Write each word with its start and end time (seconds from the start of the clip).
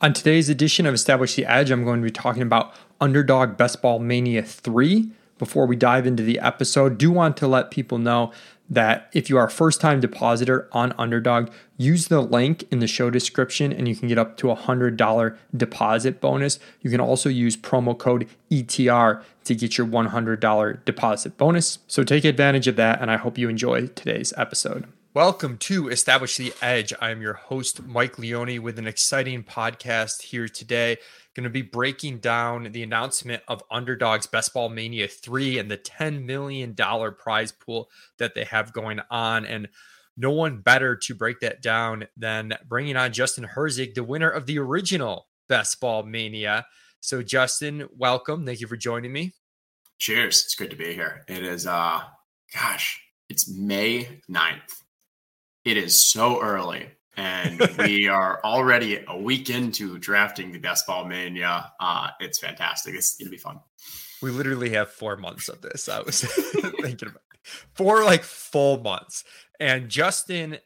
On 0.00 0.12
today's 0.12 0.48
edition 0.48 0.86
of 0.86 0.94
Establish 0.94 1.34
the 1.34 1.44
Edge, 1.44 1.72
I'm 1.72 1.82
going 1.82 2.00
to 2.00 2.04
be 2.04 2.12
talking 2.12 2.42
about 2.42 2.72
Underdog 3.00 3.56
Best 3.56 3.82
Ball 3.82 3.98
Mania 3.98 4.44
3. 4.44 5.10
Before 5.38 5.66
we 5.66 5.74
dive 5.74 6.06
into 6.06 6.22
the 6.22 6.38
episode, 6.38 6.98
do 6.98 7.10
want 7.10 7.36
to 7.38 7.48
let 7.48 7.72
people 7.72 7.98
know 7.98 8.30
that 8.70 9.10
if 9.12 9.28
you 9.28 9.36
are 9.36 9.46
a 9.46 9.50
first 9.50 9.80
time 9.80 9.98
depositor 9.98 10.68
on 10.70 10.94
Underdog, 10.98 11.50
use 11.76 12.06
the 12.06 12.20
link 12.20 12.64
in 12.70 12.78
the 12.78 12.86
show 12.86 13.10
description 13.10 13.72
and 13.72 13.88
you 13.88 13.96
can 13.96 14.06
get 14.06 14.18
up 14.18 14.36
to 14.36 14.52
a 14.52 14.56
$100 14.56 15.36
deposit 15.56 16.20
bonus. 16.20 16.60
You 16.80 16.90
can 16.90 17.00
also 17.00 17.28
use 17.28 17.56
promo 17.56 17.98
code 17.98 18.28
ETR 18.52 19.20
to 19.42 19.54
get 19.56 19.76
your 19.76 19.86
$100 19.88 20.84
deposit 20.84 21.36
bonus. 21.36 21.80
So 21.88 22.04
take 22.04 22.24
advantage 22.24 22.68
of 22.68 22.76
that, 22.76 23.02
and 23.02 23.10
I 23.10 23.16
hope 23.16 23.36
you 23.36 23.48
enjoy 23.48 23.88
today's 23.88 24.32
episode. 24.36 24.86
Welcome 25.14 25.56
to 25.60 25.88
Establish 25.88 26.36
the 26.36 26.52
Edge. 26.60 26.92
I'm 27.00 27.22
your 27.22 27.32
host, 27.32 27.82
Mike 27.82 28.18
Leone, 28.18 28.60
with 28.62 28.78
an 28.78 28.86
exciting 28.86 29.42
podcast 29.42 30.20
here 30.20 30.46
today. 30.46 30.98
Going 31.34 31.44
to 31.44 31.50
be 31.50 31.62
breaking 31.62 32.18
down 32.18 32.70
the 32.72 32.82
announcement 32.82 33.42
of 33.48 33.62
Underdog's 33.70 34.26
Best 34.26 34.52
Ball 34.52 34.68
Mania 34.68 35.08
3 35.08 35.60
and 35.60 35.70
the 35.70 35.78
$10 35.78 36.24
million 36.24 36.74
prize 36.74 37.52
pool 37.52 37.88
that 38.18 38.34
they 38.34 38.44
have 38.44 38.74
going 38.74 39.00
on. 39.10 39.46
And 39.46 39.70
no 40.18 40.30
one 40.30 40.58
better 40.58 40.94
to 40.94 41.14
break 41.14 41.40
that 41.40 41.62
down 41.62 42.06
than 42.14 42.52
bringing 42.68 42.96
on 42.96 43.14
Justin 43.14 43.48
Herzig, 43.56 43.94
the 43.94 44.04
winner 44.04 44.28
of 44.28 44.44
the 44.44 44.58
original 44.58 45.26
Best 45.48 45.80
Ball 45.80 46.02
Mania. 46.02 46.66
So, 47.00 47.22
Justin, 47.22 47.88
welcome. 47.96 48.44
Thank 48.44 48.60
you 48.60 48.66
for 48.66 48.76
joining 48.76 49.14
me. 49.14 49.32
Cheers. 49.98 50.42
It's 50.44 50.54
good 50.54 50.70
to 50.70 50.76
be 50.76 50.92
here. 50.92 51.24
It 51.28 51.44
is, 51.44 51.66
uh, 51.66 52.02
gosh, 52.52 53.02
it's 53.30 53.48
May 53.48 54.20
9th 54.30 54.82
it 55.64 55.76
is 55.76 56.04
so 56.04 56.40
early, 56.40 56.88
and 57.16 57.60
we 57.78 58.08
are 58.08 58.40
already 58.44 59.04
a 59.06 59.18
week 59.18 59.50
into 59.50 59.98
drafting 59.98 60.52
the 60.52 60.58
best 60.58 60.86
ball 60.86 61.04
mania. 61.04 61.72
Uh, 61.80 62.08
it's 62.20 62.38
fantastic. 62.38 62.94
It's 62.94 63.16
gonna 63.16 63.30
be 63.30 63.36
fun. 63.36 63.60
We 64.20 64.30
literally 64.30 64.70
have 64.70 64.90
four 64.90 65.16
months 65.16 65.48
of 65.48 65.60
this. 65.60 65.88
I 65.88 66.00
was 66.00 66.22
thinking 66.80 67.08
about 67.08 67.22
it. 67.34 67.40
four 67.74 68.04
like 68.04 68.22
full 68.22 68.80
months, 68.80 69.24
and 69.60 69.88
Justin 69.88 70.58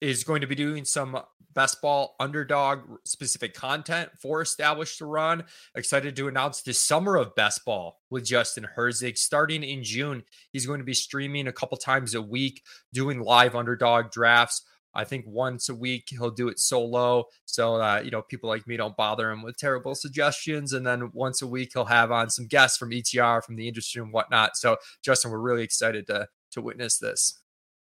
is 0.00 0.24
going 0.24 0.40
to 0.40 0.46
be 0.46 0.54
doing 0.54 0.84
some 0.84 1.18
best 1.54 1.80
ball 1.82 2.14
underdog 2.20 2.80
specific 3.04 3.54
content 3.54 4.10
for 4.20 4.42
Establish 4.42 4.98
the 4.98 5.06
Run 5.06 5.44
excited 5.74 6.14
to 6.16 6.28
announce 6.28 6.62
the 6.62 6.74
summer 6.74 7.16
of 7.16 7.34
best 7.34 7.64
ball 7.64 8.00
with 8.10 8.24
justin 8.24 8.68
herzig 8.76 9.16
starting 9.16 9.64
in 9.64 9.82
june 9.82 10.22
he's 10.52 10.66
going 10.66 10.78
to 10.78 10.84
be 10.84 10.94
streaming 10.94 11.48
a 11.48 11.52
couple 11.52 11.76
times 11.76 12.14
a 12.14 12.22
week 12.22 12.62
doing 12.92 13.20
live 13.20 13.56
underdog 13.56 14.10
drafts 14.10 14.62
I 14.94 15.04
think 15.04 15.26
once 15.28 15.68
a 15.68 15.74
week 15.74 16.08
he'll 16.10 16.30
do 16.30 16.48
it 16.48 16.58
solo, 16.58 17.26
so 17.44 17.78
that 17.78 18.04
you 18.04 18.10
know 18.10 18.22
people 18.22 18.48
like 18.48 18.66
me 18.66 18.76
don't 18.76 18.96
bother 18.96 19.30
him 19.30 19.42
with 19.42 19.56
terrible 19.56 19.94
suggestions. 19.94 20.72
And 20.72 20.86
then 20.86 21.10
once 21.12 21.42
a 21.42 21.46
week 21.46 21.70
he'll 21.72 21.84
have 21.84 22.10
on 22.10 22.30
some 22.30 22.46
guests 22.46 22.78
from 22.78 22.90
ETR, 22.90 23.44
from 23.44 23.56
the 23.56 23.68
industry, 23.68 24.02
and 24.02 24.12
whatnot. 24.12 24.56
So 24.56 24.76
Justin, 25.02 25.30
we're 25.30 25.38
really 25.38 25.62
excited 25.62 26.06
to 26.08 26.28
to 26.52 26.62
witness 26.62 26.98
this. 26.98 27.38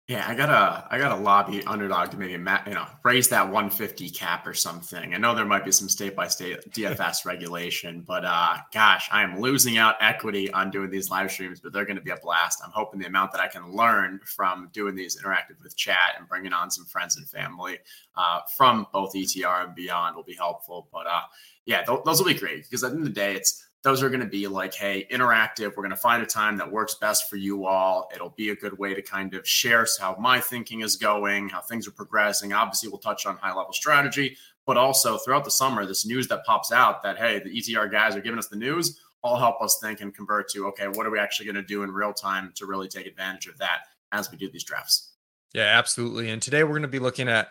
Yeah, 0.06 0.22
I 0.28 0.34
gotta 0.34 0.86
I 0.90 0.98
gotta 0.98 1.16
lobby 1.16 1.64
underdog 1.64 2.10
to 2.10 2.18
maybe 2.18 2.32
you 2.32 2.38
know 2.38 2.86
raise 3.04 3.28
that 3.30 3.44
150 3.44 4.10
cap 4.10 4.46
or 4.46 4.52
something. 4.52 5.14
I 5.14 5.16
know 5.16 5.34
there 5.34 5.46
might 5.46 5.64
be 5.64 5.72
some 5.72 5.88
state 5.88 6.14
by 6.14 6.28
state 6.28 6.58
DFS 6.72 7.24
regulation, 7.24 8.04
but 8.06 8.22
uh, 8.22 8.58
gosh, 8.70 9.08
I 9.10 9.22
am 9.22 9.40
losing 9.40 9.78
out 9.78 9.94
equity 10.00 10.52
on 10.52 10.70
doing 10.70 10.90
these 10.90 11.10
live 11.10 11.30
streams, 11.32 11.60
but 11.60 11.72
they're 11.72 11.86
going 11.86 11.96
to 11.96 12.02
be 12.02 12.10
a 12.10 12.18
blast. 12.18 12.60
I'm 12.62 12.70
hoping 12.70 13.00
the 13.00 13.06
amount 13.06 13.32
that 13.32 13.40
I 13.40 13.48
can 13.48 13.72
learn 13.72 14.20
from 14.26 14.68
doing 14.74 14.94
these 14.94 15.18
interactive 15.18 15.62
with 15.62 15.74
chat 15.74 16.16
and 16.18 16.28
bringing 16.28 16.52
on 16.52 16.70
some 16.70 16.84
friends 16.84 17.16
and 17.16 17.26
family 17.26 17.78
uh, 18.14 18.40
from 18.58 18.86
both 18.92 19.14
ETR 19.14 19.64
and 19.64 19.74
beyond 19.74 20.16
will 20.16 20.22
be 20.22 20.34
helpful. 20.34 20.86
But 20.92 21.06
uh, 21.06 21.22
yeah, 21.64 21.82
th- 21.82 22.00
those 22.04 22.18
will 22.18 22.28
be 22.28 22.38
great 22.38 22.64
because 22.64 22.84
at 22.84 22.90
the 22.90 22.98
end 22.98 23.06
of 23.06 23.14
the 23.14 23.18
day, 23.18 23.36
it's 23.36 23.63
those 23.84 24.02
are 24.02 24.08
going 24.08 24.20
to 24.20 24.26
be 24.26 24.48
like, 24.48 24.74
hey, 24.74 25.06
interactive. 25.10 25.76
We're 25.76 25.82
going 25.82 25.90
to 25.90 25.96
find 25.96 26.22
a 26.22 26.26
time 26.26 26.56
that 26.56 26.72
works 26.72 26.94
best 26.94 27.28
for 27.28 27.36
you 27.36 27.66
all. 27.66 28.10
It'll 28.14 28.30
be 28.30 28.48
a 28.48 28.56
good 28.56 28.78
way 28.78 28.94
to 28.94 29.02
kind 29.02 29.34
of 29.34 29.46
share 29.46 29.86
how 30.00 30.16
my 30.18 30.40
thinking 30.40 30.80
is 30.80 30.96
going, 30.96 31.50
how 31.50 31.60
things 31.60 31.86
are 31.86 31.90
progressing. 31.90 32.54
Obviously, 32.54 32.88
we'll 32.88 32.98
touch 32.98 33.26
on 33.26 33.36
high 33.36 33.54
level 33.54 33.74
strategy, 33.74 34.38
but 34.64 34.78
also 34.78 35.18
throughout 35.18 35.44
the 35.44 35.50
summer, 35.50 35.84
this 35.84 36.06
news 36.06 36.28
that 36.28 36.46
pops 36.46 36.72
out 36.72 37.02
that, 37.02 37.18
hey, 37.18 37.40
the 37.40 37.50
ETR 37.50 37.92
guys 37.92 38.16
are 38.16 38.22
giving 38.22 38.38
us 38.38 38.48
the 38.48 38.56
news, 38.56 38.98
all 39.22 39.36
help 39.36 39.60
us 39.60 39.78
think 39.82 40.00
and 40.00 40.14
convert 40.14 40.48
to, 40.48 40.66
okay, 40.68 40.88
what 40.88 41.06
are 41.06 41.10
we 41.10 41.18
actually 41.18 41.44
going 41.44 41.56
to 41.56 41.62
do 41.62 41.82
in 41.82 41.90
real 41.90 42.14
time 42.14 42.52
to 42.54 42.64
really 42.64 42.88
take 42.88 43.06
advantage 43.06 43.48
of 43.48 43.58
that 43.58 43.80
as 44.12 44.30
we 44.30 44.38
do 44.38 44.50
these 44.50 44.64
drafts? 44.64 45.12
Yeah, 45.52 45.78
absolutely. 45.78 46.30
And 46.30 46.40
today 46.40 46.64
we're 46.64 46.70
going 46.70 46.82
to 46.82 46.88
be 46.88 46.98
looking 46.98 47.28
at 47.28 47.50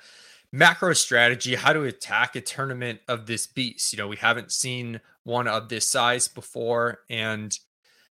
macro 0.53 0.93
strategy, 0.93 1.55
how 1.55 1.73
to 1.73 1.83
attack 1.83 2.35
a 2.35 2.41
tournament 2.41 2.99
of 3.07 3.25
this 3.25 3.47
beast. 3.47 3.91
You 3.91 3.97
know, 3.97 4.07
we 4.07 4.17
haven't 4.17 4.51
seen 4.51 5.01
one 5.23 5.47
of 5.47 5.67
this 5.67 5.87
size 5.87 6.27
before. 6.27 6.99
And, 7.09 7.57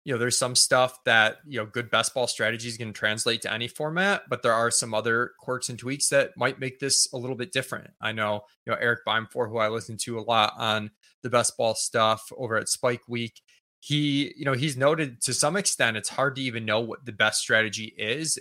you 0.05 0.13
know, 0.13 0.19
there's 0.19 0.37
some 0.37 0.55
stuff 0.55 1.03
that, 1.05 1.39
you 1.47 1.59
know, 1.59 1.65
good 1.65 1.91
best 1.91 2.13
ball 2.13 2.27
strategies 2.27 2.77
can 2.77 2.93
translate 2.93 3.41
to 3.43 3.53
any 3.53 3.69
format, 3.69 4.25
but 4.29 4.43
there 4.43 4.53
are 4.53 4.71
some 4.71 4.93
other 4.93 5.33
quirks 5.41 5.71
and 5.71 5.79
tweaks 5.79 6.11
that 6.11 6.37
might 6.37 6.61
make 6.61 6.79
this 6.79 7.11
a 7.15 7.17
little 7.17 7.37
bit 7.37 7.53
different. 7.53 7.89
I 8.03 8.13
know, 8.13 8.43
you 8.67 8.73
know, 8.73 8.79
Eric 8.79 9.07
Beimfohr, 9.09 9.49
who 9.49 9.57
I 9.57 9.69
listen 9.69 9.97
to 10.03 10.19
a 10.19 10.21
lot 10.21 10.53
on 10.59 10.91
the 11.23 11.31
best 11.31 11.57
ball 11.57 11.75
stuff 11.75 12.31
over 12.37 12.57
at 12.57 12.69
Spike 12.69 13.09
Week, 13.09 13.41
he, 13.81 14.35
you 14.37 14.45
know, 14.45 14.53
he's 14.53 14.77
noted 14.77 15.23
to 15.23 15.33
some 15.33 15.57
extent 15.57 15.97
it's 15.97 16.11
hard 16.11 16.37
to 16.37 16.43
even 16.43 16.67
know 16.67 16.81
what 16.81 17.07
the 17.07 17.13
best 17.13 17.41
strategy 17.41 17.95
is. 17.97 18.39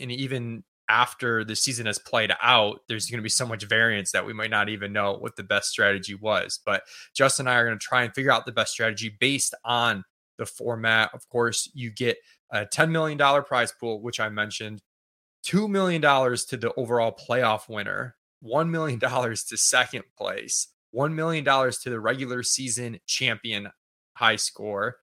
And 0.00 0.10
even 0.10 0.64
after 0.88 1.44
the 1.44 1.56
season 1.56 1.86
has 1.86 1.98
played 1.98 2.32
out, 2.42 2.80
there's 2.88 3.06
going 3.06 3.18
to 3.18 3.22
be 3.22 3.28
so 3.28 3.46
much 3.46 3.64
variance 3.64 4.12
that 4.12 4.26
we 4.26 4.32
might 4.32 4.50
not 4.50 4.68
even 4.68 4.92
know 4.92 5.14
what 5.14 5.36
the 5.36 5.42
best 5.42 5.70
strategy 5.70 6.14
was. 6.14 6.60
But 6.64 6.82
Justin 7.14 7.46
and 7.46 7.54
I 7.54 7.58
are 7.58 7.66
going 7.66 7.78
to 7.78 7.84
try 7.84 8.02
and 8.02 8.14
figure 8.14 8.30
out 8.30 8.46
the 8.46 8.52
best 8.52 8.72
strategy 8.72 9.16
based 9.18 9.54
on 9.64 10.04
the 10.38 10.46
format. 10.46 11.10
Of 11.14 11.28
course, 11.28 11.70
you 11.74 11.90
get 11.90 12.18
a 12.50 12.66
$10 12.66 12.90
million 12.90 13.18
prize 13.44 13.72
pool, 13.72 14.00
which 14.00 14.20
I 14.20 14.28
mentioned, 14.28 14.82
$2 15.46 15.68
million 15.68 16.02
to 16.02 16.56
the 16.56 16.72
overall 16.76 17.16
playoff 17.16 17.68
winner, 17.68 18.16
$1 18.44 18.68
million 18.68 19.00
to 19.00 19.56
second 19.56 20.04
place, 20.16 20.68
$1 20.94 21.12
million 21.12 21.44
to 21.44 21.90
the 21.90 22.00
regular 22.00 22.42
season 22.42 22.98
champion 23.06 23.68
high 24.14 24.36
score, 24.36 24.96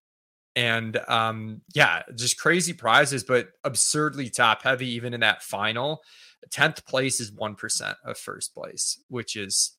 and 0.56 0.98
um, 1.08 1.62
yeah, 1.74 2.04
just 2.16 2.40
crazy 2.40 2.74
prizes, 2.74 3.24
but 3.24 3.50
absurdly 3.64 4.30
top 4.30 4.64
heavy, 4.64 4.88
even 4.90 5.14
in 5.14 5.22
that 5.22 5.42
final. 5.42 6.02
10th 6.50 6.86
place 6.86 7.20
is 7.20 7.32
1% 7.32 7.96
of 8.06 8.18
first 8.18 8.54
place, 8.54 9.02
which 9.08 9.36
is 9.36 9.78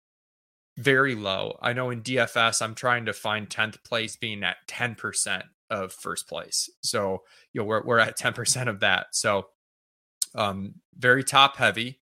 very 0.77 1.15
low. 1.15 1.59
I 1.63 1.73
know 1.73 1.91
in 1.91 2.03
DFS, 2.03 2.61
I'm 2.63 2.75
trying 2.75 3.07
to 3.07 3.13
find 3.13 3.49
10th 3.49 3.85
place 3.85 4.17
being 4.17 4.43
at 4.43 4.57
10% 4.67 5.43
of 5.71 5.93
first 5.93 6.29
place. 6.29 6.69
So, 6.83 7.23
you 7.53 7.61
know, 7.61 7.67
we're, 7.67 7.85
we're 7.85 7.99
at 7.99 8.19
10% 8.19 8.69
of 8.69 8.81
that. 8.81 9.09
So, 9.13 9.47
um, 10.35 10.75
very 10.97 11.23
top 11.23 11.57
heavy. 11.57 12.01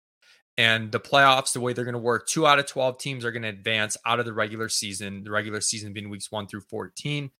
And 0.57 0.93
the 0.93 1.01
playoffs, 1.01 1.53
the 1.53 1.61
way 1.61 1.73
they're 1.73 1.85
going 1.85 1.95
to 1.95 1.99
work, 1.99 2.27
two 2.27 2.47
out 2.47 2.59
of 2.59 2.67
12 2.67 2.99
teams 2.99 3.25
are 3.25 3.33
going 3.33 3.43
to 3.43 3.49
advance 3.49 3.97
out 4.07 4.21
of 4.21 4.27
the 4.27 4.33
regular 4.33 4.69
season, 4.69 5.25
the 5.25 5.31
regular 5.31 5.61
season 5.61 5.93
being 5.93 6.11
weeks 6.11 6.31
one 6.31 6.47
through 6.47 6.61
14 6.63 7.31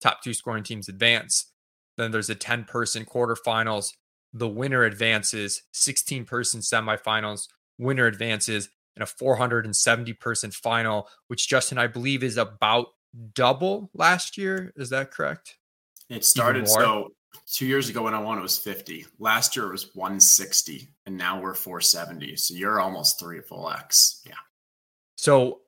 top 0.00 0.22
two 0.22 0.34
scoring 0.34 0.64
teams 0.64 0.88
advance. 0.88 1.52
Then 1.96 2.10
there's 2.10 2.30
a 2.30 2.34
10 2.34 2.64
person 2.64 3.04
quarterfinals. 3.04 3.92
The 4.32 4.48
winner 4.48 4.84
advances, 4.84 5.62
16 5.72 6.24
person 6.24 6.60
semifinals, 6.60 7.48
winner 7.78 8.06
advances, 8.06 8.68
and 8.96 9.02
a 9.02 9.06
470 9.06 10.12
person 10.14 10.50
final, 10.50 11.08
which 11.28 11.48
Justin, 11.48 11.78
I 11.78 11.86
believe, 11.86 12.22
is 12.22 12.36
about 12.36 12.88
double 13.34 13.90
last 13.94 14.38
year. 14.38 14.72
Is 14.76 14.90
that 14.90 15.10
correct? 15.10 15.56
It 16.08 16.24
started 16.24 16.68
so 16.68 17.12
two 17.46 17.66
years 17.66 17.88
ago 17.88 18.02
when 18.02 18.14
I 18.14 18.20
won, 18.20 18.38
it 18.38 18.42
was 18.42 18.58
50. 18.58 19.06
Last 19.18 19.56
year 19.56 19.66
it 19.66 19.72
was 19.72 19.94
160, 19.94 20.88
and 21.06 21.16
now 21.16 21.40
we're 21.40 21.54
470. 21.54 22.36
So 22.36 22.54
you're 22.54 22.80
almost 22.80 23.18
three 23.18 23.40
full 23.40 23.70
X. 23.70 24.22
Yeah. 24.26 24.34
So 25.16 25.60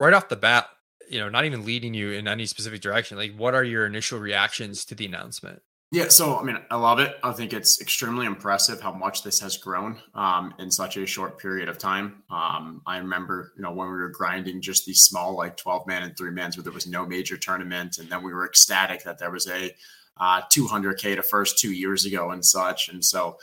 right 0.00 0.14
off 0.14 0.28
the 0.28 0.36
bat, 0.36 0.68
you 1.12 1.20
know, 1.20 1.28
not 1.28 1.44
even 1.44 1.64
leading 1.64 1.94
you 1.94 2.12
in 2.12 2.26
any 2.26 2.46
specific 2.46 2.80
direction. 2.80 3.18
Like, 3.18 3.36
what 3.36 3.54
are 3.54 3.64
your 3.64 3.86
initial 3.86 4.18
reactions 4.18 4.84
to 4.86 4.94
the 4.94 5.06
announcement? 5.06 5.62
Yeah, 5.92 6.08
so 6.08 6.38
I 6.38 6.42
mean, 6.42 6.56
I 6.70 6.76
love 6.76 7.00
it. 7.00 7.16
I 7.22 7.32
think 7.32 7.52
it's 7.52 7.78
extremely 7.82 8.24
impressive 8.24 8.80
how 8.80 8.92
much 8.92 9.22
this 9.22 9.40
has 9.40 9.58
grown 9.58 10.00
um, 10.14 10.54
in 10.58 10.70
such 10.70 10.96
a 10.96 11.04
short 11.04 11.38
period 11.38 11.68
of 11.68 11.76
time. 11.76 12.22
Um, 12.30 12.80
I 12.86 12.96
remember, 12.96 13.52
you 13.56 13.62
know, 13.62 13.72
when 13.72 13.88
we 13.88 13.92
were 13.92 14.08
grinding 14.08 14.62
just 14.62 14.86
these 14.86 15.02
small, 15.02 15.36
like 15.36 15.58
twelve 15.58 15.86
man 15.86 16.02
and 16.02 16.16
three 16.16 16.30
mans, 16.30 16.56
where 16.56 16.64
there 16.64 16.72
was 16.72 16.86
no 16.86 17.04
major 17.04 17.36
tournament, 17.36 17.98
and 17.98 18.08
then 18.08 18.22
we 18.22 18.32
were 18.32 18.46
ecstatic 18.46 19.04
that 19.04 19.18
there 19.18 19.30
was 19.30 19.46
a 19.46 19.70
uh, 20.16 20.40
200k 20.50 21.16
to 21.16 21.22
first 21.22 21.58
two 21.58 21.72
years 21.72 22.06
ago 22.06 22.30
and 22.30 22.42
such. 22.44 22.88
And 22.88 23.04
so, 23.04 23.38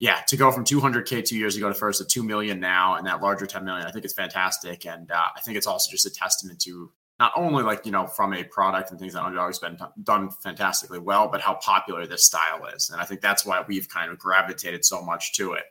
yeah, 0.00 0.20
to 0.26 0.36
go 0.36 0.50
from 0.50 0.64
200k 0.64 1.24
two 1.24 1.36
years 1.36 1.56
ago 1.56 1.68
to 1.68 1.74
first 1.74 2.00
to 2.00 2.04
two 2.04 2.24
million 2.24 2.58
now, 2.58 2.96
and 2.96 3.06
that 3.06 3.22
larger 3.22 3.46
10 3.46 3.64
million, 3.64 3.86
I 3.86 3.92
think 3.92 4.04
it's 4.04 4.14
fantastic. 4.14 4.84
And 4.84 5.12
uh, 5.12 5.26
I 5.36 5.40
think 5.40 5.56
it's 5.56 5.68
also 5.68 5.92
just 5.92 6.06
a 6.06 6.10
testament 6.10 6.60
to 6.62 6.90
not 7.20 7.32
only 7.36 7.62
like 7.62 7.86
you 7.86 7.92
know 7.92 8.06
from 8.06 8.34
a 8.34 8.44
product 8.44 8.90
and 8.90 8.98
things 8.98 9.12
that 9.12 9.24
underdog's 9.24 9.58
been 9.58 9.76
t- 9.76 9.84
done 10.02 10.30
fantastically 10.42 10.98
well 10.98 11.28
but 11.28 11.40
how 11.40 11.54
popular 11.54 12.06
this 12.06 12.26
style 12.26 12.64
is 12.74 12.90
and 12.90 13.00
i 13.00 13.04
think 13.04 13.20
that's 13.20 13.46
why 13.46 13.64
we've 13.66 13.88
kind 13.88 14.10
of 14.10 14.18
gravitated 14.18 14.84
so 14.84 15.02
much 15.02 15.34
to 15.34 15.52
it 15.52 15.64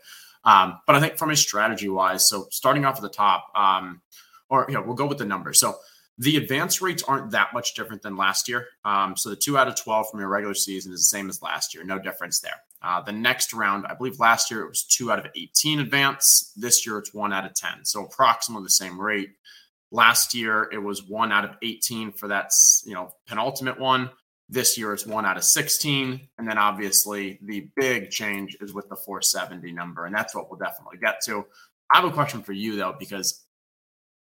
um, 0.45 0.79
but 0.87 0.95
i 0.95 0.99
think 0.99 1.17
from 1.17 1.31
a 1.31 1.35
strategy 1.35 1.89
wise 1.89 2.29
so 2.29 2.47
starting 2.49 2.85
off 2.85 2.95
at 2.95 3.01
the 3.01 3.09
top 3.09 3.47
um, 3.55 4.01
or 4.53 4.65
you 4.67 4.75
know, 4.75 4.81
we'll 4.81 4.95
go 4.95 5.07
with 5.07 5.17
the 5.17 5.25
numbers. 5.25 5.59
So 5.59 5.77
the 6.19 6.37
advance 6.37 6.79
rates 6.79 7.03
aren't 7.03 7.31
that 7.31 7.53
much 7.53 7.73
different 7.73 8.03
than 8.03 8.15
last 8.15 8.47
year. 8.47 8.67
Um, 8.85 9.17
so 9.17 9.29
the 9.29 9.35
two 9.35 9.57
out 9.57 9.67
of 9.67 9.75
12 9.75 10.11
from 10.11 10.19
your 10.19 10.29
regular 10.29 10.53
season 10.53 10.93
is 10.93 10.99
the 10.99 11.17
same 11.17 11.27
as 11.27 11.41
last 11.41 11.73
year. 11.73 11.83
No 11.83 11.97
difference 11.97 12.39
there. 12.39 12.61
Uh, 12.83 13.01
the 13.01 13.11
next 13.11 13.51
round, 13.51 13.87
I 13.87 13.95
believe 13.95 14.19
last 14.19 14.51
year 14.51 14.61
it 14.61 14.69
was 14.69 14.83
two 14.83 15.11
out 15.11 15.17
of 15.17 15.25
18 15.35 15.79
advance. 15.79 16.53
This 16.55 16.85
year 16.85 16.99
it's 16.99 17.15
one 17.15 17.33
out 17.33 17.45
of 17.45 17.55
10. 17.55 17.85
So 17.85 18.05
approximately 18.05 18.65
the 18.65 18.69
same 18.69 19.01
rate. 19.01 19.31
Last 19.93 20.33
year 20.33 20.67
it 20.73 20.79
was 20.79 21.07
one 21.07 21.31
out 21.31 21.45
of 21.45 21.51
18 21.61 22.11
for 22.11 22.27
that, 22.27 22.49
you 22.85 22.93
know, 22.93 23.13
penultimate 23.27 23.79
one. 23.79 24.09
This 24.49 24.77
year 24.77 24.93
it's 24.93 25.05
one 25.05 25.25
out 25.25 25.37
of 25.37 25.45
16. 25.45 26.27
And 26.37 26.47
then 26.47 26.57
obviously 26.57 27.39
the 27.43 27.69
big 27.77 28.09
change 28.09 28.57
is 28.59 28.73
with 28.73 28.89
the 28.89 28.97
470 28.97 29.71
number. 29.71 30.05
And 30.05 30.13
that's 30.13 30.35
what 30.35 30.49
we'll 30.49 30.59
definitely 30.59 30.97
get 30.97 31.21
to. 31.25 31.45
I 31.93 32.01
have 32.01 32.05
a 32.05 32.11
question 32.11 32.41
for 32.41 32.53
you 32.53 32.75
though, 32.75 32.95
because 32.99 33.45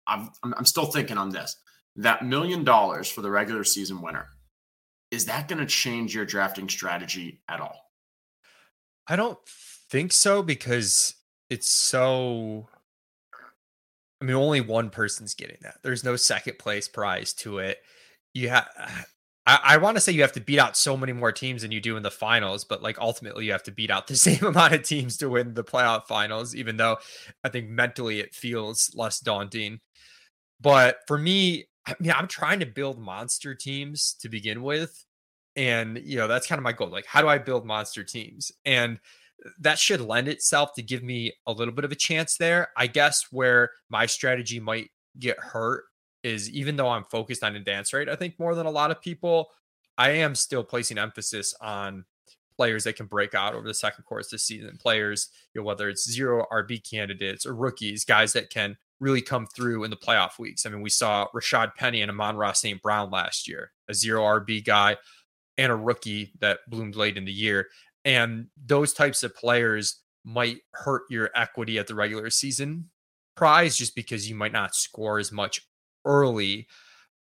I'm, 0.08 0.32
I'm 0.44 0.66
still 0.66 0.88
thinking 0.88 1.18
on 1.18 1.30
this 1.30 1.56
that 1.98 2.26
million 2.26 2.64
dollars 2.64 3.10
for 3.10 3.22
the 3.22 3.30
regular 3.30 3.64
season 3.64 4.02
winner, 4.02 4.30
is 5.12 5.26
that 5.26 5.48
going 5.48 5.60
to 5.60 5.66
change 5.66 6.16
your 6.16 6.26
drafting 6.26 6.70
strategy 6.70 7.42
at 7.48 7.60
all? 7.60 7.92
I 9.08 9.16
don't 9.16 9.38
think 9.46 10.12
so 10.12 10.42
because 10.42 11.16
it's 11.50 11.70
so. 11.70 12.70
I 14.22 14.26
mean, 14.26 14.36
only 14.36 14.62
one 14.62 14.90
person's 14.90 15.34
getting 15.34 15.58
that. 15.62 15.78
There's 15.84 16.04
no 16.04 16.16
second 16.16 16.60
place 16.60 16.88
prize 16.88 17.34
to 17.36 17.60
it. 17.60 17.80
You 18.34 18.50
have. 18.50 18.68
Ah, 18.78 19.06
I, 19.48 19.60
I 19.64 19.78
want 19.78 19.98
to 19.98 20.02
say 20.02 20.12
you 20.12 20.22
have 20.22 20.34
to 20.34 20.40
beat 20.40 20.60
out 20.60 20.78
so 20.78 20.96
many 20.96 21.14
more 21.14 21.32
teams 21.32 21.64
than 21.64 21.72
you 21.72 21.82
do 21.82 21.98
in 21.98 22.04
the 22.04 22.12
finals, 22.12 22.64
but 22.64 22.84
like 22.84 23.00
ultimately 23.00 23.46
you 23.46 23.52
have 23.52 23.64
to 23.64 23.72
beat 23.72 23.90
out 23.90 24.08
the 24.08 24.16
same 24.18 24.44
amount 24.46 24.74
of 24.74 24.84
teams 24.84 25.18
to 25.18 25.30
win 25.30 25.54
the 25.56 25.64
playoff 25.64 26.06
finals, 26.08 26.56
even 26.56 26.78
though 26.78 26.98
I 27.44 27.50
think 27.50 27.70
mentally 27.70 28.20
it 28.20 28.36
feels 28.36 28.92
less 28.94 29.20
daunting. 29.20 29.80
But 30.60 31.00
for 31.08 31.18
me, 31.18 31.66
I 31.86 31.96
mean, 32.00 32.12
I'm 32.16 32.28
trying 32.28 32.60
to 32.60 32.66
build 32.66 33.00
monster 33.00 33.56
teams 33.56 34.16
to 34.22 34.30
begin 34.30 34.62
with. 34.62 35.06
And, 35.56 36.00
you 36.04 36.18
know, 36.18 36.28
that's 36.28 36.48
kind 36.48 36.60
of 36.60 36.64
my 36.64 36.72
goal. 36.72 36.90
Like, 36.90 37.06
how 37.06 37.22
do 37.22 37.28
I 37.28 37.38
build 37.40 37.66
monster 37.66 38.04
teams? 38.04 38.52
And 38.64 39.00
that 39.60 39.80
should 39.80 40.02
lend 40.02 40.28
itself 40.28 40.74
to 40.76 40.82
give 40.82 41.04
me 41.04 41.34
a 41.48 41.52
little 41.52 41.74
bit 41.74 41.86
of 41.86 41.92
a 41.92 41.96
chance 41.96 42.38
there. 42.38 42.70
I 42.78 42.88
guess 42.88 43.26
where 43.32 43.72
my 43.90 44.06
strategy 44.06 44.60
might 44.60 44.90
get 45.20 45.40
hurt 45.40 45.86
is 46.24 46.50
even 46.52 46.76
though 46.76 46.90
I'm 46.90 47.06
focused 47.06 47.44
on 47.44 47.56
advance 47.56 47.94
rate, 47.94 48.10
I 48.10 48.16
think 48.16 48.40
more 48.40 48.56
than 48.56 48.68
a 48.68 48.72
lot 48.72 48.92
of 48.92 49.02
people, 49.02 49.50
I 49.98 50.12
am 50.12 50.36
still 50.36 50.64
placing 50.64 50.98
emphasis 50.98 51.56
on 51.62 52.06
players 52.56 52.84
that 52.84 52.96
can 52.96 53.08
break 53.08 53.34
out 53.34 53.56
over 53.56 53.68
the 53.68 53.74
second 53.74 54.04
course 54.04 54.30
this 54.30 54.44
season. 54.44 54.78
Players, 54.78 55.30
you 55.54 55.62
know, 55.62 55.66
whether 55.66 55.90
it's 55.90 56.10
zero 56.10 56.46
RB 56.52 56.88
candidates 56.88 57.46
or 57.46 57.56
rookies, 57.56 58.06
guys 58.06 58.34
that 58.34 58.52
can 58.52 58.78
really 59.00 59.22
come 59.22 59.48
through 59.48 59.84
in 59.84 59.90
the 59.90 59.98
playoff 59.98 60.38
weeks. 60.38 60.66
I 60.66 60.70
mean, 60.70 60.82
we 60.82 60.92
saw 60.92 61.28
Rashad 61.34 61.74
Penny 61.76 62.04
and 62.04 62.12
Amon-Ra 62.12 62.52
St. 62.52 62.80
Brown 62.82 63.10
last 63.10 63.48
year, 63.48 63.72
a 63.90 63.94
zero 63.96 64.22
RB 64.22 64.64
guy 64.64 64.98
and 65.58 65.72
a 65.72 65.76
rookie 65.76 66.34
that 66.40 66.60
bloomed 66.68 66.96
late 66.96 67.18
in 67.18 67.26
the 67.26 67.32
year. 67.32 67.68
And 68.06 68.48
those 68.66 68.94
types 68.94 69.24
of 69.24 69.36
players 69.36 70.02
might 70.24 70.58
hurt 70.74 71.04
your 71.10 71.30
equity 71.36 71.78
at 71.80 71.88
the 71.88 71.96
regular 71.96 72.30
season 72.30 72.90
prize 73.36 73.76
just 73.76 73.96
because 73.96 74.30
you 74.30 74.36
might 74.36 74.52
not 74.52 74.76
score 74.76 75.20
as 75.20 75.32
much 75.32 75.62
early. 76.06 76.68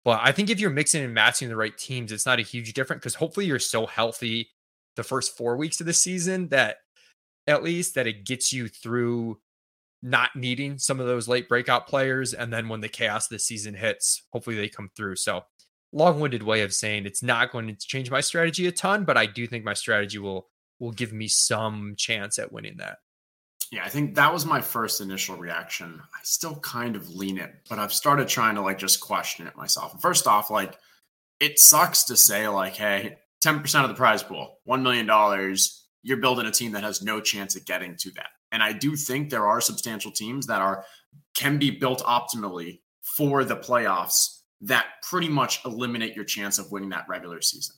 But 0.03 0.19
I 0.23 0.31
think 0.31 0.49
if 0.49 0.59
you're 0.59 0.69
mixing 0.69 1.03
and 1.03 1.13
matching 1.13 1.49
the 1.49 1.55
right 1.55 1.77
teams, 1.77 2.11
it's 2.11 2.25
not 2.25 2.39
a 2.39 2.43
huge 2.43 2.73
difference 2.73 3.01
because 3.01 3.15
hopefully 3.15 3.45
you're 3.45 3.59
so 3.59 3.85
healthy 3.85 4.49
the 4.95 5.03
first 5.03 5.37
four 5.37 5.57
weeks 5.57 5.79
of 5.79 5.85
the 5.85 5.93
season 5.93 6.49
that 6.49 6.77
at 7.47 7.63
least 7.63 7.95
that 7.95 8.07
it 8.07 8.25
gets 8.25 8.51
you 8.51 8.67
through 8.67 9.39
not 10.01 10.31
needing 10.35 10.77
some 10.77 10.99
of 10.99 11.05
those 11.05 11.27
late 11.27 11.47
breakout 11.47 11.87
players. 11.87 12.33
And 12.33 12.51
then 12.51 12.67
when 12.67 12.81
the 12.81 12.89
chaos 12.89 13.25
of 13.25 13.29
the 13.29 13.39
season 13.39 13.75
hits, 13.75 14.23
hopefully 14.31 14.55
they 14.55 14.67
come 14.67 14.89
through. 14.95 15.17
So, 15.17 15.43
long 15.93 16.19
winded 16.19 16.43
way 16.43 16.61
of 16.61 16.73
saying 16.73 17.05
it's 17.05 17.21
not 17.21 17.51
going 17.51 17.67
to 17.67 17.75
change 17.75 18.09
my 18.09 18.21
strategy 18.21 18.65
a 18.65 18.71
ton, 18.71 19.03
but 19.03 19.17
I 19.17 19.25
do 19.25 19.45
think 19.45 19.65
my 19.65 19.73
strategy 19.73 20.17
will 20.17 20.47
will 20.81 20.91
give 20.91 21.13
me 21.13 21.27
some 21.27 21.93
chance 21.95 22.39
at 22.39 22.51
winning 22.51 22.75
that. 22.77 22.97
Yeah, 23.71 23.85
I 23.85 23.89
think 23.89 24.15
that 24.15 24.33
was 24.33 24.45
my 24.45 24.59
first 24.59 24.99
initial 24.99 25.37
reaction. 25.37 26.01
I 26.13 26.19
still 26.23 26.55
kind 26.55 26.97
of 26.97 27.09
lean 27.09 27.37
it, 27.37 27.53
but 27.69 27.79
I've 27.79 27.93
started 27.93 28.27
trying 28.27 28.55
to 28.55 28.61
like 28.61 28.79
just 28.79 28.99
question 28.99 29.47
it 29.47 29.55
myself. 29.55 30.01
First 30.01 30.27
off, 30.27 30.49
like 30.49 30.77
it 31.39 31.57
sucks 31.57 32.03
to 32.05 32.17
say 32.17 32.49
like, 32.49 32.75
hey, 32.75 33.17
10% 33.45 33.83
of 33.83 33.89
the 33.89 33.95
prize 33.95 34.23
pool, 34.23 34.57
$1 34.67 34.81
million, 34.81 35.55
you're 36.03 36.17
building 36.17 36.47
a 36.47 36.51
team 36.51 36.73
that 36.73 36.83
has 36.83 37.01
no 37.01 37.21
chance 37.21 37.55
at 37.55 37.65
getting 37.65 37.95
to 37.97 38.11
that. 38.11 38.29
And 38.51 38.61
I 38.61 38.73
do 38.73 38.95
think 38.95 39.29
there 39.29 39.47
are 39.47 39.61
substantial 39.61 40.11
teams 40.11 40.47
that 40.47 40.61
are 40.61 40.83
can 41.35 41.57
be 41.57 41.71
built 41.71 42.03
optimally 42.03 42.81
for 43.01 43.45
the 43.45 43.55
playoffs 43.55 44.41
that 44.61 44.85
pretty 45.07 45.29
much 45.29 45.63
eliminate 45.63 46.15
your 46.15 46.25
chance 46.25 46.59
of 46.59 46.71
winning 46.71 46.89
that 46.89 47.05
regular 47.07 47.41
season. 47.41 47.75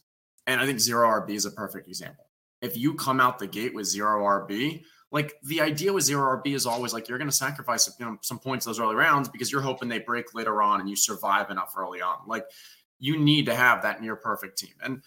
And 0.47 0.59
I 0.59 0.65
think 0.65 0.79
zero 0.79 1.07
RB 1.07 1.31
is 1.31 1.45
a 1.45 1.51
perfect 1.51 1.87
example. 1.87 2.25
If 2.63 2.77
you 2.77 2.95
come 2.95 3.19
out 3.19 3.37
the 3.37 3.47
gate 3.47 3.75
with 3.75 3.85
zero 3.85 4.23
RB, 4.23 4.83
like 5.11 5.35
the 5.43 5.61
idea 5.61 5.93
with 5.93 6.03
zero 6.03 6.41
RB 6.41 6.55
is 6.55 6.65
always 6.65 6.91
like 6.91 7.07
you're 7.07 7.19
going 7.19 7.29
to 7.29 7.35
sacrifice 7.35 7.87
you 7.99 8.05
know, 8.05 8.17
some 8.21 8.39
points 8.39 8.65
those 8.65 8.79
early 8.79 8.95
rounds 8.95 9.29
because 9.29 9.51
you're 9.51 9.61
hoping 9.61 9.87
they 9.87 9.99
break 9.99 10.33
later 10.33 10.61
on 10.61 10.79
and 10.79 10.89
you 10.89 10.95
survive 10.95 11.51
enough 11.51 11.73
early 11.77 12.01
on. 12.01 12.17
Like 12.25 12.45
you 12.97 13.19
need 13.19 13.45
to 13.45 13.55
have 13.55 13.83
that 13.83 14.01
near 14.01 14.15
perfect 14.15 14.57
team. 14.57 14.73
And 14.81 15.03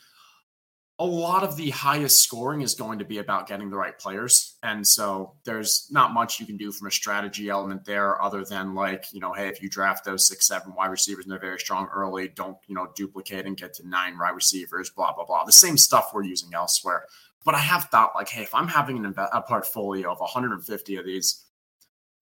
a 0.99 1.05
lot 1.05 1.43
of 1.43 1.57
the 1.57 1.71
highest 1.71 2.23
scoring 2.23 2.63
is 2.63 2.75
going 2.75 3.01
to 3.01 3.05
be 3.05 3.19
about 3.19 3.47
getting 3.47 3.69
the 3.69 3.77
right 3.77 3.99
players. 3.99 4.57
And 4.63 4.87
so 4.87 5.35
there's 5.45 5.89
not 5.91 6.15
much 6.15 6.41
you 6.41 6.47
can 6.47 6.57
do 6.57 6.73
from 6.73 6.87
a 6.87 6.91
strategy 6.91 7.51
element 7.51 7.85
there 7.85 8.23
other 8.23 8.45
than 8.45 8.75
like, 8.75 9.07
you 9.13 9.21
know, 9.21 9.35
hey, 9.35 9.49
if 9.49 9.61
you 9.61 9.69
draft 9.69 10.07
those 10.07 10.27
six, 10.27 10.47
seven 10.47 10.75
wide 10.75 10.91
receivers 10.91 11.27
and 11.27 11.33
they're 11.33 11.39
very 11.39 11.59
strong 11.59 11.89
early, 11.93 12.29
don't, 12.29 12.57
you 12.67 12.75
know, 12.75 12.89
duplicate 12.95 13.45
and 13.45 13.59
get 13.59 13.75
to 13.75 13.87
nine 13.87 14.17
wide 14.19 14.31
receivers, 14.31 14.89
blah, 14.89 15.13
blah, 15.13 15.27
blah. 15.27 15.45
The 15.45 15.53
same 15.53 15.77
stuff 15.77 16.13
we're 16.15 16.25
using 16.25 16.55
elsewhere. 16.55 17.05
But 17.47 17.55
I 17.55 17.61
have 17.61 17.85
thought 17.85 18.15
like, 18.15 18.29
hey, 18.29 18.43
if 18.43 18.55
I'm 18.55 18.69
having 18.69 19.03
an, 19.07 19.15
a 19.17 19.41
portfolio 19.41 20.13
of 20.13 20.21
150 20.21 20.97
of 20.97 21.07
these, 21.07 21.45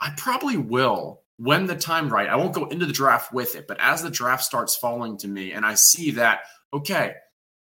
I 0.00 0.12
probably 0.16 0.56
will 0.56 1.22
when 1.38 1.66
the 1.66 1.74
time 1.74 2.08
right. 2.08 2.28
I 2.28 2.36
won't 2.36 2.52
go 2.52 2.66
into 2.66 2.86
the 2.86 2.92
draft 2.92 3.32
with 3.32 3.56
it, 3.56 3.66
but 3.66 3.80
as 3.80 4.02
the 4.02 4.10
draft 4.10 4.44
starts 4.44 4.76
falling 4.76 5.16
to 5.18 5.28
me 5.28 5.52
and 5.52 5.66
I 5.66 5.74
see 5.74 6.12
that, 6.12 6.42
okay, 6.72 7.14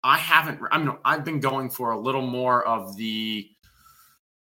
I 0.03 0.19
haven't. 0.19 0.61
I'm. 0.73 0.99
I've 1.05 1.25
been 1.25 1.41
going 1.41 1.71
for 1.71 1.91
a 1.91 2.01
little 2.01 2.27
more 2.27 2.67
of 2.67 2.97
the 2.97 3.47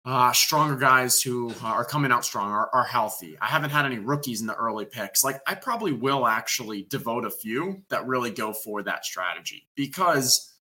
uh, 0.04 0.32
stronger 0.32 0.76
guys 0.76 1.20
who 1.20 1.52
are 1.62 1.84
coming 1.84 2.12
out 2.12 2.24
strong, 2.24 2.50
are, 2.50 2.70
are 2.72 2.84
healthy. 2.84 3.36
I 3.40 3.46
haven't 3.46 3.70
had 3.70 3.84
any 3.84 3.98
rookies 3.98 4.40
in 4.40 4.46
the 4.46 4.54
early 4.54 4.84
picks. 4.84 5.24
Like 5.24 5.40
I 5.46 5.56
probably 5.56 5.92
will 5.92 6.26
actually 6.26 6.86
devote 6.88 7.24
a 7.24 7.30
few 7.30 7.82
that 7.88 8.06
really 8.06 8.30
go 8.30 8.52
for 8.52 8.82
that 8.84 9.04
strategy 9.04 9.66
because 9.74 10.54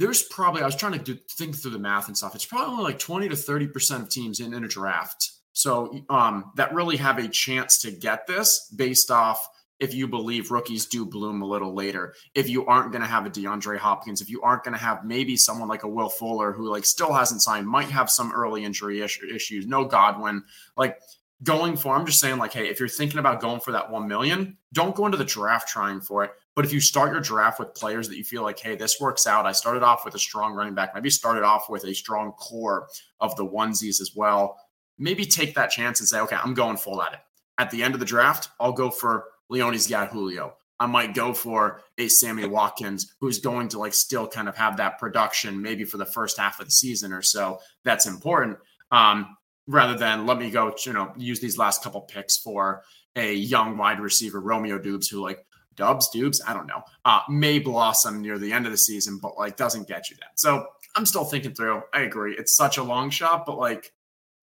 there's 0.00 0.22
probably 0.22 0.62
I 0.62 0.66
was 0.66 0.74
trying 0.74 0.94
to 0.94 0.98
do, 0.98 1.18
think 1.30 1.54
through 1.54 1.72
the 1.72 1.78
math 1.78 2.08
and 2.08 2.16
stuff. 2.16 2.34
It's 2.34 2.46
probably 2.46 2.72
only 2.72 2.84
like 2.84 2.98
20 2.98 3.28
to 3.28 3.36
30 3.36 3.68
percent 3.68 4.02
of 4.02 4.08
teams 4.08 4.40
in, 4.40 4.54
in 4.54 4.64
a 4.64 4.68
draft, 4.68 5.30
so 5.52 6.04
um, 6.08 6.52
that 6.56 6.74
really 6.74 6.96
have 6.96 7.18
a 7.18 7.28
chance 7.28 7.82
to 7.82 7.92
get 7.92 8.26
this 8.26 8.72
based 8.74 9.10
off 9.10 9.46
if 9.78 9.94
you 9.94 10.08
believe 10.08 10.50
rookies 10.50 10.86
do 10.86 11.04
bloom 11.04 11.42
a 11.42 11.46
little 11.46 11.74
later. 11.74 12.14
If 12.34 12.48
you 12.48 12.66
aren't 12.66 12.92
going 12.92 13.02
to 13.02 13.08
have 13.08 13.26
a 13.26 13.30
DeAndre 13.30 13.78
Hopkins, 13.78 14.20
if 14.20 14.30
you 14.30 14.42
aren't 14.42 14.64
going 14.64 14.76
to 14.76 14.80
have 14.80 15.04
maybe 15.04 15.36
someone 15.36 15.68
like 15.68 15.82
a 15.82 15.88
Will 15.88 16.10
Fuller 16.10 16.52
who 16.52 16.70
like 16.70 16.84
still 16.84 17.12
hasn't 17.12 17.42
signed, 17.42 17.66
might 17.66 17.90
have 17.90 18.10
some 18.10 18.32
early 18.32 18.64
injury 18.64 19.00
issues, 19.02 19.66
no 19.66 19.84
Godwin, 19.84 20.44
like 20.76 20.98
going 21.42 21.76
for, 21.76 21.94
I'm 21.94 22.06
just 22.06 22.20
saying 22.20 22.38
like, 22.38 22.52
hey, 22.52 22.68
if 22.68 22.78
you're 22.78 22.88
thinking 22.88 23.18
about 23.18 23.40
going 23.40 23.60
for 23.60 23.72
that 23.72 23.90
1 23.90 24.06
million, 24.06 24.58
don't 24.72 24.94
go 24.94 25.06
into 25.06 25.18
the 25.18 25.24
draft 25.24 25.68
trying 25.68 26.00
for 26.00 26.24
it. 26.24 26.32
But 26.56 26.64
if 26.64 26.72
you 26.72 26.80
start 26.80 27.12
your 27.12 27.20
draft 27.20 27.58
with 27.58 27.74
players 27.74 28.08
that 28.08 28.16
you 28.16 28.24
feel 28.24 28.42
like, 28.42 28.58
hey, 28.58 28.76
this 28.76 29.00
works 29.00 29.26
out. 29.26 29.46
I 29.46 29.52
started 29.52 29.82
off 29.82 30.04
with 30.04 30.14
a 30.14 30.18
strong 30.18 30.54
running 30.54 30.74
back, 30.74 30.94
maybe 30.94 31.10
started 31.10 31.44
off 31.44 31.70
with 31.70 31.84
a 31.84 31.94
strong 31.94 32.32
core 32.32 32.88
of 33.20 33.36
the 33.36 33.46
onesies 33.46 34.00
as 34.00 34.12
well. 34.14 34.58
Maybe 34.98 35.24
take 35.24 35.54
that 35.54 35.70
chance 35.70 36.00
and 36.00 36.08
say, 36.08 36.20
okay, 36.20 36.36
I'm 36.42 36.54
going 36.54 36.76
full 36.76 37.02
at 37.02 37.12
it. 37.12 37.20
At 37.56 37.70
the 37.70 37.82
end 37.82 37.94
of 37.94 38.00
the 38.00 38.06
draft, 38.06 38.48
I'll 38.58 38.72
go 38.72 38.90
for 38.90 39.26
Leone's 39.48 39.86
Julio. 39.86 40.54
I 40.80 40.86
might 40.86 41.14
go 41.14 41.34
for 41.34 41.82
a 41.98 42.08
Sammy 42.08 42.46
Watkins 42.46 43.14
who's 43.20 43.38
going 43.38 43.68
to 43.68 43.78
like 43.78 43.92
still 43.92 44.26
kind 44.26 44.48
of 44.48 44.56
have 44.56 44.78
that 44.78 44.98
production 44.98 45.60
maybe 45.60 45.84
for 45.84 45.98
the 45.98 46.06
first 46.06 46.38
half 46.38 46.58
of 46.58 46.66
the 46.66 46.72
season 46.72 47.12
or 47.12 47.20
so. 47.20 47.60
That's 47.84 48.06
important. 48.06 48.58
Um, 48.90 49.36
rather 49.66 49.96
than 49.96 50.26
let 50.26 50.38
me 50.38 50.50
go, 50.50 50.74
you 50.84 50.94
know, 50.94 51.12
use 51.16 51.38
these 51.38 51.58
last 51.58 51.82
couple 51.84 52.00
picks 52.00 52.38
for 52.38 52.82
a 53.14 53.34
young 53.34 53.76
wide 53.76 54.00
receiver, 54.00 54.40
Romeo 54.40 54.78
Doubs, 54.78 55.08
who 55.08 55.20
like 55.20 55.44
Dubs, 55.80 56.10
Dubs, 56.10 56.42
I 56.46 56.52
don't 56.52 56.66
know, 56.66 56.82
uh, 57.04 57.20
may 57.28 57.58
blossom 57.58 58.20
near 58.20 58.38
the 58.38 58.52
end 58.52 58.66
of 58.66 58.72
the 58.72 58.78
season, 58.78 59.18
but 59.20 59.38
like 59.38 59.56
doesn't 59.56 59.88
get 59.88 60.10
you 60.10 60.16
that. 60.20 60.38
So 60.38 60.66
I'm 60.94 61.06
still 61.06 61.24
thinking 61.24 61.54
through. 61.54 61.82
I 61.94 62.02
agree. 62.02 62.36
It's 62.36 62.54
such 62.54 62.76
a 62.76 62.82
long 62.82 63.10
shot, 63.10 63.46
but 63.46 63.58
like 63.58 63.92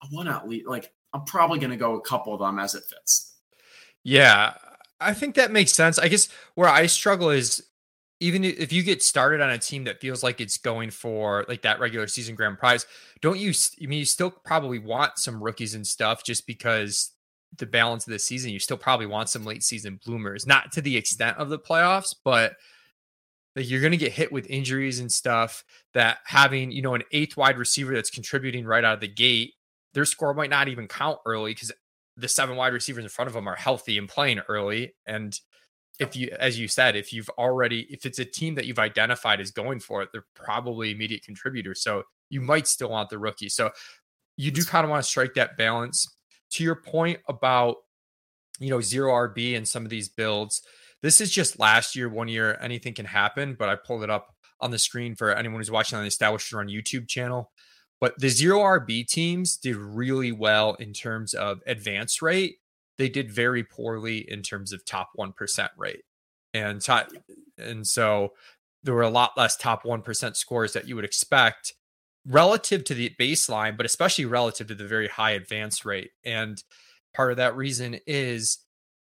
I 0.02 0.08
want 0.12 0.30
to 0.30 0.36
at 0.36 0.50
least 0.50 0.68
like 0.68 0.92
I'm 1.14 1.24
probably 1.24 1.60
going 1.60 1.72
to 1.72 1.78
go 1.78 1.96
a 1.96 2.02
couple 2.02 2.34
of 2.34 2.40
them 2.40 2.60
as 2.60 2.76
it 2.76 2.84
fits. 2.84 3.36
Yeah, 4.04 4.54
I 5.00 5.14
think 5.14 5.36
that 5.36 5.52
makes 5.52 5.74
sense. 5.74 6.00
I 6.00 6.08
guess 6.08 6.30
where 6.56 6.70
I 6.70 6.88
struggle 6.88 7.30
is 7.30 7.64
even 8.20 8.44
if 8.44 8.74
you 8.74 8.82
get 8.82 9.04
started 9.04 9.42
on 9.42 9.52
a 9.52 9.60
team 9.60 9.84
that 9.84 10.02
feels 10.02 10.24
like 10.24 10.42
it's 10.42 10.58
going 10.58 10.90
for 10.90 11.46
like 11.48 11.62
that 11.62 11.80
regular 11.80 12.08
season 12.08 12.34
grand 12.34 12.58
prize, 12.58 12.86
don't 13.22 13.38
you? 13.38 13.54
I 13.82 13.86
mean, 13.86 14.00
you 14.00 14.06
still 14.06 14.32
probably 14.32 14.80
want 14.80 15.20
some 15.20 15.44
rookies 15.44 15.76
and 15.76 15.86
stuff 15.86 16.24
just 16.24 16.48
because 16.48 17.12
the 17.58 17.66
balance 17.66 18.06
of 18.06 18.12
the 18.12 18.20
season, 18.20 18.52
you 18.52 18.60
still 18.60 18.78
probably 18.78 19.06
want 19.06 19.30
some 19.30 19.46
late 19.46 19.64
season 19.64 20.00
bloomers, 20.06 20.46
not 20.46 20.72
to 20.74 20.82
the 20.82 20.98
extent 20.98 21.38
of 21.38 21.50
the 21.50 21.60
playoffs, 21.60 22.14
but 22.24 22.54
like 23.56 23.70
you're 23.70 23.82
going 23.82 23.92
to 23.92 23.98
get 23.98 24.12
hit 24.12 24.32
with 24.32 24.50
injuries 24.50 25.00
and 25.00 25.12
stuff 25.12 25.64
that 25.94 26.20
having, 26.26 26.72
you 26.72 26.82
know, 26.82 26.94
an 26.94 27.04
eighth 27.12 27.38
wide 27.38 27.58
receiver 27.58 27.94
that's 27.94 28.12
contributing 28.12 28.66
right 28.66 28.84
out 28.84 28.94
of 28.94 29.00
the 29.00 29.08
gate, 29.08 29.54
their 29.94 30.06
score 30.06 30.34
might 30.34 30.50
not 30.52 30.68
even 30.68 30.88
count 30.88 31.18
early 31.26 31.54
because 31.54 31.72
the 32.18 32.28
seven 32.28 32.56
wide 32.56 32.74
receivers 32.74 33.04
in 33.04 33.10
front 33.10 33.28
of 33.28 33.34
them 33.34 33.48
are 33.48 33.56
healthy 33.56 33.98
and 33.98 34.10
playing 34.10 34.40
early. 34.48 34.94
And 35.08 35.40
if 36.00 36.16
you, 36.16 36.30
as 36.40 36.60
you 36.60 36.68
said, 36.68 36.96
if 36.96 37.12
you've 37.12 37.30
already, 37.38 37.88
if 37.90 38.06
it's 38.06 38.20
a 38.20 38.26
team 38.26 38.56
that 38.56 38.66
you've 38.66 38.80
identified 38.80 39.40
as 39.40 39.52
going 39.52 39.80
for 39.80 40.04
it, 40.04 40.10
they're 40.12 40.26
probably 40.36 40.92
immediate 40.92 41.24
contributors. 41.24 41.82
So 41.82 42.04
you 42.30 42.42
might 42.42 42.68
still 42.68 42.90
want 42.90 43.10
the 43.10 43.18
rookie. 43.18 43.50
So 43.50 43.72
you 44.36 44.52
do 44.52 44.64
kind 44.64 44.84
of 44.84 44.92
want 44.92 45.04
to 45.04 45.10
strike 45.10 45.34
that 45.34 45.58
balance. 45.58 46.17
To 46.52 46.64
your 46.64 46.76
point 46.76 47.20
about, 47.28 47.78
you 48.60 48.70
know, 48.70 48.82
zero 48.82 49.12
RB 49.12 49.56
and 49.56 49.68
some 49.68 49.84
of 49.84 49.90
these 49.90 50.10
builds, 50.10 50.62
this 51.02 51.22
is 51.22 51.32
just 51.32 51.60
last 51.60 51.96
year, 51.96 52.10
one 52.10 52.28
year, 52.28 52.58
anything 52.62 52.94
can 52.94 53.06
happen, 53.06 53.56
but 53.58 53.70
I 53.70 53.76
pulled 53.76 54.04
it 54.04 54.10
up 54.10 54.34
on 54.60 54.72
the 54.72 54.80
screen 54.80 55.16
for 55.16 55.32
anyone 55.32 55.60
who's 55.60 55.72
watching 55.72 55.98
on 55.98 56.04
the 56.04 56.08
Established 56.08 56.52
Run 56.52 56.68
YouTube 56.68 57.08
channel. 57.08 57.52
But 58.00 58.20
the 58.20 58.30
zero 58.30 58.60
RB 58.60 59.08
teams 59.08 59.58
did 59.58 59.76
really 59.76 60.32
well 60.32 60.76
in 60.76 60.94
terms 60.94 61.34
of 61.34 61.62
advance 61.66 62.22
rate. 62.22 62.58
They 62.98 63.10
did 63.10 63.32
very 63.32 63.64
poorly 63.64 64.30
in 64.30 64.42
terms 64.42 64.72
of 64.74 64.86
top 64.86 65.10
1% 65.18 65.70
rate. 65.78 66.04
And 66.54 66.82
top, 66.82 67.10
and 67.58 67.86
so 67.86 68.34
there 68.84 68.94
were 68.94 69.02
a 69.02 69.10
lot 69.10 69.32
less 69.38 69.58
top 69.58 69.84
1% 69.84 70.36
scores 70.36 70.74
that 70.74 70.88
you 70.88 70.96
would 70.96 71.06
expect 71.06 71.74
relative 72.28 72.84
to 72.84 72.94
the 72.94 73.12
baseline, 73.20 73.78
but 73.78 73.86
especially 73.86 74.26
relative 74.26 74.68
to 74.68 74.76
the 74.76 74.88
very 74.88 75.08
high 75.08 75.32
advance 75.32 75.86
rate. 75.86 76.12
And 76.26 76.62
part 77.16 77.32
of 77.32 77.38
that 77.38 77.56
reason 77.56 78.00
is 78.06 78.60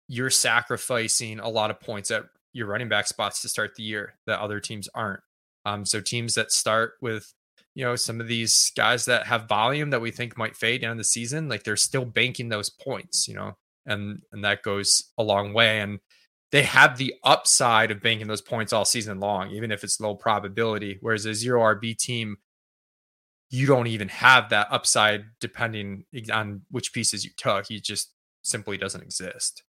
you're 0.07 0.29
sacrificing 0.29 1.39
a 1.39 1.49
lot 1.49 1.71
of 1.71 1.79
points 1.79 2.11
at 2.11 2.25
your 2.53 2.67
running 2.67 2.87
back 2.87 3.07
spots 3.07 3.41
to 3.41 3.49
start 3.49 3.75
the 3.75 3.83
year 3.83 4.13
that 4.27 4.39
other 4.39 4.59
teams 4.59 4.87
aren't. 4.93 5.21
Um, 5.65 5.85
so 5.85 5.99
teams 5.99 6.35
that 6.35 6.51
start 6.51 6.93
with, 7.01 7.33
you 7.73 7.83
know, 7.83 7.95
some 7.95 8.21
of 8.21 8.27
these 8.27 8.71
guys 8.77 9.05
that 9.05 9.25
have 9.25 9.49
volume 9.49 9.89
that 9.89 10.01
we 10.01 10.11
think 10.11 10.37
might 10.37 10.55
fade 10.55 10.81
down 10.81 10.97
the 10.97 11.03
season, 11.03 11.49
like 11.49 11.63
they're 11.63 11.75
still 11.75 12.05
banking 12.05 12.49
those 12.49 12.69
points, 12.69 13.27
you 13.27 13.33
know, 13.33 13.57
and 13.85 14.21
and 14.31 14.43
that 14.45 14.61
goes 14.61 15.11
a 15.17 15.23
long 15.23 15.53
way. 15.53 15.81
And 15.81 15.99
they 16.51 16.61
have 16.61 16.97
the 16.97 17.15
upside 17.23 17.91
of 17.91 18.01
banking 18.01 18.27
those 18.27 18.41
points 18.41 18.71
all 18.71 18.85
season 18.85 19.19
long, 19.19 19.49
even 19.49 19.71
if 19.71 19.83
it's 19.83 19.99
low 19.99 20.15
probability. 20.15 20.99
Whereas 21.01 21.25
a 21.25 21.33
zero 21.33 21.61
RB 21.61 21.97
team, 21.97 22.37
you 23.49 23.67
don't 23.67 23.87
even 23.87 24.09
have 24.09 24.49
that 24.49 24.67
upside 24.71 25.25
depending 25.39 26.05
on 26.31 26.61
which 26.71 26.93
pieces 26.93 27.23
you 27.23 27.31
took. 27.37 27.67
He 27.67 27.79
just 27.79 28.11
simply 28.43 28.77
doesn't 28.77 29.01
exist. 29.01 29.63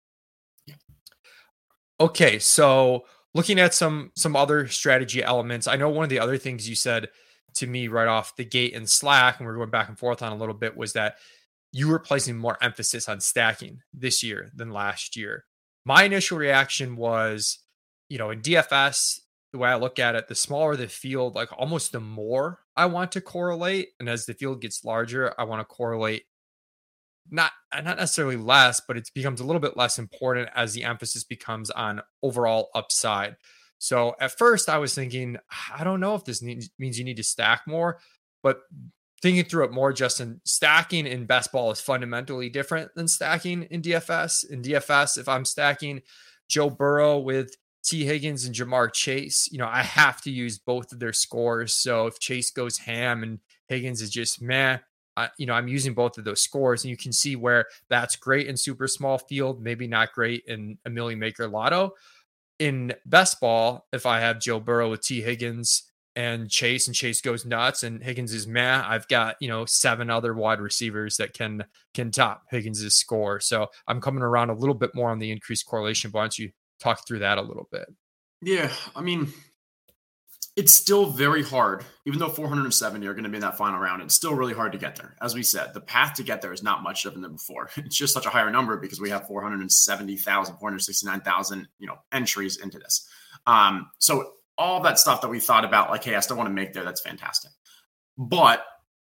Okay, 2.01 2.39
so 2.39 3.05
looking 3.35 3.61
at 3.61 3.75
some 3.75 4.11
some 4.17 4.35
other 4.37 4.67
strategy 4.67 5.23
elements, 5.23 5.67
I 5.67 5.77
know 5.77 5.89
one 5.89 6.05
of 6.05 6.11
the 6.11 6.19
other 6.19 6.39
things 6.39 6.69
you 6.69 6.75
said 6.75 7.09
to 7.57 7.67
me 7.67 7.89
right 7.89 8.09
off 8.09 8.37
the 8.37 8.45
gate 8.45 8.73
in 8.73 8.87
Slack, 8.87 9.39
and 9.39 9.47
we 9.47 9.53
are 9.53 9.57
going 9.57 9.71
back 9.71 9.89
and 9.89 9.99
forth 9.99 10.23
on 10.23 10.33
a 10.33 10.37
little 10.37 10.55
bit, 10.55 10.77
was 10.77 10.93
that 10.95 11.17
you 11.73 11.89
were 11.89 11.99
placing 11.99 12.37
more 12.37 12.59
emphasis 12.63 13.09
on 13.09 13.21
stacking 13.21 13.81
this 13.93 14.23
year 14.23 14.51
than 14.55 14.71
last 14.71 15.17
year. 15.17 15.45
My 15.85 16.05
initial 16.05 16.39
reaction 16.39 16.97
was, 16.97 17.59
you 18.09 18.19
know, 18.19 18.31
in 18.31 18.41
DFS, 18.41 19.21
the 19.55 19.59
way 19.59 19.71
I 19.71 19.77
look 19.77 20.01
at 20.01 20.17
it, 20.17 20.27
the 20.27 20.35
smaller 20.35 20.75
the 20.75 20.89
field, 20.89 21.37
like 21.37 21.49
almost 21.57 21.93
the 21.93 22.01
more 22.01 22.59
I 22.77 22.87
want 22.87 23.13
to 23.13 23.21
correlate. 23.21 23.91
And 24.01 24.09
as 24.09 24.27
the 24.27 24.35
field 24.35 24.61
gets 24.61 24.85
larger, 24.85 25.33
I 25.39 25.45
want 25.45 25.61
to 25.61 25.65
correlate 25.65 26.25
not 27.31 27.53
uh, 27.71 27.81
not 27.81 27.97
necessarily 27.97 28.37
less, 28.37 28.83
but 28.87 28.97
it 28.97 29.09
becomes 29.15 29.41
a 29.41 29.45
little 29.45 29.61
bit 29.61 29.77
less 29.77 29.97
important 29.97 30.49
as 30.57 30.75
the 30.75 30.83
emphasis 30.83 31.23
becomes 31.23 31.71
on 31.71 32.03
overall 32.21 32.71
upside. 32.75 33.37
So 33.79 34.17
at 34.21 34.37
first, 34.37 34.69
I 34.69 34.79
was 34.79 34.93
thinking, 34.93 35.37
I 35.73 35.85
don't 35.85 36.01
know 36.01 36.17
if 36.17 36.25
this 36.25 36.43
means 36.43 36.99
you 36.99 37.05
need 37.05 37.19
to 37.19 37.23
stack 37.23 37.63
more, 37.65 38.01
but 38.43 38.63
thinking 39.23 39.45
through 39.45 39.67
it 39.67 39.73
more, 39.73 39.93
Justin, 39.93 40.41
stacking 40.45 41.07
in 41.07 41.27
best 41.27 41.53
ball 41.53 41.71
is 41.71 41.81
fundamentally 41.81 42.51
different 42.51 42.93
than 42.97 43.07
stacking 43.07 43.63
in 43.71 43.83
DFS. 43.83 44.51
In 44.51 44.63
DFS, 44.63 45.17
if 45.17 45.29
I'm 45.29 45.45
stacking 45.45 46.03
Joe 46.49 46.71
Burrow 46.71 47.21
with 47.21 47.55
Tee 47.85 48.05
Higgins 48.05 48.47
and 48.47 48.55
Ja'Marr 48.55 48.93
Chase, 48.93 49.49
you 49.53 49.59
know, 49.59 49.69
I 49.69 49.83
have 49.83 50.23
to 50.23 50.31
use 50.31 50.59
both 50.59 50.91
of 50.91 50.99
their 50.99 51.13
scores. 51.13 51.75
So 51.75 52.07
if 52.07 52.19
Chase 52.19 52.51
goes 52.51 52.79
ham 52.79 53.23
and 53.23 53.41
Higgins 53.69 54.01
is 54.01 54.11
just 54.11 54.41
meh, 54.41 54.79
uh, 55.17 55.29
you 55.39 55.47
know, 55.47 55.53
I'm 55.53 55.69
using 55.69 55.95
both 55.95 56.19
of 56.19 56.25
those 56.25 56.43
scores, 56.43 56.83
and 56.83 56.91
you 56.91 56.97
can 56.97 57.13
see 57.13 57.37
where 57.37 57.67
that's 57.89 58.17
great 58.17 58.49
in 58.49 58.57
super 58.57 58.89
small 58.89 59.19
field, 59.19 59.63
maybe 59.63 59.87
not 59.87 60.13
great 60.13 60.45
in 60.47 60.79
a 60.87 60.91
million 60.91 61.19
maker 61.19 61.47
lotto. 61.47 61.93
In 62.59 62.95
best 63.07 63.41
ball, 63.41 63.87
if 63.93 64.07
I 64.07 64.21
have 64.21 64.41
Joe 64.41 64.61
Burrow 64.61 64.91
with 64.91 65.03
Tee 65.03 65.23
Higgins 65.23 65.85
and 66.17 66.51
Chase, 66.51 66.87
and 66.87 66.97
Chase 66.97 67.21
goes 67.21 67.45
nuts, 67.45 67.83
and 67.83 68.03
Higgins 68.03 68.33
is 68.33 68.47
meh, 68.47 68.83
I've 68.85 69.07
got 69.09 69.37
you 69.41 69.49
know 69.49 69.67
seven 69.67 70.11
other 70.11 70.35
wide 70.35 70.61
receivers 70.61 71.17
that 71.19 71.33
can 71.33 71.65
can 71.93 72.11
top 72.11 72.45
Higgins' 72.51 72.95
score. 72.95 73.39
So 73.41 73.69
I'm 73.87 74.01
coming 74.01 74.23
around 74.23 74.51
a 74.51 74.55
little 74.55 74.75
bit 74.75 74.95
more 74.95 75.11
on 75.11 75.19
the 75.21 75.31
increased 75.31 75.67
correlation. 75.67 76.11
But 76.11 76.19
why 76.19 76.25
don't 76.25 76.39
you 76.39 76.51
talk 76.81 77.07
through 77.07 77.21
that 77.21 77.39
a 77.39 77.43
little 77.43 77.69
bit? 77.71 77.87
Yeah, 78.43 78.71
I 78.95 79.01
mean, 79.01 79.33
it's 80.57 80.77
still 80.77 81.07
very 81.07 81.43
hard, 81.43 81.85
even 82.07 82.21
though 82.21 82.29
470 82.29 83.07
are 83.07 83.13
going 83.13 83.25
to 83.25 83.31
be 83.31 83.37
in 83.37 83.43
that 83.43 83.59
final 83.59 83.81
round. 83.81 84.03
It's 84.03 84.15
still 84.15 84.35
really 84.35 84.55
hard 84.55 84.73
to 84.73 84.79
get 84.79 84.95
there. 84.95 85.17
As 85.21 85.35
we 85.35 85.43
said, 85.43 85.75
the 85.75 85.81
path 85.81 86.15
to 86.15 86.23
get 86.23 86.43
there 86.43 86.53
is 86.53 86.63
not 86.63 86.83
much 86.83 87.03
different 87.03 87.23
than 87.23 87.33
before. 87.33 87.71
It's 87.77 87.97
just 87.97 88.15
such 88.15 88.27
a 88.27 88.31
higher 88.31 88.51
number 88.51 88.77
because 88.77 89.01
we 89.01 89.11
have 89.11 89.27
470,000, 89.27 90.57
469,000, 90.57 91.69
you 91.79 91.87
know, 91.87 91.97
entries 92.13 92.59
into 92.59 92.79
this. 92.79 93.09
Um, 93.47 93.91
so 93.99 94.33
all 94.57 94.81
that 94.83 94.99
stuff 94.99 95.21
that 95.23 95.29
we 95.29 95.41
thought 95.41 95.65
about, 95.65 95.91
like, 95.91 96.05
hey, 96.05 96.15
I 96.15 96.21
still 96.21 96.37
want 96.37 96.49
to 96.49 96.55
make 96.55 96.73
there, 96.73 96.85
that's 96.85 97.01
fantastic. 97.01 97.51
But 98.17 98.65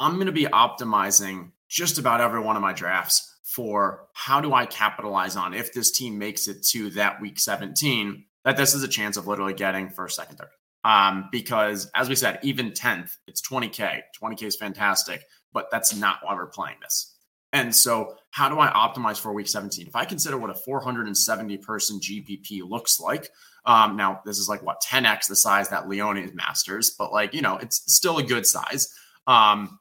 I'm 0.01 0.15
going 0.15 0.27
to 0.27 0.33
be 0.33 0.47
optimizing 0.47 1.51
just 1.69 1.99
about 1.99 2.21
every 2.21 2.41
one 2.41 2.57
of 2.57 2.63
my 2.63 2.73
drafts 2.73 3.36
for 3.47 4.09
how 4.13 4.41
do 4.41 4.53
I 4.53 4.67
capitalize 4.67 5.37
on 5.37 5.55
if 5.55 5.73
this 5.73 5.93
team 5.93 6.19
makes 6.19 6.49
it 6.49 6.65
to 6.71 6.91
that 6.91 7.21
week 7.21 7.39
17, 7.39 8.25
that 8.45 8.57
this 8.57 8.75
is 8.75 8.83
a 8.83 8.89
chance 8.89 9.17
of 9.17 9.29
literally 9.29 9.55
getting 9.55 9.89
first, 9.89 10.17
second, 10.17 10.37
third. 10.37 10.49
Um, 10.83 11.29
because 11.31 11.89
as 11.95 12.09
we 12.09 12.17
said, 12.17 12.41
even 12.43 12.73
10th, 12.73 13.17
it's 13.29 13.41
20K. 13.41 14.03
20K 14.21 14.43
is 14.43 14.57
fantastic, 14.57 15.25
but 15.53 15.69
that's 15.71 15.95
not 15.95 16.19
why 16.23 16.35
we're 16.35 16.47
playing 16.47 16.77
this. 16.83 17.15
And 17.53 17.75
so, 17.75 18.17
how 18.31 18.49
do 18.49 18.59
I 18.59 18.69
optimize 18.69 19.19
for 19.19 19.33
week 19.33 19.49
17? 19.49 19.87
If 19.87 19.97
I 19.97 20.05
consider 20.05 20.37
what 20.37 20.51
a 20.51 20.55
470 20.55 21.59
person 21.59 22.01
GPP 22.01 22.69
looks 22.69 22.99
like, 22.99 23.31
um, 23.65 23.97
now 23.97 24.21
this 24.27 24.39
is 24.39 24.49
like 24.49 24.63
what 24.63 24.83
10x 24.83 25.29
the 25.29 25.37
size 25.37 25.69
that 25.69 25.89
Leone 25.89 26.33
Masters, 26.35 26.91
but 26.91 27.13
like, 27.13 27.33
you 27.33 27.43
know, 27.43 27.57
it's 27.57 27.83
still 27.93 28.19
a 28.19 28.23
good 28.25 28.45
size. 28.45 28.93
Um, 29.27 29.79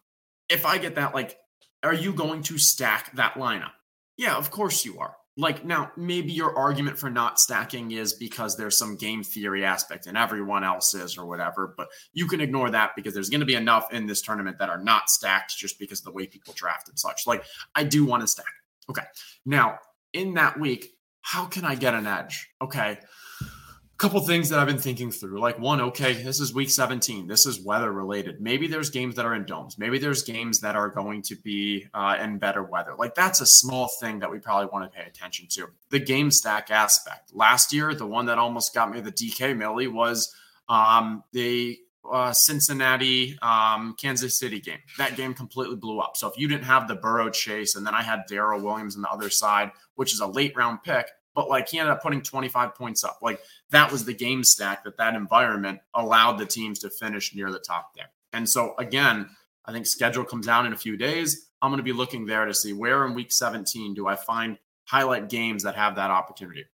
if 0.49 0.65
I 0.65 0.77
get 0.77 0.95
that, 0.95 1.15
like, 1.15 1.37
are 1.85 1.93
you 1.93 2.13
going 2.13 2.41
to 2.43 2.57
stack 2.57 3.15
that 3.15 3.35
lineup? 3.35 3.71
Yeah, 4.17 4.35
of 4.35 4.51
course 4.51 4.85
you 4.85 4.99
are. 4.99 5.15
Like 5.37 5.65
now 5.65 5.91
maybe 5.97 6.31
your 6.31 6.57
argument 6.57 6.97
for 6.97 7.09
not 7.09 7.39
stacking 7.39 7.91
is 7.91 8.13
because 8.13 8.55
there's 8.55 8.77
some 8.77 8.95
game 8.95 9.21
theory 9.21 9.65
aspect 9.65 10.07
and 10.07 10.17
everyone 10.17 10.63
else 10.63 10.93
is 10.93 11.17
or 11.17 11.25
whatever 11.25 11.73
but 11.75 11.89
you 12.13 12.25
can 12.25 12.39
ignore 12.39 12.69
that 12.69 12.91
because 12.95 13.13
there's 13.13 13.29
going 13.29 13.41
to 13.41 13.45
be 13.45 13.55
enough 13.55 13.91
in 13.91 14.07
this 14.07 14.21
tournament 14.21 14.59
that 14.59 14.69
are 14.69 14.81
not 14.81 15.09
stacked 15.09 15.57
just 15.57 15.77
because 15.77 15.99
of 15.99 16.05
the 16.05 16.11
way 16.11 16.25
people 16.25 16.53
draft 16.55 16.87
and 16.87 16.97
such. 16.97 17.27
Like 17.27 17.43
i 17.75 17.83
do 17.83 18.05
want 18.05 18.21
to 18.21 18.27
stack. 18.27 18.45
Okay. 18.89 19.03
Now 19.45 19.79
in 20.13 20.35
that 20.35 20.57
week 20.57 20.93
how 21.19 21.45
can 21.45 21.65
i 21.65 21.75
get 21.75 21.93
an 21.93 22.07
edge? 22.07 22.47
Okay 22.61 22.99
couple 23.97 24.19
things 24.21 24.49
that 24.49 24.59
I've 24.59 24.67
been 24.67 24.77
thinking 24.77 25.11
through. 25.11 25.39
Like 25.39 25.57
one, 25.57 25.79
okay, 25.79 26.13
this 26.13 26.39
is 26.39 26.53
week 26.53 26.69
17. 26.69 27.27
This 27.27 27.45
is 27.45 27.61
weather 27.61 27.91
related. 27.91 28.41
Maybe 28.41 28.67
there's 28.67 28.89
games 28.89 29.15
that 29.15 29.25
are 29.25 29.33
in 29.35 29.45
domes. 29.45 29.77
Maybe 29.77 29.99
there's 29.99 30.23
games 30.23 30.59
that 30.61 30.75
are 30.75 30.89
going 30.89 31.21
to 31.23 31.35
be 31.35 31.87
uh, 31.93 32.17
in 32.21 32.37
better 32.37 32.63
weather. 32.63 32.93
Like 32.97 33.15
that's 33.15 33.41
a 33.41 33.45
small 33.45 33.89
thing 33.99 34.19
that 34.19 34.29
we 34.29 34.39
probably 34.39 34.67
want 34.71 34.91
to 34.91 34.97
pay 34.97 35.05
attention 35.05 35.47
to. 35.51 35.67
The 35.89 35.99
game 35.99 36.29
stack 36.29 36.71
aspect. 36.71 37.33
Last 37.33 37.71
year, 37.71 37.93
the 37.93 38.07
one 38.07 38.25
that 38.25 38.37
almost 38.37 38.73
got 38.73 38.91
me 38.91 38.99
the 38.99 39.11
DK 39.11 39.55
Millie 39.55 39.87
was 39.87 40.33
um, 40.67 41.23
the 41.31 41.79
uh, 42.11 42.33
Cincinnati 42.33 43.37
um, 43.41 43.95
Kansas 43.97 44.37
City 44.37 44.59
game. 44.59 44.79
That 44.97 45.15
game 45.15 45.33
completely 45.33 45.75
blew 45.75 45.99
up. 45.99 46.17
So 46.17 46.27
if 46.27 46.37
you 46.37 46.47
didn't 46.47 46.65
have 46.65 46.87
the 46.87 46.95
Burrow 46.95 47.29
chase, 47.29 47.75
and 47.75 47.85
then 47.85 47.95
I 47.95 48.03
had 48.03 48.23
Darrel 48.27 48.61
Williams 48.61 48.95
on 48.95 49.01
the 49.01 49.09
other 49.09 49.29
side, 49.29 49.71
which 49.95 50.13
is 50.13 50.19
a 50.19 50.27
late 50.27 50.55
round 50.55 50.83
pick, 50.83 51.07
but 51.35 51.49
like 51.49 51.69
he 51.69 51.77
ended 51.77 51.91
up 51.91 52.01
putting 52.01 52.21
25 52.21 52.73
points 52.73 53.03
up. 53.03 53.19
Like 53.21 53.39
that 53.69 53.91
was 53.91 54.05
the 54.05 54.13
game 54.13 54.43
stack 54.43 54.83
that 54.85 54.97
that 54.97 55.13
environment 55.13 55.79
allowed 55.93 56.37
the 56.37 56.45
teams 56.45 56.79
to 56.79 56.89
finish 56.89 57.35
near 57.35 57.51
the 57.51 57.59
top 57.59 57.93
there. 57.93 58.09
And 58.33 58.49
so 58.49 58.73
again, 58.79 59.29
I 59.65 59.71
think 59.71 59.85
schedule 59.85 60.23
comes 60.23 60.47
out 60.47 60.65
in 60.65 60.73
a 60.73 60.77
few 60.77 60.97
days. 60.97 61.49
I'm 61.61 61.69
going 61.69 61.77
to 61.77 61.83
be 61.83 61.93
looking 61.93 62.25
there 62.25 62.45
to 62.45 62.53
see 62.53 62.73
where 62.73 63.05
in 63.05 63.13
week 63.13 63.31
17 63.31 63.93
do 63.93 64.07
I 64.07 64.15
find 64.15 64.57
highlight 64.85 65.29
games 65.29 65.63
that 65.63 65.75
have 65.75 65.95
that 65.95 66.11
opportunity. 66.11 66.65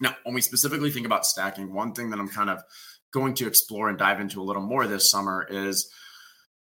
Now, 0.00 0.16
when 0.24 0.34
we 0.34 0.40
specifically 0.40 0.90
think 0.90 1.06
about 1.06 1.26
stacking, 1.26 1.72
one 1.72 1.92
thing 1.92 2.10
that 2.10 2.18
I'm 2.18 2.28
kind 2.28 2.50
of 2.50 2.62
going 3.12 3.34
to 3.34 3.46
explore 3.46 3.88
and 3.88 3.98
dive 3.98 4.20
into 4.20 4.40
a 4.40 4.44
little 4.44 4.62
more 4.62 4.86
this 4.86 5.10
summer 5.10 5.46
is 5.48 5.90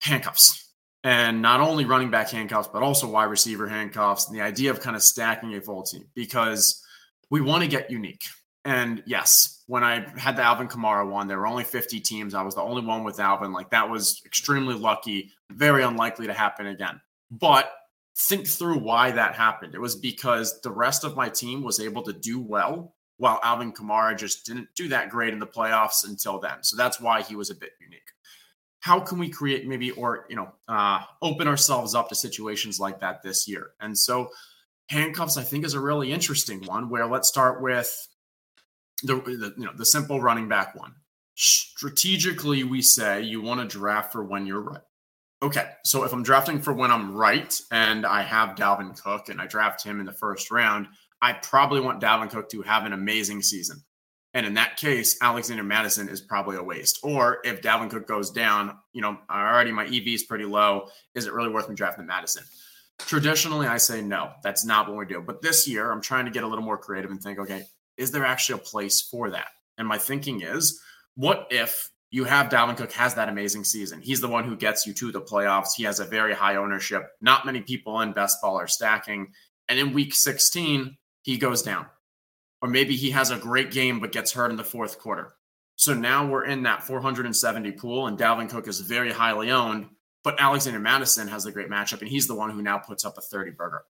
handcuffs. 0.00 0.72
and 1.04 1.42
not 1.42 1.60
only 1.60 1.84
running 1.84 2.10
back 2.10 2.30
handcuffs, 2.30 2.68
but 2.72 2.82
also 2.82 3.06
wide 3.06 3.24
receiver 3.24 3.68
handcuffs, 3.68 4.26
and 4.26 4.36
the 4.36 4.42
idea 4.42 4.70
of 4.70 4.80
kind 4.80 4.96
of 4.96 5.02
stacking 5.02 5.54
a 5.54 5.60
full 5.60 5.82
team 5.82 6.06
because 6.14 6.82
we 7.30 7.40
want 7.40 7.62
to 7.62 7.68
get 7.68 7.90
unique. 7.90 8.24
And 8.64 9.02
yes, 9.06 9.62
when 9.66 9.84
I 9.84 10.06
had 10.18 10.36
the 10.36 10.42
Alvin 10.42 10.68
Kamara 10.68 11.08
one, 11.08 11.28
there 11.28 11.38
were 11.38 11.46
only 11.46 11.64
50 11.64 12.00
teams. 12.00 12.34
I 12.34 12.42
was 12.42 12.54
the 12.54 12.62
only 12.62 12.84
one 12.84 13.04
with 13.04 13.20
Alvin. 13.20 13.52
Like 13.52 13.70
that 13.70 13.88
was 13.88 14.22
extremely 14.24 14.74
lucky, 14.74 15.32
very 15.50 15.82
unlikely 15.82 16.26
to 16.26 16.32
happen 16.32 16.66
again. 16.66 17.00
But 17.30 17.70
think 18.16 18.46
through 18.46 18.78
why 18.78 19.10
that 19.10 19.34
happened. 19.34 19.74
It 19.74 19.80
was 19.80 19.96
because 19.96 20.60
the 20.62 20.70
rest 20.70 21.04
of 21.04 21.16
my 21.16 21.28
team 21.28 21.62
was 21.62 21.80
able 21.80 22.02
to 22.04 22.12
do 22.12 22.40
well 22.40 22.94
while 23.18 23.38
Alvin 23.42 23.72
Kamara 23.72 24.16
just 24.16 24.46
didn't 24.46 24.68
do 24.74 24.88
that 24.88 25.10
great 25.10 25.32
in 25.32 25.38
the 25.38 25.46
playoffs 25.46 26.08
until 26.08 26.38
then. 26.38 26.62
So 26.62 26.76
that's 26.76 27.00
why 27.00 27.22
he 27.22 27.36
was 27.36 27.50
a 27.50 27.54
bit 27.54 27.72
unique 27.80 28.00
how 28.84 29.00
can 29.00 29.18
we 29.18 29.30
create 29.30 29.66
maybe 29.66 29.90
or 29.92 30.26
you 30.28 30.36
know 30.36 30.52
uh, 30.68 31.00
open 31.22 31.48
ourselves 31.48 31.94
up 31.94 32.06
to 32.06 32.14
situations 32.14 32.78
like 32.78 33.00
that 33.00 33.22
this 33.22 33.48
year 33.48 33.70
and 33.80 33.96
so 33.96 34.28
handcuffs 34.88 35.36
i 35.36 35.42
think 35.42 35.64
is 35.64 35.74
a 35.74 35.80
really 35.80 36.12
interesting 36.12 36.62
one 36.66 36.90
where 36.90 37.06
let's 37.06 37.28
start 37.28 37.62
with 37.62 38.08
the, 39.02 39.16
the 39.16 39.54
you 39.56 39.64
know 39.64 39.72
the 39.76 39.86
simple 39.86 40.20
running 40.20 40.48
back 40.48 40.74
one 40.74 40.94
strategically 41.34 42.64
we 42.64 42.80
say 42.80 43.22
you 43.22 43.42
want 43.42 43.60
to 43.60 43.78
draft 43.78 44.12
for 44.12 44.22
when 44.22 44.46
you're 44.46 44.60
right 44.60 44.82
okay 45.42 45.70
so 45.84 46.04
if 46.04 46.12
i'm 46.12 46.22
drafting 46.22 46.60
for 46.60 46.72
when 46.72 46.90
i'm 46.90 47.14
right 47.14 47.60
and 47.72 48.06
i 48.06 48.22
have 48.22 48.56
dalvin 48.56 49.00
cook 49.02 49.28
and 49.28 49.40
i 49.40 49.46
draft 49.46 49.82
him 49.82 50.00
in 50.00 50.06
the 50.06 50.12
first 50.12 50.50
round 50.50 50.86
i 51.22 51.32
probably 51.32 51.80
want 51.80 52.00
dalvin 52.00 52.30
cook 52.30 52.48
to 52.48 52.62
have 52.62 52.84
an 52.84 52.92
amazing 52.92 53.42
season 53.42 53.82
and 54.34 54.44
in 54.44 54.54
that 54.54 54.76
case, 54.76 55.16
Alexander 55.22 55.62
Mattison 55.62 56.08
is 56.08 56.20
probably 56.20 56.56
a 56.56 56.62
waste. 56.62 56.98
Or 57.04 57.38
if 57.44 57.62
Dalvin 57.62 57.88
Cook 57.88 58.08
goes 58.08 58.32
down, 58.32 58.76
you 58.92 59.00
know, 59.00 59.16
already 59.30 59.70
my 59.70 59.84
EV 59.86 60.08
is 60.08 60.24
pretty 60.24 60.44
low. 60.44 60.88
Is 61.14 61.26
it 61.26 61.32
really 61.32 61.50
worth 61.50 61.68
me 61.68 61.76
drafting 61.76 62.06
Mattison? 62.06 62.42
Traditionally, 62.98 63.66
I 63.66 63.78
say 63.78 64.00
no, 64.00 64.32
that's 64.42 64.64
not 64.64 64.88
what 64.88 64.96
we 64.96 65.06
do. 65.06 65.20
But 65.20 65.42
this 65.42 65.68
year, 65.68 65.90
I'm 65.90 66.00
trying 66.00 66.26
to 66.26 66.30
get 66.30 66.44
a 66.44 66.46
little 66.46 66.64
more 66.64 66.78
creative 66.78 67.10
and 67.10 67.22
think, 67.22 67.38
okay, 67.38 67.64
is 67.96 68.10
there 68.10 68.24
actually 68.24 68.60
a 68.60 68.64
place 68.64 69.00
for 69.00 69.30
that? 69.30 69.48
And 69.78 69.86
my 69.86 69.98
thinking 69.98 70.42
is, 70.42 70.80
what 71.16 71.48
if 71.50 71.90
you 72.10 72.24
have 72.24 72.48
Dalvin 72.48 72.76
Cook 72.76 72.92
has 72.92 73.14
that 73.14 73.28
amazing 73.28 73.64
season? 73.64 74.00
He's 74.00 74.20
the 74.20 74.28
one 74.28 74.44
who 74.44 74.56
gets 74.56 74.86
you 74.86 74.94
to 74.94 75.12
the 75.12 75.20
playoffs. 75.20 75.74
He 75.76 75.84
has 75.84 76.00
a 76.00 76.04
very 76.04 76.34
high 76.34 76.56
ownership. 76.56 77.02
Not 77.20 77.46
many 77.46 77.60
people 77.60 78.00
in 78.00 78.12
best 78.12 78.40
ball 78.40 78.56
are 78.56 78.68
stacking. 78.68 79.32
And 79.68 79.78
in 79.78 79.92
week 79.92 80.14
16, 80.14 80.96
he 81.22 81.38
goes 81.38 81.62
down 81.62 81.86
or 82.64 82.68
maybe 82.68 82.96
he 82.96 83.10
has 83.10 83.30
a 83.30 83.36
great 83.36 83.70
game 83.70 84.00
but 84.00 84.10
gets 84.10 84.32
hurt 84.32 84.50
in 84.50 84.56
the 84.56 84.64
fourth 84.64 84.98
quarter. 84.98 85.34
So 85.76 85.92
now 85.92 86.26
we're 86.26 86.46
in 86.46 86.62
that 86.62 86.82
470 86.82 87.72
pool, 87.72 88.06
and 88.06 88.16
Dalvin 88.16 88.48
Cook 88.48 88.68
is 88.68 88.80
very 88.80 89.12
highly 89.12 89.50
owned, 89.50 89.88
but 90.24 90.40
Alexander 90.40 90.80
Mattison 90.80 91.28
has 91.28 91.46
a 91.46 91.52
great 91.52 91.70
matchup, 91.70 92.00
and 92.00 92.08
he's 92.08 92.26
the 92.26 92.34
one 92.34 92.50
who 92.50 92.62
now 92.62 92.78
puts 92.78 93.04
up 93.04 93.18
a 93.18 93.20
30 93.20 93.52
burger. 93.52 93.84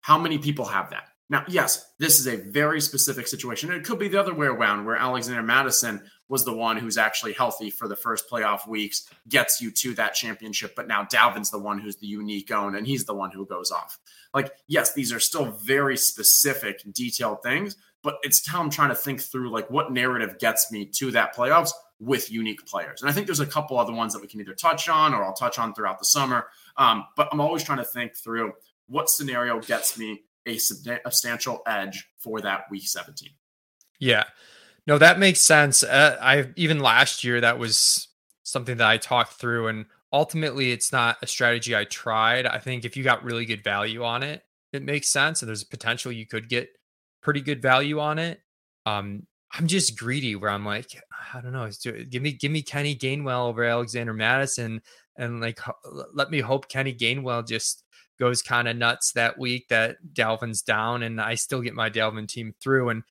How 0.00 0.18
many 0.18 0.36
people 0.38 0.64
have 0.66 0.90
that? 0.90 1.08
Now, 1.30 1.44
yes, 1.48 1.92
this 1.98 2.18
is 2.18 2.26
a 2.26 2.36
very 2.36 2.80
specific 2.80 3.26
situation. 3.26 3.72
It 3.72 3.84
could 3.84 3.98
be 3.98 4.08
the 4.08 4.20
other 4.20 4.34
way 4.34 4.48
around, 4.48 4.84
where 4.84 4.96
Alexander 4.96 5.42
Mattison 5.42 6.02
was 6.28 6.44
the 6.44 6.52
one 6.52 6.76
who's 6.76 6.98
actually 6.98 7.32
healthy 7.32 7.70
for 7.70 7.88
the 7.88 7.96
first 7.96 8.28
playoff 8.28 8.68
weeks, 8.68 9.08
gets 9.28 9.62
you 9.62 9.70
to 9.70 9.94
that 9.94 10.14
championship. 10.14 10.74
But 10.74 10.88
now 10.88 11.04
Dalvin's 11.04 11.50
the 11.50 11.58
one 11.58 11.78
who's 11.78 11.96
the 11.96 12.06
unique 12.06 12.50
own, 12.50 12.74
and 12.74 12.86
he's 12.86 13.04
the 13.04 13.14
one 13.14 13.30
who 13.30 13.46
goes 13.46 13.70
off. 13.70 13.98
Like, 14.34 14.52
yes, 14.66 14.92
these 14.92 15.12
are 15.12 15.20
still 15.20 15.52
very 15.64 15.96
specific, 15.96 16.82
detailed 16.92 17.42
things, 17.42 17.76
but 18.02 18.16
it's 18.22 18.46
how 18.46 18.60
I'm 18.60 18.70
trying 18.70 18.88
to 18.88 18.94
think 18.94 19.22
through 19.22 19.50
like 19.50 19.70
what 19.70 19.92
narrative 19.92 20.38
gets 20.38 20.72
me 20.72 20.86
to 20.96 21.12
that 21.12 21.34
playoffs 21.34 21.72
with 22.00 22.30
unique 22.30 22.64
players. 22.66 23.00
And 23.00 23.10
I 23.10 23.12
think 23.12 23.26
there's 23.26 23.40
a 23.40 23.46
couple 23.46 23.78
other 23.78 23.92
ones 23.92 24.12
that 24.12 24.20
we 24.20 24.28
can 24.28 24.40
either 24.40 24.54
touch 24.54 24.88
on 24.88 25.14
or 25.14 25.24
I'll 25.24 25.34
touch 25.34 25.58
on 25.58 25.74
throughout 25.74 25.98
the 25.98 26.04
summer. 26.04 26.46
Um, 26.76 27.04
but 27.16 27.28
I'm 27.30 27.40
always 27.40 27.62
trying 27.62 27.78
to 27.78 27.84
think 27.84 28.16
through 28.16 28.52
what 28.88 29.08
scenario 29.08 29.60
gets 29.60 29.96
me 29.98 30.22
a 30.46 30.58
substantial 30.58 31.62
edge 31.66 32.08
for 32.18 32.40
that 32.40 32.64
week 32.70 32.86
17. 32.86 33.28
Yeah. 34.00 34.24
No, 34.86 34.98
that 34.98 35.18
makes 35.18 35.40
sense. 35.40 35.84
Uh, 35.84 36.18
I 36.20 36.48
even 36.56 36.80
last 36.80 37.22
year 37.22 37.40
that 37.40 37.58
was 37.58 38.08
something 38.42 38.78
that 38.78 38.88
I 38.88 38.96
talked 38.96 39.34
through, 39.34 39.68
and 39.68 39.86
ultimately, 40.12 40.72
it's 40.72 40.90
not 40.90 41.18
a 41.22 41.26
strategy 41.26 41.76
I 41.76 41.84
tried. 41.84 42.46
I 42.46 42.58
think 42.58 42.84
if 42.84 42.96
you 42.96 43.04
got 43.04 43.22
really 43.22 43.44
good 43.44 43.62
value 43.62 44.02
on 44.02 44.24
it, 44.24 44.42
it 44.72 44.82
makes 44.82 45.08
sense, 45.08 45.40
and 45.42 45.48
there's 45.48 45.62
a 45.62 45.66
potential 45.66 46.10
you 46.10 46.26
could 46.26 46.48
get 46.48 46.68
pretty 47.22 47.40
good 47.40 47.62
value 47.62 48.00
on 48.00 48.18
it. 48.18 48.40
Um, 48.84 49.26
I'm 49.52 49.66
just 49.66 49.98
greedy 49.98 50.34
where 50.34 50.50
I'm 50.50 50.64
like, 50.64 51.00
I 51.34 51.40
don't 51.40 51.52
know, 51.52 51.68
give 52.08 52.22
me 52.22 52.32
give 52.32 52.50
me 52.50 52.62
Kenny 52.62 52.96
Gainwell 52.96 53.48
over 53.48 53.64
Alexander 53.64 54.14
Mattison, 54.14 54.80
and 55.16 55.40
like 55.40 55.60
let 56.14 56.30
me 56.30 56.40
hope 56.40 56.68
Kenny 56.68 56.94
Gainwell 56.94 57.46
just 57.46 57.84
goes 58.18 58.40
kind 58.40 58.68
of 58.68 58.76
nuts 58.76 59.12
that 59.12 59.38
week 59.38 59.68
that 59.68 59.96
Dalvin's 60.12 60.62
down, 60.62 61.02
and 61.02 61.20
I 61.20 61.34
still 61.34 61.60
get 61.60 61.74
my 61.74 61.90
Dalvin 61.90 62.28
team 62.28 62.54
through. 62.60 62.90
And 62.90 63.02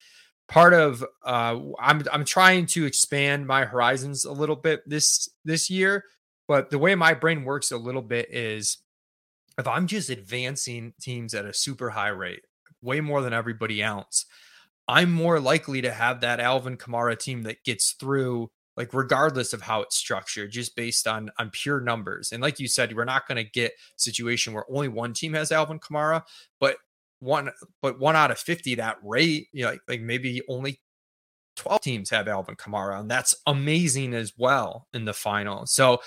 part 0.48 0.74
of 0.74 1.04
uh, 1.24 1.60
I'm 1.80 2.04
I'm 2.12 2.26
trying 2.26 2.66
to 2.68 2.86
expand 2.86 3.46
my 3.46 3.66
horizons 3.66 4.26
a 4.26 4.32
little 4.32 4.56
bit 4.56 4.88
this 4.90 5.30
this 5.46 5.70
year, 5.70 6.06
but 6.48 6.70
the 6.70 6.80
way 6.80 6.96
my 6.96 7.14
brain 7.14 7.44
works 7.44 7.72
a 7.72 7.78
little 7.78 8.02
bit 8.02 8.34
is 8.34 8.78
if 9.58 9.68
I'm 9.68 9.86
just 9.86 10.10
advancing 10.10 10.94
teams 11.00 11.34
at 11.34 11.46
a 11.46 11.54
super 11.54 11.92
high 11.92 12.10
rate, 12.10 12.44
way 12.82 13.00
more 13.00 13.22
than 13.22 13.34
everybody 13.34 13.84
else, 13.84 14.26
I'm 14.88 15.12
more 15.12 15.40
likely 15.40 15.82
to 15.82 15.92
have 15.92 16.22
that 16.22 16.40
Alvin 16.40 16.78
Kamara 16.78 17.18
team 17.18 17.44
that 17.44 17.64
gets 17.64 17.94
through 17.94 18.50
like 18.78 18.94
regardless 18.94 19.54
of 19.54 19.62
how 19.62 19.82
it's 19.82 19.96
structured 19.96 20.52
just 20.52 20.76
based 20.76 21.08
on 21.08 21.30
on 21.38 21.50
pure 21.52 21.80
numbers. 21.82 22.32
And 22.32 22.42
like 22.42 22.60
you 22.60 22.68
said 22.68 22.96
we're 22.96 23.06
not 23.06 23.28
going 23.28 23.44
to 23.44 23.50
get 23.50 23.74
situation 23.98 24.54
where 24.54 24.66
only 24.70 24.88
one 24.88 25.14
team 25.14 25.34
has 25.34 25.52
alvin 25.52 25.80
kamara 25.80 26.24
but 26.60 26.78
one 27.20 27.52
but 27.82 28.00
one 28.00 28.16
out 28.16 28.32
of 28.32 28.40
50 28.40 28.76
that 28.76 28.98
rate 29.04 29.48
you 29.52 29.64
know 29.64 29.72
like, 29.72 29.82
like 29.88 30.02
maybe 30.02 30.42
only 30.50 30.80
12 31.58 31.82
teams 31.82 32.10
have 32.10 32.28
alvin 32.28 32.56
kamara 32.56 33.00
and 33.00 33.12
that's 33.12 33.36
amazing 33.46 34.14
as 34.14 34.34
well 34.38 34.88
in 34.94 35.06
the 35.06 35.14
final. 35.14 35.66
So 35.66 36.00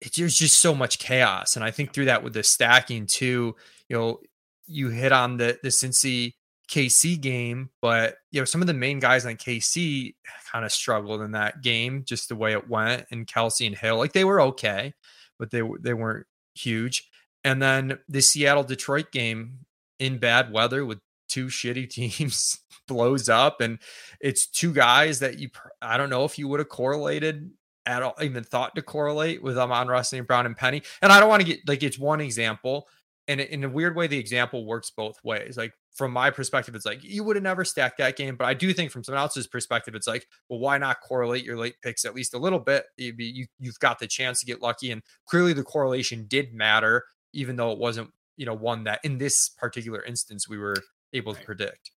it, 0.00 0.14
there's 0.16 0.36
just 0.36 0.60
so 0.60 0.74
much 0.74 0.98
chaos 0.98 1.56
and 1.56 1.64
i 1.64 1.70
think 1.70 1.92
through 1.92 2.06
that 2.06 2.22
with 2.22 2.34
the 2.34 2.42
stacking 2.42 3.06
too 3.06 3.54
you 3.88 3.96
know 3.96 4.20
you 4.66 4.88
hit 4.88 5.12
on 5.12 5.36
the 5.36 5.58
the 5.62 5.68
cincy 5.68 6.34
KC 6.68 7.20
game, 7.20 7.70
but 7.82 8.16
you 8.30 8.40
know 8.40 8.44
some 8.44 8.60
of 8.60 8.66
the 8.66 8.74
main 8.74 8.98
guys 8.98 9.26
on 9.26 9.36
KC 9.36 10.14
kind 10.50 10.64
of 10.64 10.72
struggled 10.72 11.20
in 11.20 11.32
that 11.32 11.62
game, 11.62 12.04
just 12.04 12.28
the 12.28 12.36
way 12.36 12.52
it 12.52 12.68
went. 12.68 13.06
And 13.10 13.26
Kelce 13.26 13.66
and 13.66 13.76
Hill, 13.76 13.96
like 13.96 14.12
they 14.12 14.24
were 14.24 14.40
okay, 14.40 14.94
but 15.38 15.50
they 15.50 15.62
they 15.80 15.94
weren't 15.94 16.26
huge. 16.54 17.10
And 17.44 17.60
then 17.60 17.98
the 18.08 18.22
Seattle 18.22 18.64
Detroit 18.64 19.12
game 19.12 19.58
in 19.98 20.18
bad 20.18 20.52
weather 20.52 20.84
with 20.86 20.98
two 21.28 21.46
shitty 21.46 21.90
teams 21.90 22.58
blows 22.88 23.28
up, 23.28 23.60
and 23.60 23.78
it's 24.20 24.46
two 24.46 24.72
guys 24.72 25.20
that 25.20 25.38
you 25.38 25.50
I 25.82 25.96
don't 25.96 26.10
know 26.10 26.24
if 26.24 26.38
you 26.38 26.48
would 26.48 26.60
have 26.60 26.68
correlated 26.68 27.50
at 27.86 28.02
all, 28.02 28.14
even 28.22 28.42
thought 28.42 28.74
to 28.74 28.82
correlate 28.82 29.42
with 29.42 29.58
Amon-Ra 29.58 30.00
St. 30.00 30.26
Brown 30.26 30.46
and 30.46 30.56
Penny. 30.56 30.82
And 31.02 31.12
I 31.12 31.20
don't 31.20 31.28
want 31.28 31.42
to 31.42 31.46
get 31.46 31.68
like 31.68 31.82
it's 31.82 31.98
one 31.98 32.22
example, 32.22 32.88
and 33.28 33.40
in 33.40 33.64
a 33.64 33.68
weird 33.68 33.96
way, 33.96 34.06
the 34.06 34.18
example 34.18 34.64
works 34.64 34.90
both 34.90 35.22
ways. 35.22 35.58
Like 35.58 35.74
from 35.94 36.12
my 36.12 36.30
perspective, 36.30 36.74
it's 36.74 36.84
like 36.84 37.02
you 37.02 37.22
would 37.24 37.36
have 37.36 37.42
never 37.42 37.64
stacked 37.64 37.98
that 37.98 38.16
game. 38.16 38.36
But 38.36 38.46
I 38.46 38.54
do 38.54 38.72
think 38.72 38.90
from 38.90 39.04
someone 39.04 39.22
else's 39.22 39.46
perspective, 39.46 39.94
it's 39.94 40.08
like, 40.08 40.26
well, 40.48 40.58
why 40.58 40.76
not 40.76 41.00
correlate 41.00 41.44
your 41.44 41.56
late 41.56 41.76
picks 41.82 42.04
at 42.04 42.14
least 42.14 42.34
a 42.34 42.38
little 42.38 42.58
bit? 42.58 42.86
You, 42.96 43.14
you 43.16 43.46
you've 43.58 43.78
got 43.78 43.98
the 43.98 44.06
chance 44.06 44.40
to 44.40 44.46
get 44.46 44.60
lucky, 44.60 44.90
and 44.90 45.02
clearly 45.26 45.52
the 45.52 45.62
correlation 45.62 46.26
did 46.26 46.52
matter, 46.52 47.04
even 47.32 47.56
though 47.56 47.70
it 47.70 47.78
wasn't 47.78 48.10
you 48.36 48.44
know 48.44 48.54
one 48.54 48.84
that 48.84 49.00
in 49.04 49.18
this 49.18 49.48
particular 49.48 50.02
instance 50.02 50.48
we 50.48 50.58
were 50.58 50.76
able 51.12 51.32
right. 51.32 51.40
to 51.40 51.46
predict. 51.46 51.92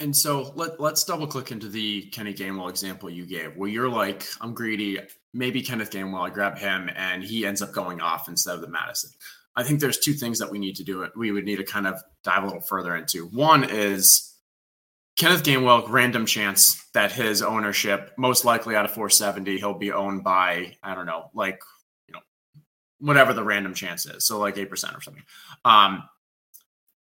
And 0.00 0.16
so 0.16 0.52
let, 0.54 0.80
let's 0.80 1.02
double 1.04 1.26
click 1.26 1.50
into 1.50 1.68
the 1.68 2.02
Kenny 2.02 2.32
Gainwell 2.32 2.70
example 2.70 3.10
you 3.10 3.26
gave, 3.26 3.56
where 3.56 3.68
you're 3.68 3.88
like, 3.88 4.24
I'm 4.40 4.54
greedy. 4.54 5.00
Maybe 5.32 5.62
Kenneth 5.62 5.90
Gainwell, 5.90 6.26
I 6.26 6.30
grab 6.30 6.56
him 6.56 6.88
and 6.94 7.24
he 7.24 7.44
ends 7.44 7.60
up 7.60 7.72
going 7.72 8.00
off 8.00 8.28
instead 8.28 8.54
of 8.54 8.60
the 8.60 8.68
Mattison. 8.68 9.10
I 9.56 9.62
think 9.62 9.80
there's 9.80 9.98
two 9.98 10.14
things 10.14 10.38
that 10.38 10.50
we 10.50 10.58
need 10.58 10.76
to 10.76 10.84
do. 10.84 11.02
It 11.02 11.12
we 11.16 11.30
would 11.30 11.44
need 11.44 11.56
to 11.56 11.64
kind 11.64 11.86
of 11.86 12.02
dive 12.22 12.42
a 12.42 12.46
little 12.46 12.60
further 12.60 12.96
into. 12.96 13.26
One 13.26 13.64
is 13.64 14.34
Kenneth 15.16 15.44
Gainwell, 15.44 15.88
random 15.88 16.26
chance 16.26 16.84
that 16.92 17.12
his 17.12 17.40
ownership, 17.40 18.12
most 18.16 18.44
likely 18.44 18.74
out 18.74 18.84
of 18.84 18.90
470, 18.90 19.58
he'll 19.58 19.74
be 19.74 19.92
owned 19.92 20.24
by 20.24 20.76
I 20.82 20.94
don't 20.94 21.06
know, 21.06 21.30
like 21.34 21.60
you 22.08 22.14
know, 22.14 22.20
whatever 22.98 23.32
the 23.32 23.44
random 23.44 23.74
chance 23.74 24.06
is, 24.06 24.26
so 24.26 24.38
like 24.38 24.58
eight 24.58 24.70
percent 24.70 24.96
or 24.96 25.00
something. 25.00 25.24
Um, 25.64 26.02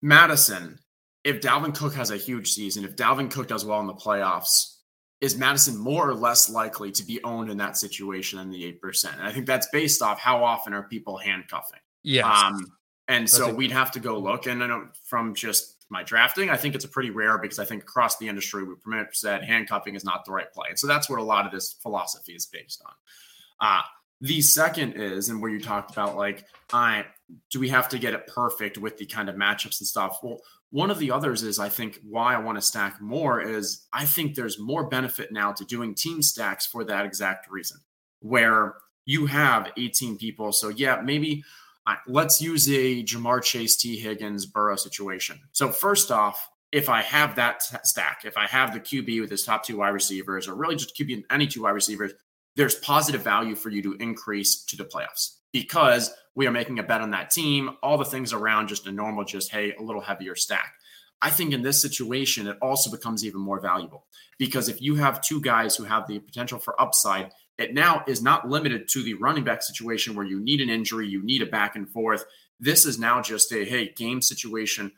Mattison, 0.03 0.79
if 1.25 1.41
Dalvin 1.41 1.75
Cook 1.75 1.95
has 1.95 2.11
a 2.11 2.17
huge 2.17 2.53
season, 2.53 2.85
if 2.85 2.97
Dalvin 2.97 3.31
Cook 3.31 3.49
does 3.49 3.65
well 3.65 3.81
in 3.81 3.87
the 3.87 3.95
playoffs, 3.95 4.77
is 5.21 5.37
Mattison 5.37 5.77
more 5.77 6.09
or 6.09 6.15
less 6.15 6.49
likely 6.49 6.91
to 6.93 7.05
be 7.05 7.23
owned 7.23 7.51
in 7.51 7.59
that 7.59 7.77
situation 7.77 8.39
than 8.39 8.51
the 8.51 8.79
8%? 8.83 9.13
And 9.13 9.23
I 9.23 9.31
think 9.31 9.47
that's 9.47 9.69
based 9.71 10.01
off 10.01 10.19
how 10.19 10.43
often 10.43 10.73
are 10.73 10.85
people 10.85 11.19
handcuffing. 11.19 11.81
Yeah. 12.03 12.31
Um, 12.31 12.73
and 13.09 13.29
so 13.29 13.53
we'd 13.53 13.73
have 13.73 13.91
to 13.93 14.01
go 14.01 14.19
look. 14.19 14.47
And 14.47 14.63
I 14.63 14.67
know 14.67 14.89
from 15.05 15.35
just 15.35 15.85
my 15.89 16.03
drafting, 16.03 16.51
I 16.51 16.57
think 16.57 16.75
it's 16.75 16.85
a 16.85 16.89
pretty 16.89 17.11
rare 17.11 17.39
because 17.39 17.59
I 17.59 17.65
think 17.65 17.83
across 17.83 18.19
the 18.19 18.29
industry, 18.29 18.63
we 18.65 18.75
pretty 18.77 19.05
much 19.05 19.17
said 19.17 19.43
handcuffing 19.43 19.97
is 19.97 20.05
not 20.05 20.25
the 20.25 20.33
right 20.33 20.53
play. 20.53 20.67
And 20.71 20.79
so 20.79 20.87
that's 20.87 21.11
what 21.11 21.19
a 21.19 21.23
lot 21.25 21.47
of 21.47 21.53
this 21.53 21.73
philosophy 21.73 22.35
is 22.35 22.47
based 22.47 22.83
on. 22.87 22.93
Uh, 23.61 23.83
The 24.23 24.43
second 24.43 24.93
is, 24.95 25.29
and 25.31 25.41
where 25.41 25.51
you 25.51 25.61
talked 25.61 25.91
about 25.91 26.17
like, 26.17 26.45
I 26.73 27.07
do 27.51 27.59
we 27.59 27.69
have 27.71 27.89
to 27.89 27.99
get 27.99 28.13
it 28.15 28.27
perfect 28.27 28.77
with 28.79 28.99
the 28.99 29.07
kind 29.07 29.29
of 29.29 29.35
matchups 29.35 29.81
and 29.81 29.87
stuff? 29.89 30.19
Well, 30.23 30.41
one 30.71 30.91
of 30.91 30.99
the 30.99 31.11
others 31.11 31.43
is 31.43 31.59
I 31.59 31.69
think 31.69 32.01
why 32.09 32.35
I 32.35 32.39
want 32.39 32.59
to 32.59 32.63
stack 32.63 33.01
more 33.01 33.41
is 33.41 33.87
I 33.93 34.05
think 34.05 34.35
there's 34.35 34.59
more 34.59 34.89
benefit 34.89 35.33
now 35.33 35.53
to 35.53 35.65
doing 35.65 35.95
team 35.95 36.23
stacks 36.23 36.67
for 36.67 36.85
that 36.85 37.05
exact 37.07 37.51
reason, 37.51 37.79
where 38.21 38.75
you 39.05 39.27
have 39.27 39.73
18 39.77 40.19
people. 40.19 40.53
So 40.53 40.69
yeah, 40.69 41.01
maybe 41.03 41.43
let's 42.07 42.41
use 42.41 42.69
a 42.69 43.03
Ja'Marr 43.03 43.43
Chase, 43.43 43.77
Tee 43.77 43.99
Higgins, 43.99 44.47
Burrow 44.47 44.77
situation. 44.77 45.41
So 45.53 45.71
first 45.71 46.11
off, 46.11 46.49
if 46.73 46.89
I 46.89 47.03
have 47.03 47.37
that 47.37 47.63
stack, 47.87 48.23
if 48.25 48.37
I 48.37 48.47
have 48.47 48.73
the 48.73 48.81
QB 48.81 49.21
with 49.21 49.31
his 49.31 49.43
top 49.43 49.65
two 49.65 49.79
wide 49.79 49.89
receivers, 49.89 50.47
or 50.47 50.55
really 50.55 50.77
just 50.77 50.97
QB 50.97 51.15
and 51.15 51.25
any 51.31 51.47
two 51.47 51.63
wide 51.63 51.71
receivers, 51.71 52.13
there's 52.57 52.77
positive 52.77 53.23
value 53.23 53.55
for 53.55 53.71
you 53.71 53.83
to 53.83 53.95
increase 53.95 54.65
to 54.65 54.77
the 54.77 54.85
playoffs 54.85 55.37
because 55.53 56.13
we 56.35 56.47
are 56.47 56.53
making 56.53 56.79
a 56.79 56.83
bet 56.83 57.01
on 57.01 57.11
that 57.11 57.31
team, 57.31 57.71
all 57.83 57.99
the 57.99 58.05
things 58.05 58.33
around 58.33 58.69
just 58.69 58.87
a 58.87 58.93
normal, 58.93 59.25
just, 59.25 59.51
hey, 59.51 59.75
a 59.75 59.83
little 59.83 60.01
heavier 60.01 60.37
stack. 60.37 60.75
I 61.23 61.31
think 61.31 61.53
in 61.53 61.63
this 61.63 61.83
situation, 61.83 62.47
it 62.47 62.57
also 62.63 62.91
becomes 62.91 63.25
even 63.25 63.41
more 63.41 63.61
valuable 63.61 64.07
because 64.39 64.69
if 64.69 64.81
you 64.81 64.95
have 64.95 65.21
two 65.21 65.41
guys 65.41 65.77
who 65.77 65.85
have 65.85 66.07
the 66.07 66.19
potential 66.19 66.59
for 66.59 66.81
upside, 66.81 67.31
it 67.61 67.75
now 67.75 68.03
is 68.07 68.23
not 68.23 68.49
limited 68.49 68.89
to 68.89 69.03
the 69.03 69.15
running 69.15 69.45
back 69.45 69.63
situation 69.63 70.15
where 70.15 70.27
you 70.27 70.41
need 70.41 70.61
an 70.61 70.71
injury, 70.71 71.07
you 71.07 71.23
need 71.23 71.43
a 71.43 71.47
back 71.47 71.77
and 71.77 71.89
forth. 71.89 72.25
This 72.59 72.87
is 72.87 72.99
now 72.99 73.21
just 73.21 73.53
a 73.53 73.65
hey, 73.65 73.93
game 73.95 74.23
situation. 74.23 74.93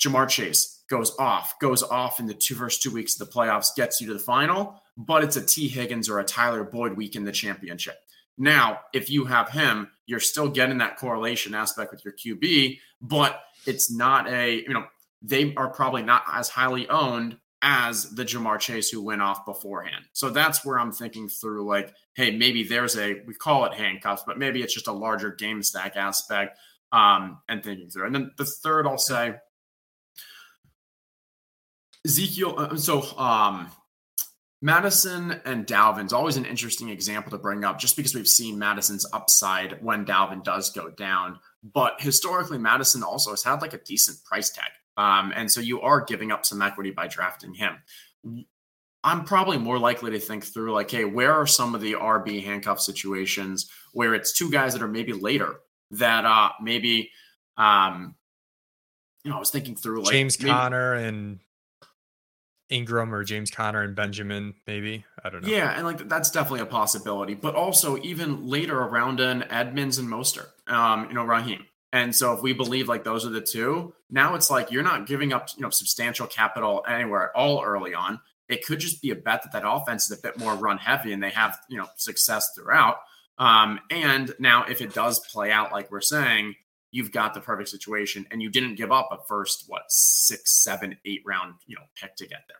Ja'Marr 0.00 0.28
Chase 0.28 0.82
goes 0.88 1.14
off, 1.18 1.58
goes 1.60 1.82
off 1.82 2.18
in 2.18 2.26
the 2.26 2.34
two 2.34 2.54
first 2.54 2.82
two 2.82 2.90
weeks 2.90 3.18
of 3.18 3.26
the 3.26 3.32
playoffs, 3.32 3.76
gets 3.76 4.00
you 4.00 4.08
to 4.08 4.14
the 4.14 4.18
final, 4.18 4.82
but 4.96 5.22
it's 5.22 5.36
a 5.36 5.44
Tee 5.44 5.68
Higgins 5.68 6.08
or 6.08 6.18
a 6.18 6.24
Tyler 6.24 6.64
Boyd 6.64 6.96
week 6.96 7.14
in 7.14 7.24
the 7.24 7.32
championship. 7.32 7.96
Now, 8.36 8.80
if 8.92 9.10
you 9.10 9.26
have 9.26 9.50
him, 9.50 9.90
you're 10.06 10.18
still 10.18 10.48
getting 10.48 10.78
that 10.78 10.96
correlation 10.96 11.54
aspect 11.54 11.92
with 11.92 12.04
your 12.04 12.14
QB, 12.14 12.78
but 13.00 13.40
it's 13.66 13.92
not 13.92 14.28
a, 14.28 14.54
you 14.54 14.72
know, 14.72 14.86
they 15.22 15.54
are 15.56 15.68
probably 15.68 16.02
not 16.02 16.24
as 16.32 16.48
highly 16.48 16.88
owned 16.88 17.36
as 17.62 18.10
the 18.14 18.24
Ja'Marr 18.24 18.58
Chase 18.58 18.90
who 18.90 19.02
went 19.02 19.22
off 19.22 19.44
beforehand. 19.44 20.04
So 20.12 20.30
that's 20.30 20.64
where 20.64 20.78
I'm 20.78 20.92
thinking 20.92 21.28
through 21.28 21.66
like, 21.66 21.94
hey, 22.14 22.30
maybe 22.30 22.64
there's 22.64 22.96
a, 22.96 23.20
we 23.26 23.34
call 23.34 23.66
it 23.66 23.74
handcuffs, 23.74 24.22
but 24.26 24.38
maybe 24.38 24.62
it's 24.62 24.74
just 24.74 24.88
a 24.88 24.92
larger 24.92 25.30
game 25.30 25.62
stack 25.62 25.96
aspect 25.96 26.58
um, 26.92 27.38
and 27.48 27.62
thinking 27.62 27.90
through. 27.90 28.06
And 28.06 28.14
then 28.14 28.30
the 28.38 28.44
third, 28.44 28.86
I'll 28.86 28.98
say, 28.98 29.34
Ezekiel. 32.06 32.54
Uh, 32.56 32.76
so 32.76 33.02
um, 33.18 33.70
Mattison 34.62 35.40
and 35.44 35.66
Dalvin's 35.66 36.12
always 36.12 36.36
an 36.36 36.46
interesting 36.46 36.88
example 36.88 37.30
to 37.30 37.38
bring 37.38 37.64
up 37.64 37.78
just 37.78 37.96
because 37.96 38.14
we've 38.14 38.28
seen 38.28 38.58
Mattison's 38.58 39.06
upside 39.12 39.82
when 39.82 40.04
Dalvin 40.04 40.42
does 40.42 40.70
go 40.70 40.90
down. 40.90 41.38
But 41.62 42.00
historically, 42.00 42.58
Madison 42.58 43.02
also 43.02 43.30
has 43.30 43.42
had 43.42 43.60
like 43.60 43.74
a 43.74 43.78
decent 43.78 44.24
price 44.24 44.50
tag. 44.50 44.70
Um, 45.00 45.32
and 45.34 45.50
so 45.50 45.62
you 45.62 45.80
are 45.80 46.02
giving 46.02 46.30
up 46.30 46.44
some 46.44 46.60
equity 46.60 46.90
by 46.90 47.06
drafting 47.06 47.54
him. 47.54 47.78
I'm 49.02 49.24
probably 49.24 49.56
more 49.56 49.78
likely 49.78 50.10
to 50.10 50.18
think 50.18 50.44
through 50.44 50.74
like, 50.74 50.90
hey, 50.90 51.06
where 51.06 51.32
are 51.32 51.46
some 51.46 51.74
of 51.74 51.80
the 51.80 51.94
RB 51.94 52.44
handcuff 52.44 52.80
situations 52.80 53.70
where 53.94 54.14
it's 54.14 54.36
two 54.36 54.50
guys 54.50 54.74
that 54.74 54.82
are 54.82 54.88
maybe 54.88 55.14
later 55.14 55.60
that 55.92 56.24
uh 56.24 56.50
maybe 56.60 57.10
um 57.56 58.14
you 59.24 59.30
know, 59.30 59.36
I 59.36 59.40
was 59.40 59.50
thinking 59.50 59.74
through 59.74 60.02
like 60.02 60.12
James 60.12 60.38
maybe, 60.38 60.50
Conner 60.50 60.94
and 60.94 61.40
Ingram 62.68 63.14
or 63.14 63.24
James 63.24 63.50
Conner 63.50 63.82
and 63.82 63.96
Benjamin, 63.96 64.54
maybe. 64.66 65.04
I 65.24 65.30
don't 65.30 65.42
know. 65.42 65.48
Yeah, 65.48 65.70
and 65.70 65.86
like 65.86 66.08
that's 66.08 66.30
definitely 66.30 66.60
a 66.60 66.66
possibility. 66.66 67.34
But 67.34 67.54
also 67.54 67.96
even 68.02 68.46
later 68.46 68.78
around 68.78 69.20
an 69.20 69.44
Edmonds 69.50 69.98
and 69.98 70.08
Mostert, 70.08 70.48
um, 70.68 71.06
you 71.08 71.14
know, 71.14 71.24
Raheem. 71.24 71.64
And 71.92 72.14
so 72.14 72.32
if 72.32 72.42
we 72.42 72.52
believe 72.52 72.88
like 72.88 73.04
those 73.04 73.26
are 73.26 73.30
the 73.30 73.40
two, 73.40 73.94
now 74.10 74.34
it's 74.34 74.50
like 74.50 74.70
you're 74.70 74.82
not 74.82 75.06
giving 75.06 75.32
up, 75.32 75.48
you 75.56 75.62
know, 75.62 75.70
substantial 75.70 76.26
capital 76.26 76.84
anywhere 76.88 77.24
at 77.24 77.30
all 77.34 77.62
early 77.64 77.94
on. 77.94 78.20
It 78.48 78.64
could 78.64 78.80
just 78.80 79.02
be 79.02 79.10
a 79.10 79.16
bet 79.16 79.42
that 79.42 79.52
that 79.52 79.68
offense 79.68 80.10
is 80.10 80.18
a 80.18 80.22
bit 80.22 80.38
more 80.38 80.54
run 80.54 80.78
heavy 80.78 81.12
and 81.12 81.22
they 81.22 81.30
have, 81.30 81.58
you 81.68 81.78
know, 81.78 81.86
success 81.96 82.50
throughout. 82.54 82.96
Um, 83.38 83.80
and 83.90 84.32
now 84.38 84.64
if 84.64 84.80
it 84.80 84.94
does 84.94 85.18
play 85.20 85.50
out 85.50 85.72
like 85.72 85.90
we're 85.90 86.00
saying, 86.00 86.54
you've 86.90 87.12
got 87.12 87.34
the 87.34 87.40
perfect 87.40 87.68
situation 87.68 88.26
and 88.30 88.42
you 88.42 88.50
didn't 88.50 88.74
give 88.74 88.92
up 88.92 89.08
a 89.12 89.18
first 89.28 89.64
what 89.68 89.82
six 89.88 90.62
seven 90.62 90.96
eight 91.04 91.22
round 91.24 91.54
you 91.66 91.76
know 91.76 91.82
pick 91.94 92.16
to 92.16 92.26
get 92.26 92.42
there 92.48 92.56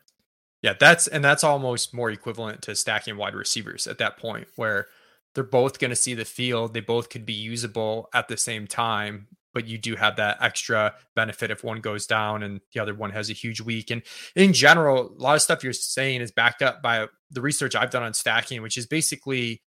yeah 0.61 0.73
that's 0.79 1.07
and 1.07 1.23
that's 1.23 1.43
almost 1.43 1.93
more 1.93 2.09
equivalent 2.11 2.61
to 2.61 2.75
stacking 2.75 3.17
wide 3.17 3.35
receivers 3.35 3.87
at 3.87 3.97
that 3.97 4.17
point 4.17 4.47
where 4.55 4.87
they're 5.33 5.43
both 5.43 5.79
going 5.79 5.89
to 5.89 5.95
see 5.95 6.13
the 6.13 6.25
field 6.25 6.73
they 6.73 6.81
both 6.81 7.09
could 7.09 7.25
be 7.25 7.33
usable 7.33 8.09
at 8.13 8.27
the 8.27 8.37
same 8.37 8.67
time 8.67 9.27
but 9.53 9.67
you 9.67 9.77
do 9.77 9.95
have 9.95 10.15
that 10.15 10.37
extra 10.41 10.93
benefit 11.15 11.51
if 11.51 11.63
one 11.63 11.81
goes 11.81 12.05
down 12.05 12.41
and 12.43 12.61
the 12.73 12.79
other 12.79 12.93
one 12.93 13.11
has 13.11 13.29
a 13.29 13.33
huge 13.33 13.61
week 13.61 13.91
and 13.91 14.01
in 14.35 14.53
general 14.53 15.13
a 15.17 15.21
lot 15.21 15.35
of 15.35 15.41
stuff 15.41 15.63
you're 15.63 15.73
saying 15.73 16.21
is 16.21 16.31
backed 16.31 16.61
up 16.61 16.81
by 16.81 17.07
the 17.29 17.41
research 17.41 17.75
i've 17.75 17.91
done 17.91 18.03
on 18.03 18.13
stacking 18.13 18.61
which 18.61 18.77
is 18.77 18.85
basically 18.85 19.61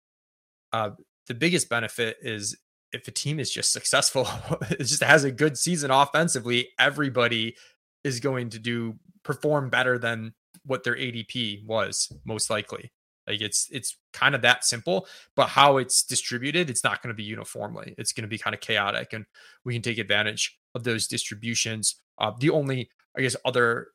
uh, 0.73 0.91
the 1.27 1.33
biggest 1.33 1.69
benefit 1.69 2.17
is 2.21 2.57
if 2.91 3.07
a 3.07 3.11
team 3.11 3.39
is 3.39 3.51
just 3.51 3.71
successful, 3.71 4.27
it 4.69 4.79
just 4.79 5.03
has 5.03 5.23
a 5.23 5.31
good 5.31 5.57
season 5.57 5.91
offensively, 5.91 6.69
everybody 6.79 7.55
is 8.03 8.19
going 8.19 8.49
to 8.49 8.59
do 8.59 8.95
perform 9.23 9.69
better 9.69 9.97
than 9.97 10.33
what 10.65 10.83
their 10.83 10.95
ADP 10.95 11.65
was 11.65 12.11
most 12.25 12.49
likely. 12.49 12.91
Like 13.27 13.41
it's 13.41 13.67
it's 13.71 13.97
kind 14.13 14.35
of 14.35 14.41
that 14.41 14.65
simple, 14.65 15.07
but 15.35 15.49
how 15.49 15.77
it's 15.77 16.03
distributed, 16.03 16.69
it's 16.69 16.83
not 16.83 17.01
going 17.01 17.13
to 17.13 17.17
be 17.17 17.23
uniformly. 17.23 17.93
It's 17.97 18.13
going 18.13 18.23
to 18.23 18.27
be 18.27 18.37
kind 18.37 18.53
of 18.53 18.61
chaotic, 18.61 19.13
and 19.13 19.25
we 19.63 19.73
can 19.73 19.81
take 19.81 19.97
advantage 19.97 20.57
of 20.73 20.83
those 20.83 21.07
distributions. 21.07 21.95
Uh, 22.17 22.31
the 22.39 22.49
only, 22.49 22.89
I 23.17 23.21
guess, 23.21 23.35
other 23.45 23.89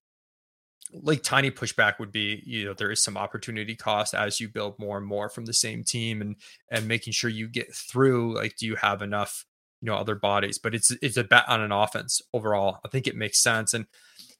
like 0.93 1.23
tiny 1.23 1.51
pushback 1.51 1.99
would 1.99 2.13
be 2.13 2.43
you 2.47 2.65
know 2.65 2.75
there 2.75 2.91
is 2.91 3.03
some 3.03 3.17
opportunity 3.17 3.75
cost 3.75 4.15
as 4.15 4.41
you 4.41 4.49
build 4.49 4.79
more 4.79 4.99
and 4.99 5.07
more 5.07 5.29
from 5.29 5.45
the 5.45 5.53
same 5.53 5.83
team 5.83 6.21
and 6.21 6.37
and 6.71 6.87
making 6.87 7.13
sure 7.13 7.31
you 7.31 7.49
get 7.49 7.75
through 7.75 8.35
like 8.37 8.57
do 8.57 8.67
you 8.67 8.77
have 8.77 9.03
enough 9.03 9.45
you 9.81 9.87
know 9.87 9.97
other 9.97 10.15
bodies 10.15 10.59
but 10.59 10.75
it's 10.75 10.93
it's 11.03 11.17
a 11.17 11.25
bet 11.25 11.49
on 11.49 11.61
an 11.61 11.73
offense 11.73 12.23
overall 12.33 12.79
i 12.85 12.89
think 12.89 13.07
it 13.07 13.17
makes 13.17 13.43
sense 13.43 13.75
and 13.75 13.87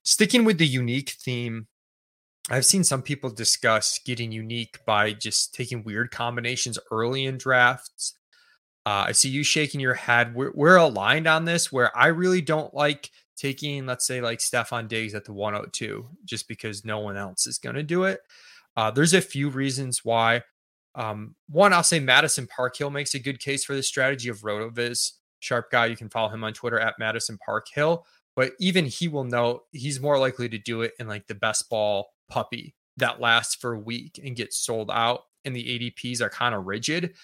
sticking 0.05 0.45
with 0.45 0.59
the 0.59 0.67
unique 0.67 1.11
theme 1.11 1.67
i've 2.51 2.65
seen 2.65 2.85
some 2.85 3.03
people 3.03 3.31
discuss 3.31 3.99
getting 4.05 4.33
unique 4.33 4.79
by 4.85 5.13
just 5.13 5.55
taking 5.55 5.83
weird 5.85 6.11
combinations 6.11 6.79
early 6.91 7.25
in 7.25 7.37
drafts 7.39 8.15
uh, 8.87 9.05
i 9.09 9.13
see 9.13 9.29
you 9.29 9.43
shaking 9.43 9.81
your 9.81 9.95
head 9.95 10.35
we're, 10.35 10.53
we're 10.55 10.77
aligned 10.77 11.27
on 11.27 11.45
this 11.45 11.73
where 11.73 11.97
i 11.97 12.07
really 12.07 12.41
don't 12.41 12.75
like 12.75 13.11
taking, 13.37 13.87
let's 13.87 14.07
say, 14.07 14.21
like 14.21 14.39
Stefon 14.39 14.89
Diggs 14.89 15.15
at 15.15 15.25
the 15.25 15.33
102, 15.33 16.09
just 16.25 16.49
because 16.49 16.85
no 16.85 16.99
one 17.01 17.17
else 17.17 17.47
is 17.47 17.59
going 17.59 17.77
to 17.77 17.83
do 17.83 18.05
it. 18.05 18.21
Uh, 18.77 18.91
there's 18.91 19.15
a 19.15 19.21
few 19.21 19.49
reasons 19.49 20.05
why. 20.05 20.43
Um, 20.95 21.35
one, 21.49 21.73
I'll 21.73 21.83
say 21.83 22.01
Madison 22.01 22.47
Parkhill 22.47 22.91
makes 22.91 23.15
a 23.15 23.19
good 23.19 23.39
case 23.39 23.65
for 23.65 23.75
the 23.75 23.83
strategy 23.83 24.29
of 24.29 24.41
Rotoviz. 24.41 25.13
Sharp 25.41 25.71
guy. 25.71 25.87
You 25.87 25.97
can 25.97 26.09
follow 26.09 26.31
him 26.31 26.43
on 26.45 26.55
Twitter 26.55 26.81
at 26.81 26.99
Madison 26.99 27.39
Parkhill. 27.39 28.07
But 28.35 28.53
even 28.59 28.87
he 28.87 29.09
will 29.09 29.25
know 29.25 29.63
he's 29.73 30.01
more 30.01 30.19
likely 30.19 30.49
to 30.49 30.59
do 30.59 30.83
it 30.83 30.93
in 30.99 31.07
like 31.07 31.27
the 31.27 31.35
best 31.35 31.71
ball 31.71 32.09
puppy 32.29 32.75
that 32.97 33.21
lasts 33.21 33.55
for 33.55 33.75
a 33.75 33.79
week 33.79 34.21
and 34.23 34.37
gets 34.37 34.59
sold 34.59 34.91
out. 34.91 35.23
And 35.45 35.55
the 35.55 35.93
ADPs 35.95 36.21
are 36.21 36.31
kind 36.31 36.55
of 36.55 36.67
rigid. 36.67 37.15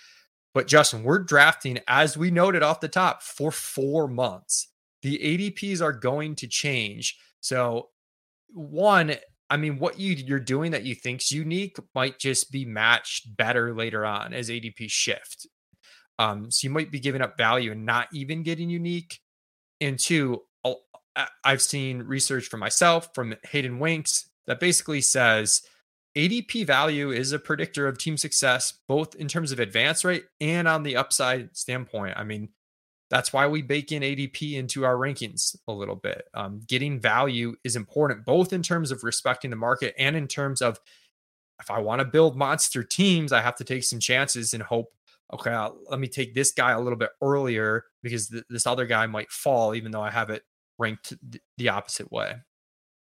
But 0.54 0.68
Justin, 0.68 1.02
we're 1.02 1.18
drafting, 1.18 1.80
as 1.88 2.16
we 2.16 2.30
noted 2.30 2.62
off 2.62 2.80
the 2.80 2.88
top, 2.88 3.22
for 3.22 3.50
four 3.50 4.06
months 4.06 4.68
the 5.02 5.18
ADPs 5.18 5.82
are 5.82 5.92
going 5.92 6.36
to 6.36 6.46
change. 6.46 7.18
So, 7.40 7.88
one, 8.48 9.16
I 9.50 9.56
mean, 9.56 9.78
what 9.78 9.98
you 9.98 10.14
you're 10.14 10.40
doing 10.40 10.70
that 10.72 10.84
you 10.84 10.94
think's 10.94 11.30
unique 11.30 11.76
might 11.94 12.18
just 12.18 12.50
be 12.50 12.64
matched 12.64 13.36
better 13.36 13.74
later 13.74 14.06
on 14.06 14.32
as 14.32 14.48
ADP 14.48 14.90
shift. 14.90 15.46
Um, 16.18 16.50
so 16.50 16.66
you 16.66 16.70
might 16.70 16.92
be 16.92 17.00
giving 17.00 17.20
up 17.20 17.36
value 17.36 17.72
and 17.72 17.84
not 17.84 18.08
even 18.12 18.42
getting 18.42 18.70
unique. 18.70 19.18
And 19.80 19.98
two, 19.98 20.42
I've 21.44 21.60
seen 21.60 22.04
research 22.04 22.46
from 22.46 22.60
myself 22.60 23.08
from 23.14 23.34
Hayden 23.44 23.78
Winks 23.78 24.30
that 24.46 24.60
basically 24.60 25.00
says 25.00 25.62
ADP 26.16 26.66
value 26.66 27.10
is 27.10 27.32
a 27.32 27.38
predictor 27.38 27.86
of 27.86 27.98
team 27.98 28.16
success, 28.16 28.74
both 28.88 29.14
in 29.14 29.28
terms 29.28 29.52
of 29.52 29.60
advance 29.60 30.04
rate 30.04 30.24
and 30.40 30.68
on 30.68 30.82
the 30.82 30.96
upside 30.96 31.56
standpoint. 31.56 32.16
I 32.16 32.24
mean, 32.24 32.48
that's 33.08 33.32
why 33.32 33.46
we 33.46 33.62
bake 33.62 33.92
in 33.92 34.02
ADP 34.02 34.54
into 34.54 34.84
our 34.84 34.96
rankings 34.96 35.56
a 35.68 35.72
little 35.72 35.96
bit. 35.96 36.24
Um, 36.34 36.60
getting 36.66 36.98
value 36.98 37.54
is 37.62 37.76
important, 37.76 38.24
both 38.24 38.52
in 38.52 38.62
terms 38.62 38.90
of 38.90 39.04
respecting 39.04 39.50
the 39.50 39.56
market 39.56 39.94
and 39.98 40.16
in 40.16 40.26
terms 40.26 40.62
of 40.62 40.80
if 41.60 41.70
I 41.70 41.78
want 41.78 42.00
to 42.00 42.04
build 42.04 42.36
monster 42.36 42.82
teams, 42.82 43.32
I 43.32 43.40
have 43.40 43.56
to 43.56 43.64
take 43.64 43.84
some 43.84 44.00
chances 44.00 44.54
and 44.54 44.62
hope. 44.62 44.92
Okay, 45.32 45.50
I'll, 45.50 45.78
let 45.88 46.00
me 46.00 46.08
take 46.08 46.34
this 46.34 46.52
guy 46.52 46.72
a 46.72 46.80
little 46.80 46.98
bit 46.98 47.10
earlier 47.22 47.84
because 48.02 48.28
th- 48.28 48.44
this 48.50 48.66
other 48.66 48.84
guy 48.84 49.06
might 49.06 49.30
fall, 49.30 49.74
even 49.74 49.92
though 49.92 50.02
I 50.02 50.10
have 50.10 50.30
it 50.30 50.42
ranked 50.78 51.14
th- 51.30 51.42
the 51.58 51.68
opposite 51.68 52.10
way. 52.10 52.34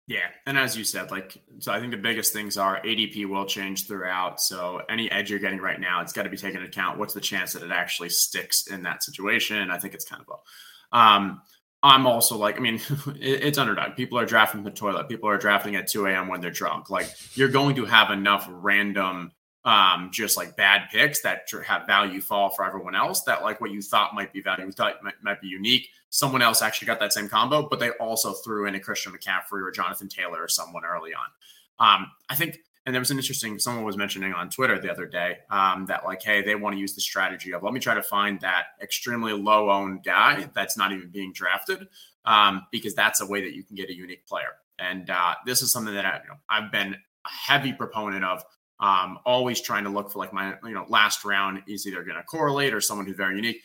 Yeah, 0.09 0.29
and 0.47 0.57
as 0.57 0.75
you 0.75 0.85
said, 0.85 1.11
like 1.11 1.37
so, 1.59 1.71
I 1.71 1.81
think 1.81 1.91
the 1.91 1.99
biggest 1.99 2.33
things 2.33 2.57
are 2.57 2.81
ADP 2.81 3.27
will 3.29 3.45
change 3.45 3.87
throughout. 3.87 4.41
So 4.41 4.81
any 4.89 5.11
edge 5.11 5.29
you're 5.29 5.39
getting 5.39 5.61
right 5.61 5.79
now, 5.79 6.01
it's 6.01 6.15
got 6.15 6.23
to 6.23 6.31
be 6.31 6.37
taken 6.39 6.63
into 6.63 6.69
account. 6.69 6.99
What's 6.99 7.13
the 7.13 7.21
chance 7.21 7.53
that 7.53 7.63
it 7.63 7.71
actually 7.71 8.09
sticks 8.09 8.69
in 8.69 8.83
that 8.85 9.05
situation? 9.05 9.59
And 9.59 9.71
I 9.71 9.77
think 9.79 9.93
it's 9.93 10.07
kind 10.07 10.23
of 10.23 10.29
low. 10.29 10.99
Um, 10.99 11.43
I'm 11.83 12.07
also 12.07 12.39
like, 12.39 12.57
I 12.57 12.61
mean, 12.61 12.81
it's 13.21 13.59
underdog. 13.59 13.97
People 13.97 14.19
are 14.19 14.25
drafting 14.25 14.63
the 14.63 14.71
toilet. 14.71 15.11
People 15.11 15.29
are 15.29 15.37
drafting 15.37 15.77
at 15.77 15.89
2 15.89 16.07
a.m. 16.07 16.29
when 16.29 16.41
they're 16.41 16.51
drunk. 16.51 16.89
Like 16.89 17.11
you're 17.35 17.51
going 17.51 17.77
to 17.77 17.85
have 17.85 18.11
enough 18.11 18.49
random 18.51 19.33
um, 19.67 20.09
just 20.11 20.39
like 20.39 20.57
bad 20.57 20.89
picks 20.91 21.21
that 21.21 21.51
have 21.67 21.87
value 21.87 22.23
fall 22.23 22.49
for 22.49 22.65
everyone 22.65 22.95
else. 22.95 23.25
That 23.25 23.43
like 23.43 23.61
what 23.61 23.73
you 23.73 23.83
thought 23.83 24.15
might 24.15 24.33
be 24.33 24.41
value, 24.41 24.65
you 24.65 24.73
thought 24.73 25.03
might, 25.03 25.23
might 25.23 25.43
be 25.43 25.49
unique. 25.49 25.91
Someone 26.11 26.41
else 26.41 26.63
actually 26.63 26.87
got 26.87 27.01
that 27.01 27.13
same 27.13 27.29
combo, 27.29 27.69
but 27.69 27.81
they 27.81 27.91
also 27.91 28.33
threw 28.33 28.67
in 28.67 28.75
a 28.75 28.81
Christian 28.81 29.13
McCaffrey 29.13 29.63
or 29.63 29.71
Jonathan 29.71 30.09
Taylor 30.09 30.43
or 30.43 30.49
someone 30.49 30.85
early 30.85 31.13
on. 31.13 31.27
Um, 31.79 32.11
I 32.29 32.35
think, 32.35 32.59
and 32.87 32.95
there 32.95 33.01
was 33.01 33.11
an 33.11 33.19
interesting. 33.19 33.59
Someone 33.59 33.85
was 33.85 33.99
mentioning 33.99 34.33
on 34.33 34.49
Twitter 34.49 34.79
the 34.81 34.91
other 34.91 35.05
day 35.05 35.39
um, 35.51 35.87
that 35.87 36.05
like, 36.05 36.23
hey, 36.23 36.43
they 36.43 36.55
want 36.55 36.75
to 36.75 36.81
use 36.81 36.95
the 36.95 37.03
strategy 37.03 37.53
of 37.53 37.63
let 37.63 37.75
me 37.75 37.81
try 37.81 37.95
to 37.95 38.03
find 38.03 38.41
that 38.41 38.65
extremely 38.81 39.35
low 39.35 39.71
owned 39.71 40.03
guy 40.03 40.49
that's 40.55 40.79
not 40.79 40.93
even 40.93 41.11
being 41.11 41.33
drafted 41.35 41.87
um, 42.25 42.67
because 42.73 42.95
that's 42.95 43.21
a 43.21 43.27
way 43.27 43.43
that 43.43 43.55
you 43.55 43.63
can 43.63 43.77
get 43.77 43.91
a 43.91 43.95
unique 43.95 44.27
player. 44.27 44.55
And 44.79 45.11
uh, 45.11 45.35
this 45.45 45.61
is 45.61 45.71
something 45.73 45.95
that 45.95 46.07
I, 46.07 46.21
you 46.23 46.29
know, 46.29 46.37
I've 46.49 46.73
been 46.73 46.95
a 46.95 47.29
heavy 47.29 47.75
proponent 47.75 48.25
of 48.25 48.43
um, 48.81 49.19
always 49.27 49.61
trying 49.61 49.85
to 49.85 49.91
look 49.91 50.11
for 50.11 50.21
like 50.21 50.33
my, 50.33 50.55
you 50.65 50.73
know, 50.73 50.87
last 50.89 51.25
round 51.25 51.63
is 51.67 51.87
either 51.87 52.03
going 52.05 52.17
to 52.17 52.23
correlate 52.23 52.73
or 52.73 52.81
someone 52.81 53.07
who's 53.07 53.17
very 53.17 53.37
unique. 53.37 53.61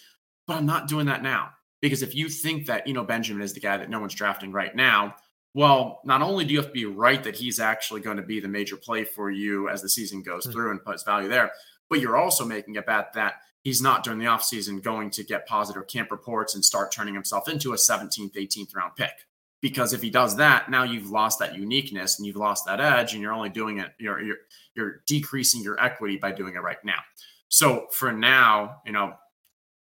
But 0.47 0.57
I'm 0.57 0.65
not 0.65 0.89
doing 0.89 1.05
that 1.05 1.23
now 1.23 1.51
because 1.83 2.01
if 2.01 2.15
you 2.15 2.29
think 2.29 2.67
that, 2.67 2.87
you 2.87 2.93
know, 2.93 3.03
Benjamin 3.03 3.43
is 3.43 3.51
the 3.51 3.59
guy 3.59 3.75
that 3.75 3.89
no 3.89 3.99
one's 3.99 4.15
drafting 4.15 4.53
right 4.53 4.73
now, 4.73 5.15
well, 5.53 5.99
not 6.05 6.21
only 6.21 6.45
do 6.45 6.53
you 6.53 6.59
have 6.59 6.67
to 6.67 6.71
be 6.71 6.85
right 6.85 7.21
that 7.25 7.35
he's 7.35 7.59
actually 7.59 7.99
going 7.99 8.15
to 8.15 8.23
be 8.23 8.39
the 8.39 8.47
major 8.47 8.77
play 8.77 9.03
for 9.03 9.29
you 9.29 9.67
as 9.67 9.81
the 9.81 9.89
season 9.89 10.23
goes 10.23 10.43
mm-hmm. 10.43 10.53
through 10.53 10.71
and 10.71 10.85
puts 10.85 11.03
value 11.03 11.27
there, 11.27 11.51
but 11.89 11.99
you're 11.99 12.15
also 12.15 12.45
making 12.45 12.77
a 12.77 12.81
bet 12.81 13.11
that 13.15 13.33
he's 13.63 13.81
not 13.81 14.01
during 14.01 14.17
the 14.17 14.25
offseason 14.27 14.81
going 14.81 15.09
to 15.09 15.25
get 15.25 15.45
positive 15.45 15.85
camp 15.87 16.09
reports 16.09 16.55
and 16.55 16.63
start 16.63 16.89
turning 16.89 17.13
himself 17.13 17.49
into 17.49 17.73
a 17.73 17.75
17th, 17.75 18.33
18th 18.33 18.73
round 18.73 18.95
pick 18.95 19.27
because 19.61 19.93
if 19.93 20.01
he 20.01 20.09
does 20.09 20.35
that 20.37 20.69
now 20.69 20.83
you've 20.83 21.09
lost 21.09 21.39
that 21.39 21.55
uniqueness 21.55 22.17
and 22.17 22.25
you've 22.25 22.35
lost 22.35 22.65
that 22.65 22.81
edge 22.81 23.13
and 23.13 23.21
you're 23.21 23.31
only 23.31 23.49
doing 23.49 23.77
it 23.79 23.93
you're 23.97 24.21
you're, 24.21 24.37
you're 24.75 25.01
decreasing 25.07 25.63
your 25.63 25.81
equity 25.83 26.17
by 26.17 26.31
doing 26.31 26.55
it 26.55 26.59
right 26.59 26.83
now 26.83 26.99
so 27.47 27.87
for 27.91 28.11
now 28.11 28.81
you 28.85 28.91
know 28.91 29.13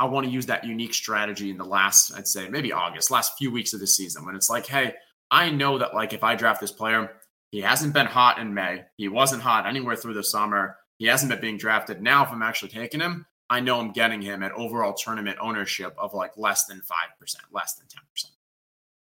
i 0.00 0.04
want 0.04 0.26
to 0.26 0.32
use 0.32 0.46
that 0.46 0.64
unique 0.64 0.94
strategy 0.94 1.50
in 1.50 1.56
the 1.56 1.64
last 1.64 2.12
i'd 2.16 2.26
say 2.26 2.48
maybe 2.48 2.72
august 2.72 3.10
last 3.10 3.36
few 3.38 3.50
weeks 3.50 3.72
of 3.72 3.80
the 3.80 3.86
season 3.86 4.24
when 4.24 4.34
it's 4.34 4.50
like 4.50 4.66
hey 4.66 4.94
i 5.30 5.50
know 5.50 5.78
that 5.78 5.94
like 5.94 6.12
if 6.12 6.24
i 6.24 6.34
draft 6.34 6.60
this 6.60 6.72
player 6.72 7.12
he 7.50 7.60
hasn't 7.60 7.94
been 7.94 8.06
hot 8.06 8.38
in 8.38 8.54
may 8.54 8.84
he 8.96 9.08
wasn't 9.08 9.42
hot 9.42 9.66
anywhere 9.66 9.96
through 9.96 10.14
the 10.14 10.24
summer 10.24 10.76
he 10.98 11.06
hasn't 11.06 11.30
been 11.30 11.40
being 11.40 11.58
drafted 11.58 12.02
now 12.02 12.24
if 12.24 12.30
i'm 12.30 12.42
actually 12.42 12.68
taking 12.68 13.00
him 13.00 13.26
i 13.50 13.60
know 13.60 13.80
i'm 13.80 13.92
getting 13.92 14.22
him 14.22 14.42
at 14.42 14.52
overall 14.52 14.94
tournament 14.94 15.38
ownership 15.40 15.94
of 15.98 16.14
like 16.14 16.32
less 16.36 16.64
than 16.66 16.78
5% 16.78 17.36
less 17.52 17.74
than 17.74 17.86
10% 17.86 18.26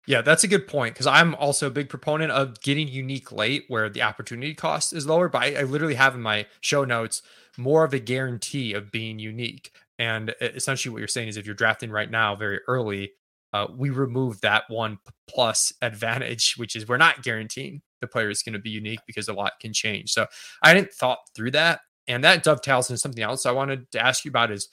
yeah, 0.07 0.23
that's 0.23 0.45
a 0.45 0.49
good 0.49 0.67
point 0.67 0.95
because 0.95 1.07
I'm 1.07 1.35
also 1.37 1.67
a 1.67 1.71
big 1.71 1.89
proponent 1.89 2.33
of 2.33 2.61
getting 2.63 2.89
unique 2.89 3.31
late 3.31 3.67
where 3.69 3.89
the 3.89 4.03
opportunity 4.03 4.55
cost 4.55 4.93
is 4.93 5.07
lower. 5.07 5.29
But 5.29 5.43
I, 5.43 5.61
I, 5.61 5.63
literally 5.63 5.95
have 5.95 6.15
in 6.15 6.23
my 6.23 6.47
show 6.61 6.85
notes 6.85 7.23
more 7.57 7.85
of 7.85 7.93
a 7.93 7.99
guarantee 7.99 8.73
of 8.73 8.91
being 8.91 9.19
unique. 9.19 9.73
And 10.01 10.35
essentially, 10.41 10.93
what 10.93 10.99
you're 10.99 11.09
saying 11.09 11.29
is 11.29 11.37
if 11.37 11.47
you're 11.47 11.55
drafting 11.55 11.91
right 11.91 12.11
now 12.11 12.35
very 12.35 12.61
early, 12.67 13.13
uh, 13.53 13.67
we 13.71 13.91
remove 13.91 14.41
that 14.41 14.65
one 14.69 14.99
plus 15.29 15.73
advantage, 15.83 16.55
which 16.57 16.75
is 16.75 16.89
we're 16.89 16.97
not 16.97 17.23
guaranteeing 17.23 17.83
the 18.01 18.07
player 18.07 18.31
is 18.31 18.43
going 18.43 18.55
to 18.55 18.59
be 18.59 18.71
unique 18.71 19.01
because 19.07 19.29
a 19.29 19.33
lot 19.33 19.53
can 19.61 19.73
change. 19.73 20.11
So 20.11 20.27
I 20.63 20.73
didn't 20.75 20.93
thought 20.93 21.19
through 21.35 21.51
that. 21.53 21.81
And 22.09 22.25
that 22.25 22.43
dovetails 22.43 22.89
into 22.89 22.99
something 22.99 23.23
else 23.23 23.45
I 23.47 23.53
wanted 23.53 23.91
to 23.93 24.05
ask 24.05 24.25
you 24.25 24.31
about 24.31 24.51
is 24.51 24.71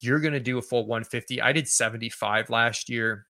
you're 0.00 0.20
going 0.20 0.34
to 0.34 0.40
do 0.40 0.58
a 0.58 0.62
full 0.62 0.86
150. 0.86 1.40
I 1.40 1.52
did 1.52 1.68
75 1.68 2.50
last 2.50 2.90
year 2.90 3.26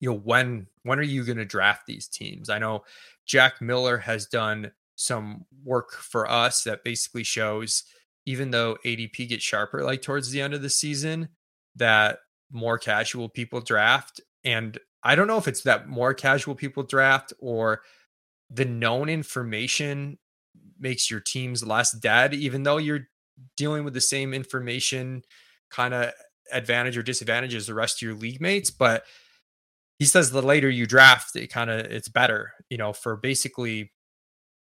you 0.00 0.10
know 0.10 0.18
when 0.18 0.66
when 0.82 0.98
are 0.98 1.02
you 1.02 1.24
going 1.24 1.38
to 1.38 1.44
draft 1.44 1.86
these 1.86 2.08
teams 2.08 2.50
i 2.50 2.58
know 2.58 2.84
jack 3.26 3.60
miller 3.62 3.96
has 3.96 4.26
done 4.26 4.70
some 4.96 5.44
work 5.64 5.92
for 5.92 6.30
us 6.30 6.62
that 6.62 6.84
basically 6.84 7.24
shows 7.24 7.84
even 8.26 8.50
though 8.50 8.76
adp 8.84 9.28
gets 9.28 9.44
sharper 9.44 9.82
like 9.82 10.02
towards 10.02 10.30
the 10.30 10.40
end 10.40 10.54
of 10.54 10.62
the 10.62 10.70
season 10.70 11.28
that 11.76 12.18
more 12.50 12.78
casual 12.78 13.28
people 13.28 13.60
draft 13.60 14.20
and 14.44 14.78
i 15.02 15.14
don't 15.14 15.26
know 15.26 15.38
if 15.38 15.48
it's 15.48 15.62
that 15.62 15.88
more 15.88 16.14
casual 16.14 16.54
people 16.54 16.82
draft 16.82 17.32
or 17.38 17.80
the 18.50 18.64
known 18.64 19.08
information 19.08 20.18
makes 20.78 21.10
your 21.10 21.20
teams 21.20 21.66
less 21.66 21.92
dead 21.92 22.34
even 22.34 22.62
though 22.62 22.76
you're 22.76 23.08
dealing 23.56 23.84
with 23.84 23.94
the 23.94 24.00
same 24.00 24.32
information 24.32 25.22
kind 25.70 25.94
of 25.94 26.12
advantage 26.52 26.96
or 26.96 27.02
disadvantage 27.02 27.54
as 27.54 27.66
the 27.66 27.74
rest 27.74 27.98
of 27.98 28.02
your 28.06 28.14
league 28.14 28.40
mates 28.40 28.70
but 28.70 29.04
he 29.98 30.04
says 30.04 30.30
the 30.30 30.42
later 30.42 30.68
you 30.68 30.86
draft, 30.86 31.36
it 31.36 31.48
kind 31.48 31.70
of 31.70 31.80
it's 31.80 32.08
better, 32.08 32.52
you 32.68 32.76
know, 32.76 32.92
for 32.92 33.16
basically 33.16 33.92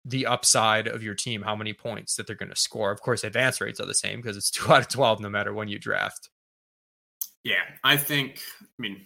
the 0.06 0.26
upside 0.26 0.88
of 0.88 1.04
your 1.04 1.16
team, 1.16 1.42
how 1.42 1.56
many 1.56 1.74
points 1.74 2.16
that 2.16 2.28
they're 2.28 2.36
going 2.36 2.50
to 2.50 2.56
score. 2.56 2.92
Of 2.92 3.02
course, 3.02 3.24
advance 3.24 3.62
rates 3.62 3.80
are 3.80 3.86
the 3.86 3.94
same 3.94 4.22
because 4.22 4.38
it's 4.38 4.50
two 4.52 4.72
out 4.72 4.82
of 4.82 4.88
12 4.88 5.20
no 5.20 5.30
matter 5.30 5.54
when 5.54 5.68
you 5.68 5.80
draft. 5.80 6.30
Yeah, 7.44 7.64
I 7.84 7.98
think, 7.98 8.42
I 8.62 8.66
mean, 8.78 9.06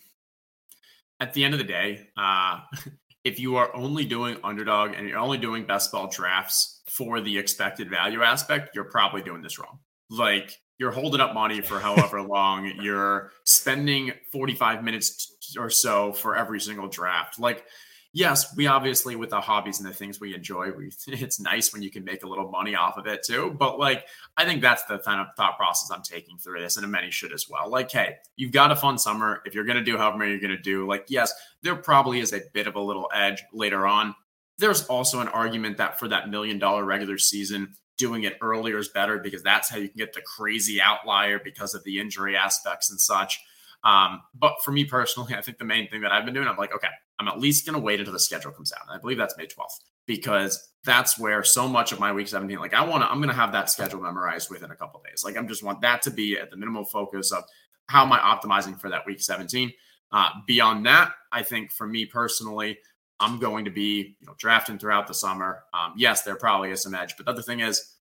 at 1.19 1.34
the 1.34 1.43
end 1.43 1.53
of 1.53 1.60
the 1.60 1.65
day, 1.65 2.08
uh, 2.17 2.62
if 3.23 3.39
you 3.39 3.56
are 3.56 3.73
only 3.75 4.06
doing 4.06 4.38
underdog 4.43 4.93
and 4.93 5.08
you're 5.08 5.19
only 5.19 5.38
doing 5.38 5.65
best 5.65 5.91
ball 5.91 6.08
drafts 6.08 6.82
for 6.88 7.21
the 7.21 7.38
expected 7.38 7.89
value 7.89 8.21
aspect, 8.21 8.75
you're 8.75 8.84
probably 8.84 9.21
doing 9.21 9.41
this 9.41 9.60
wrong. 9.60 9.79
Like, 10.10 10.60
you're 10.79 10.91
holding 10.91 11.21
up 11.21 11.34
money 11.34 11.62
for 11.62 11.79
however 11.79 12.21
long 12.27 12.71
you're 12.82 13.32
spending 13.45 14.12
45 14.32 14.84
minutes 14.84 15.56
or 15.58 15.69
so 15.69 16.12
for 16.12 16.36
every 16.36 16.60
single 16.60 16.88
draft 16.88 17.39
like 17.39 17.65
yes 18.13 18.56
we 18.56 18.67
obviously 18.67 19.15
with 19.15 19.32
the 19.32 19.41
hobbies 19.41 19.80
and 19.80 19.89
the 19.89 19.93
things 19.93 20.19
we 20.19 20.34
enjoy 20.34 20.71
we 20.71 20.91
it's 21.08 21.39
nice 21.39 21.73
when 21.73 21.82
you 21.82 21.91
can 21.91 22.04
make 22.04 22.23
a 22.23 22.28
little 22.28 22.49
money 22.49 22.76
off 22.76 22.97
of 22.97 23.08
it 23.08 23.23
too 23.23 23.54
but 23.60 23.78
like 23.78 24.06
i 24.38 24.45
think 24.45 24.62
that's 24.62 24.84
the 24.84 24.99
kind 24.99 25.19
of 25.19 25.28
thought 25.36 25.58
process 25.58 25.91
i'm 25.91 26.04
taking 26.04 26.38
through 26.38 26.62
this 26.62 26.78
and 26.78 26.93
many 26.93 27.12
should 27.12 27.34
as 27.34 27.49
well. 27.49 27.69
Like 27.69 27.91
hey 27.91 28.17
you've 28.38 28.52
got 28.52 28.71
a 28.71 28.76
fun 28.76 28.97
summer. 28.97 29.41
If 29.45 29.54
you're 29.54 29.65
going 29.65 29.78
to 29.78 29.84
do 29.84 29.97
however 29.97 30.17
many 30.17 30.32
you're 30.32 30.39
going 30.39 30.52
to 30.52 30.58
do 30.58 30.88
like 30.88 31.06
yes 31.10 31.34
there 31.62 31.76
probably 31.76 32.19
is 32.19 32.32
a 32.32 32.41
bit 32.54 32.67
of 32.67 32.76
a 32.76 32.82
little 32.82 33.10
edge 33.13 33.43
later 33.52 33.86
on. 33.86 34.15
There's 34.60 34.86
also 34.86 35.19
an 35.19 35.28
argument 35.28 35.78
that 35.78 35.99
for 35.99 36.08
that 36.10 36.30
million 36.30 36.60
dollar 36.60 36.86
regular 36.86 37.17
season 37.17 37.73
doing 37.97 38.23
it 38.23 38.38
earlier 38.41 38.78
is 38.78 38.89
better 38.89 39.17
because 39.17 39.43
that's 39.43 39.69
how 39.69 39.78
you 39.78 39.89
can 39.89 39.97
get 39.97 40.13
the 40.13 40.21
crazy 40.21 40.82
outlier 40.82 41.39
because 41.43 41.73
of 41.73 41.84
the 41.84 41.99
injury 41.99 42.36
aspects 42.36 42.89
and 42.89 42.99
such. 42.99 43.39
Um, 43.84 44.22
but 44.34 44.56
for 44.63 44.72
me 44.72 44.86
personally, 44.86 45.36
I 45.36 45.41
think 45.41 45.58
the 45.58 45.65
main 45.65 45.89
thing 45.89 46.02
that 46.02 46.12
I've 46.12 46.26
been 46.26 46.34
doing, 46.34 46.48
I'm 46.48 46.58
like, 46.58 46.74
okay, 46.74 46.88
I'm 47.19 47.28
at 47.28 47.39
least 47.39 47.65
going 47.65 47.76
to 47.76 47.82
wait 47.82 48.00
until 48.00 48.13
the 48.13 48.19
schedule 48.19 48.52
comes 48.52 48.72
out. 48.72 48.82
And 48.88 48.98
I 48.98 49.00
believe 49.00 49.17
that's 49.17 49.38
May 49.38 49.46
12th 49.46 49.80
because 50.06 50.69
that's 50.86 51.19
where 51.19 51.43
so 51.43 51.67
much 51.67 51.91
of 51.91 52.00
my 52.00 52.12
week 52.12 52.28
17, 52.28 52.58
like 52.60 52.74
I 52.74 52.84
want 52.84 53.04
to, 53.04 53.10
I'm 53.10 53.17
going 53.17 53.30
to 53.30 53.36
have 53.36 53.52
that 53.52 53.69
schedule 53.69 54.02
memorized 54.02 54.50
within 54.50 54.72
a 54.72 54.76
couple 54.76 55.02
days. 55.06 55.24
Like 55.24 55.38
I'm 55.38 55.48
just 55.48 55.63
want 55.63 55.82
that 55.82 56.02
to 56.04 56.12
be 56.12 56.38
at 56.38 56.50
the 56.50 56.58
minimal 56.58 56.86
focus 56.86 57.32
of 57.32 57.43
how 57.88 58.04
am 58.06 58.13
I 58.13 58.19
optimizing 58.19 58.80
for 58.80 58.89
that 58.89 59.06
week 59.06 59.22
17. 59.22 59.72
Uh, 60.12 60.30
beyond 60.48 60.86
that, 60.86 61.12
I 61.32 61.43
think 61.43 61.72
for 61.72 61.88
me 61.88 62.06
personally, 62.06 62.78
I'm 63.19 63.39
going 63.39 63.65
to 63.65 63.72
be, 63.72 64.15
you 64.19 64.28
know, 64.28 64.36
drafting 64.38 64.78
throughout 64.78 65.08
the 65.08 65.13
summer. 65.13 65.63
Um, 65.74 65.93
yes, 65.98 66.24
there 66.24 66.36
probably 66.36 66.72
is 66.72 66.84
some 66.84 66.93
edge, 66.93 67.15
but 67.17 67.26
the 67.26 67.32
other 67.32 67.41
thing 67.41 67.62
is, 67.62 67.96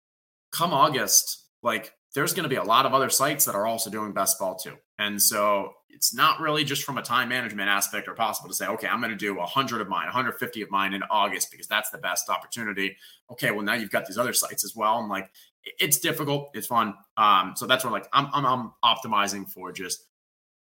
come 0.51 0.73
August, 0.73 1.47
like 1.63 1.93
there's 2.15 2.35
going 2.35 2.43
to 2.45 2.49
be 2.49 2.57
a 2.57 2.65
lot 2.65 2.87
of 2.87 2.95
other 2.95 3.09
sites 3.09 3.45
that 3.45 3.55
are 3.55 3.67
also 3.67 3.91
doing 3.91 4.13
best 4.13 4.39
ball 4.39 4.57
too. 4.57 4.77
And 5.03 5.21
so 5.21 5.75
it's 5.91 6.15
not 6.15 6.41
really 6.41 6.65
just 6.65 6.85
from 6.85 6.99
a 6.99 7.03
time 7.03 7.29
management 7.29 7.69
aspect 7.69 8.09
or 8.09 8.15
possible 8.15 8.49
to 8.49 8.55
say, 8.55 8.67
okay, 8.67 8.87
I'm 8.87 9.01
going 9.01 9.11
to 9.11 9.17
do 9.17 9.37
100 9.37 9.81
of 9.81 9.89
mine, 9.89 10.07
150 10.07 10.63
of 10.63 10.71
mine 10.71 10.95
in 10.95 11.03
August 11.11 11.51
because 11.51 11.67
that's 11.67 11.91
the 11.91 11.99
best 11.99 12.29
opportunity. 12.29 12.97
Okay, 13.31 13.51
well 13.51 13.63
now 13.63 13.75
you've 13.75 13.91
got 13.91 14.07
these 14.07 14.19
other 14.19 14.33
sites 14.33 14.65
as 14.65 14.75
well. 14.75 14.95
I'm 14.95 15.09
like, 15.09 15.31
it's 15.79 15.99
difficult, 15.99 16.51
it's 16.55 16.67
fun. 16.67 16.95
Um, 17.17 17.55
so 17.57 17.67
that's 17.67 17.85
where 17.85 17.93
like 17.93 18.07
I'm, 18.13 18.29
I'm, 18.33 18.47
I'm 18.47 18.73
optimizing 18.85 19.49
for 19.49 19.73
just 19.73 20.05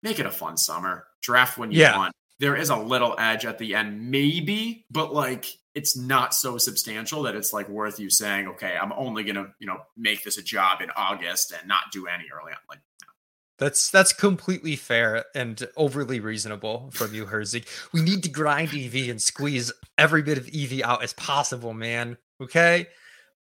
make 0.03 0.19
it 0.19 0.27
a 0.27 0.31
fun 0.31 0.57
summer. 0.57 1.07
Draft 1.21 1.59
when 1.59 1.71
you 1.71 1.81
yeah. 1.81 1.97
want 1.97 2.15
there 2.39 2.57
is 2.57 2.71
a 2.71 2.77
little 2.77 3.15
edge 3.21 3.45
at 3.45 3.59
the 3.59 3.77
end, 3.77 4.11
maybe, 4.11 4.85
but 4.91 5.15
like 5.15 5.47
it's 5.77 5.97
not 5.97 6.35
so 6.35 6.59
substantial 6.59 7.23
that 7.23 7.37
it's 7.37 7.53
like 7.53 7.69
worth 7.69 8.01
you 8.01 8.11
saying, 8.11 8.49
okay, 8.49 8.77
I'm 8.77 8.93
only 8.93 9.23
gonna, 9.23 9.55
you 9.61 9.67
know, 9.69 9.79
make 9.97 10.25
this 10.25 10.39
a 10.39 10.43
job 10.43 10.81
in 10.81 10.91
August 10.97 11.53
and 11.53 11.69
not 11.69 11.85
do 11.93 12.09
any 12.09 12.25
early 12.33 12.51
on. 12.53 12.59
Like 12.69 12.81
that's 13.63 13.91
that's 13.91 14.13
completely 14.13 14.75
fair 14.75 15.25
and 15.37 15.69
overly 15.77 16.19
reasonable 16.19 16.91
from 16.93 17.15
you, 17.15 17.27
Herzig. 17.27 17.67
We 17.93 18.03
need 18.03 18.25
to 18.25 18.29
grind 18.29 18.75
EV 18.75 19.09
and 19.09 19.23
squeeze 19.23 19.73
every 19.97 20.23
bit 20.23 20.37
of 20.37 20.49
EV 20.53 20.81
out 20.83 21.05
as 21.05 21.13
possible, 21.13 21.73
man. 21.73 22.19
Okay, 22.43 22.89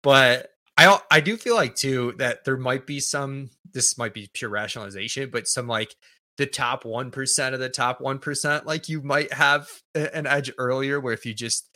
but 0.02 0.52
I 0.79 0.98
I 1.11 1.20
do 1.20 1.37
feel 1.37 1.55
like 1.55 1.74
too 1.74 2.14
that 2.16 2.44
there 2.44 2.57
might 2.57 2.87
be 2.87 2.98
some. 2.98 3.50
This 3.72 3.98
might 3.98 4.14
be 4.14 4.31
pure 4.33 4.48
rationalization, 4.48 5.29
but 5.31 5.48
some 5.48 5.68
like 5.68 5.94
the 6.38 6.46
top 6.46 6.85
1% 6.85 7.55
of 7.55 7.61
the 7.61 7.68
top 7.68 8.00
1%, 8.00 8.64
like 8.64 8.88
you 8.88 9.02
might 9.02 9.33
have 9.33 9.68
an 9.94 10.26
edge 10.26 10.52
earlier 10.59 11.00
where 11.00 11.14
if 11.14 11.26
you 11.26 11.35
just 11.35 11.68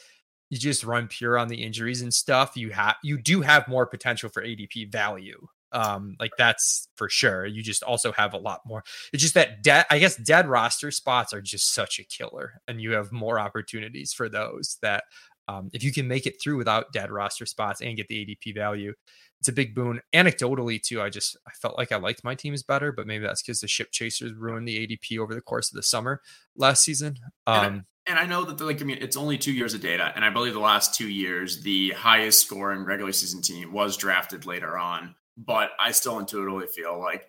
you 0.48 0.58
just 0.58 0.84
run 0.84 1.08
pure 1.08 1.38
on 1.38 1.48
the 1.48 1.62
injuries 1.62 2.00
and 2.00 2.12
stuff, 2.12 2.56
you 2.56 2.70
have 2.70 2.96
you 3.02 3.18
do 3.18 3.42
have 3.42 3.68
more 3.68 3.86
potential 3.86 4.30
for 4.30 4.42
ADP 4.42 4.90
value. 4.90 5.46
Um, 5.72 6.16
like 6.18 6.32
that's 6.36 6.88
for 6.96 7.08
sure. 7.08 7.46
You 7.46 7.62
just 7.62 7.82
also 7.82 8.12
have 8.12 8.34
a 8.34 8.38
lot 8.38 8.60
more. 8.66 8.82
It's 9.12 9.22
just 9.22 9.34
that 9.34 9.62
dead, 9.62 9.86
I 9.90 9.98
guess, 9.98 10.16
dead 10.16 10.48
roster 10.48 10.90
spots 10.90 11.32
are 11.32 11.42
just 11.42 11.72
such 11.72 11.98
a 11.98 12.04
killer, 12.04 12.60
and 12.66 12.80
you 12.80 12.92
have 12.92 13.12
more 13.12 13.38
opportunities 13.38 14.12
for 14.12 14.28
those. 14.28 14.78
That 14.82 15.04
um, 15.48 15.70
if 15.72 15.82
you 15.82 15.92
can 15.92 16.08
make 16.08 16.26
it 16.26 16.40
through 16.42 16.56
without 16.56 16.92
dead 16.92 17.10
roster 17.10 17.46
spots 17.46 17.80
and 17.80 17.96
get 17.96 18.08
the 18.08 18.24
ADP 18.24 18.54
value, 18.54 18.92
it's 19.40 19.48
a 19.48 19.52
big 19.52 19.74
boon. 19.74 20.00
Anecdotally, 20.14 20.80
too, 20.82 21.00
I 21.00 21.08
just 21.08 21.36
I 21.46 21.50
felt 21.52 21.78
like 21.78 21.92
I 21.92 21.96
liked 21.96 22.22
my 22.24 22.34
teams 22.34 22.62
better, 22.62 22.92
but 22.92 23.06
maybe 23.06 23.24
that's 23.24 23.42
because 23.42 23.60
the 23.60 23.68
ship 23.68 23.90
chasers 23.90 24.32
ruined 24.34 24.68
the 24.68 24.86
ADP 24.86 25.18
over 25.18 25.34
the 25.34 25.40
course 25.40 25.70
of 25.70 25.76
the 25.76 25.82
summer 25.82 26.20
last 26.56 26.84
season. 26.84 27.16
Um, 27.46 27.86
and 28.06 28.18
I 28.18 28.26
know 28.26 28.44
that 28.44 28.58
the, 28.58 28.64
like 28.64 28.82
I 28.82 28.84
mean 28.84 28.98
it's 29.00 29.16
only 29.16 29.38
two 29.38 29.52
years 29.52 29.72
of 29.72 29.80
data, 29.80 30.12
and 30.14 30.24
I 30.24 30.30
believe 30.30 30.52
the 30.52 30.60
last 30.60 30.94
two 30.94 31.08
years 31.08 31.62
the 31.62 31.90
highest 31.90 32.40
scoring 32.46 32.84
regular 32.84 33.12
season 33.12 33.40
team 33.40 33.72
was 33.72 33.96
drafted 33.96 34.46
later 34.46 34.76
on. 34.76 35.14
But 35.42 35.70
I 35.78 35.92
still 35.92 36.18
intuitively 36.18 36.66
feel 36.66 36.98
like 36.98 37.26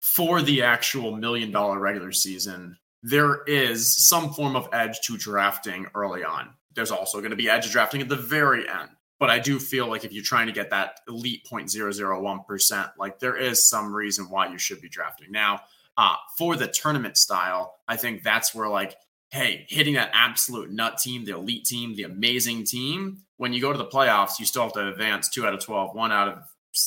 for 0.00 0.42
the 0.42 0.62
actual 0.62 1.16
million 1.16 1.50
dollar 1.50 1.78
regular 1.78 2.12
season, 2.12 2.76
there 3.02 3.42
is 3.44 4.06
some 4.06 4.32
form 4.32 4.54
of 4.54 4.68
edge 4.72 5.00
to 5.06 5.16
drafting 5.16 5.86
early 5.94 6.24
on. 6.24 6.50
There's 6.74 6.90
also 6.90 7.18
going 7.18 7.30
to 7.30 7.36
be 7.36 7.48
edge 7.48 7.70
drafting 7.70 8.02
at 8.02 8.08
the 8.08 8.16
very 8.16 8.68
end. 8.68 8.90
But 9.18 9.30
I 9.30 9.38
do 9.38 9.58
feel 9.58 9.86
like 9.86 10.04
if 10.04 10.12
you're 10.12 10.22
trying 10.22 10.46
to 10.48 10.52
get 10.52 10.70
that 10.70 11.00
elite 11.08 11.46
0.001%, 11.50 12.90
like 12.98 13.18
there 13.18 13.36
is 13.36 13.68
some 13.68 13.94
reason 13.94 14.26
why 14.28 14.48
you 14.48 14.58
should 14.58 14.82
be 14.82 14.90
drafting. 14.90 15.32
Now, 15.32 15.60
uh, 15.96 16.16
for 16.36 16.54
the 16.54 16.66
tournament 16.66 17.16
style, 17.16 17.76
I 17.88 17.96
think 17.96 18.22
that's 18.22 18.54
where 18.54 18.68
like 18.68 18.94
hey, 19.30 19.66
hitting 19.68 19.94
that 19.94 20.10
absolute 20.12 20.70
nut 20.70 20.98
team, 20.98 21.24
the 21.24 21.34
elite 21.34 21.64
team, 21.64 21.94
the 21.94 22.04
amazing 22.04 22.64
team, 22.64 23.18
when 23.36 23.52
you 23.52 23.60
go 23.60 23.72
to 23.72 23.78
the 23.78 23.86
playoffs, 23.86 24.38
you 24.38 24.46
still 24.46 24.62
have 24.62 24.72
to 24.72 24.88
advance 24.88 25.28
two 25.28 25.46
out 25.46 25.52
of 25.52 25.60
12, 25.60 25.94
one 25.94 26.12
out 26.12 26.28
of 26.28 26.38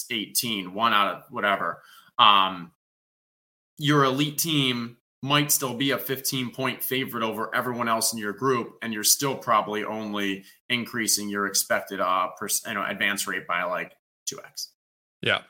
18, 0.09 0.73
one 0.73 0.93
out 0.93 1.15
of 1.15 1.23
whatever. 1.29 1.81
Um, 2.17 2.71
your 3.77 4.03
elite 4.03 4.37
team 4.37 4.97
might 5.21 5.51
still 5.51 5.75
be 5.75 5.91
a 5.91 5.97
15 5.97 6.51
point 6.51 6.83
favorite 6.83 7.23
over 7.23 7.53
everyone 7.53 7.89
else 7.89 8.13
in 8.13 8.19
your 8.19 8.33
group, 8.33 8.77
and 8.81 8.93
you're 8.93 9.03
still 9.03 9.35
probably 9.35 9.83
only 9.83 10.45
increasing 10.69 11.29
your 11.29 11.45
expected 11.45 11.99
uh, 11.99 12.27
pers- 12.37 12.63
you 12.67 12.73
know, 12.73 12.85
advance 12.85 13.27
rate 13.27 13.47
by 13.47 13.63
like 13.63 13.93
2x. 14.31 14.67
Yeah. 15.21 15.41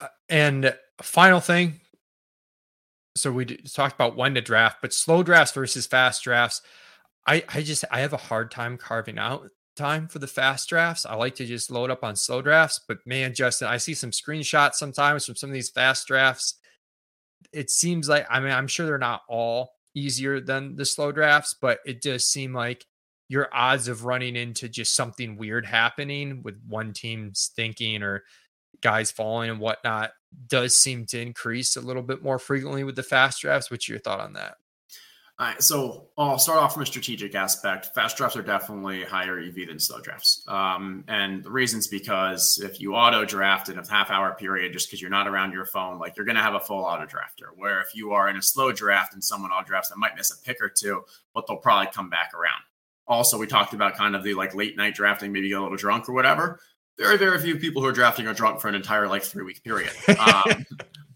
Uh, 0.00 0.08
and 0.28 0.74
final 1.02 1.40
thing 1.40 1.80
so 3.16 3.32
we 3.32 3.44
talked 3.44 3.94
about 3.94 4.16
when 4.16 4.34
to 4.34 4.40
draft, 4.40 4.78
but 4.80 4.92
slow 4.92 5.22
drafts 5.22 5.52
versus 5.52 5.86
fast 5.86 6.22
drafts. 6.22 6.62
I 7.26 7.44
I 7.48 7.62
just 7.62 7.84
I 7.90 8.00
have 8.00 8.12
a 8.12 8.18
hard 8.18 8.50
time 8.50 8.78
carving 8.78 9.18
out 9.18 9.48
time 9.80 10.08
for 10.08 10.18
the 10.18 10.26
fast 10.26 10.68
drafts. 10.68 11.06
I 11.06 11.14
like 11.14 11.34
to 11.36 11.46
just 11.46 11.70
load 11.70 11.90
up 11.90 12.04
on 12.04 12.14
slow 12.14 12.42
drafts, 12.42 12.80
but 12.86 12.98
man, 13.06 13.34
Justin, 13.34 13.68
I 13.68 13.78
see 13.78 13.94
some 13.94 14.10
screenshots 14.10 14.74
sometimes 14.74 15.24
from 15.24 15.36
some 15.36 15.50
of 15.50 15.54
these 15.54 15.70
fast 15.70 16.06
drafts. 16.06 16.54
It 17.52 17.70
seems 17.70 18.08
like 18.08 18.26
I 18.30 18.40
mean 18.40 18.52
I'm 18.52 18.68
sure 18.68 18.86
they're 18.86 18.98
not 18.98 19.22
all 19.28 19.72
easier 19.94 20.40
than 20.40 20.76
the 20.76 20.84
slow 20.84 21.12
drafts, 21.12 21.54
but 21.60 21.80
it 21.86 22.02
does 22.02 22.26
seem 22.26 22.52
like 22.52 22.86
your 23.28 23.48
odds 23.52 23.88
of 23.88 24.04
running 24.04 24.36
into 24.36 24.68
just 24.68 24.94
something 24.94 25.36
weird 25.36 25.64
happening 25.64 26.42
with 26.42 26.60
one 26.68 26.92
team's 26.92 27.50
thinking 27.56 28.02
or 28.02 28.24
guys 28.82 29.10
falling 29.10 29.50
and 29.50 29.60
whatnot 29.60 30.10
does 30.46 30.76
seem 30.76 31.06
to 31.06 31.20
increase 31.20 31.76
a 31.76 31.80
little 31.80 32.02
bit 32.02 32.22
more 32.22 32.38
frequently 32.38 32.84
with 32.84 32.96
the 32.96 33.02
fast 33.02 33.40
drafts. 33.40 33.70
What's 33.70 33.88
your 33.88 33.98
thought 33.98 34.20
on 34.20 34.34
that? 34.34 34.56
All 35.40 35.46
right, 35.46 35.62
so 35.62 36.08
I'll 36.18 36.38
start 36.38 36.58
off 36.58 36.74
from 36.74 36.82
a 36.82 36.86
strategic 36.86 37.34
aspect. 37.34 37.94
Fast 37.94 38.18
drafts 38.18 38.36
are 38.36 38.42
definitely 38.42 39.04
higher 39.04 39.38
EV 39.38 39.68
than 39.68 39.78
slow 39.78 39.98
drafts. 39.98 40.44
Um, 40.46 41.02
and 41.08 41.42
the 41.42 41.50
reason's 41.50 41.88
because 41.88 42.60
if 42.62 42.78
you 42.78 42.94
auto 42.94 43.24
draft 43.24 43.70
in 43.70 43.78
a 43.78 43.90
half 43.90 44.10
hour 44.10 44.34
period, 44.34 44.74
just 44.74 44.88
because 44.88 45.00
you're 45.00 45.10
not 45.10 45.26
around 45.26 45.54
your 45.54 45.64
phone, 45.64 45.98
like 45.98 46.14
you're 46.14 46.26
going 46.26 46.36
to 46.36 46.42
have 46.42 46.52
a 46.52 46.60
full 46.60 46.84
auto 46.84 47.06
drafter. 47.06 47.56
Where 47.56 47.80
if 47.80 47.94
you 47.94 48.12
are 48.12 48.28
in 48.28 48.36
a 48.36 48.42
slow 48.42 48.70
draft 48.70 49.14
and 49.14 49.24
someone 49.24 49.50
auto 49.50 49.66
drafts, 49.66 49.88
that 49.88 49.96
might 49.96 50.14
miss 50.14 50.30
a 50.30 50.44
pick 50.44 50.60
or 50.60 50.68
two, 50.68 51.04
but 51.34 51.46
they'll 51.46 51.56
probably 51.56 51.90
come 51.90 52.10
back 52.10 52.34
around. 52.34 52.60
Also, 53.06 53.38
we 53.38 53.46
talked 53.46 53.72
about 53.72 53.96
kind 53.96 54.14
of 54.14 54.22
the 54.22 54.34
like 54.34 54.54
late 54.54 54.76
night 54.76 54.94
drafting, 54.94 55.32
maybe 55.32 55.48
get 55.48 55.58
a 55.58 55.62
little 55.62 55.74
drunk 55.78 56.06
or 56.06 56.12
whatever 56.12 56.60
very, 57.00 57.16
very 57.16 57.38
few 57.40 57.56
people 57.56 57.80
who 57.80 57.88
are 57.88 57.92
drafting 57.92 58.26
are 58.26 58.34
drunk 58.34 58.60
for 58.60 58.68
an 58.68 58.74
entire 58.74 59.08
like 59.08 59.22
three 59.22 59.42
week 59.42 59.64
period. 59.64 59.92
Um, 60.20 60.66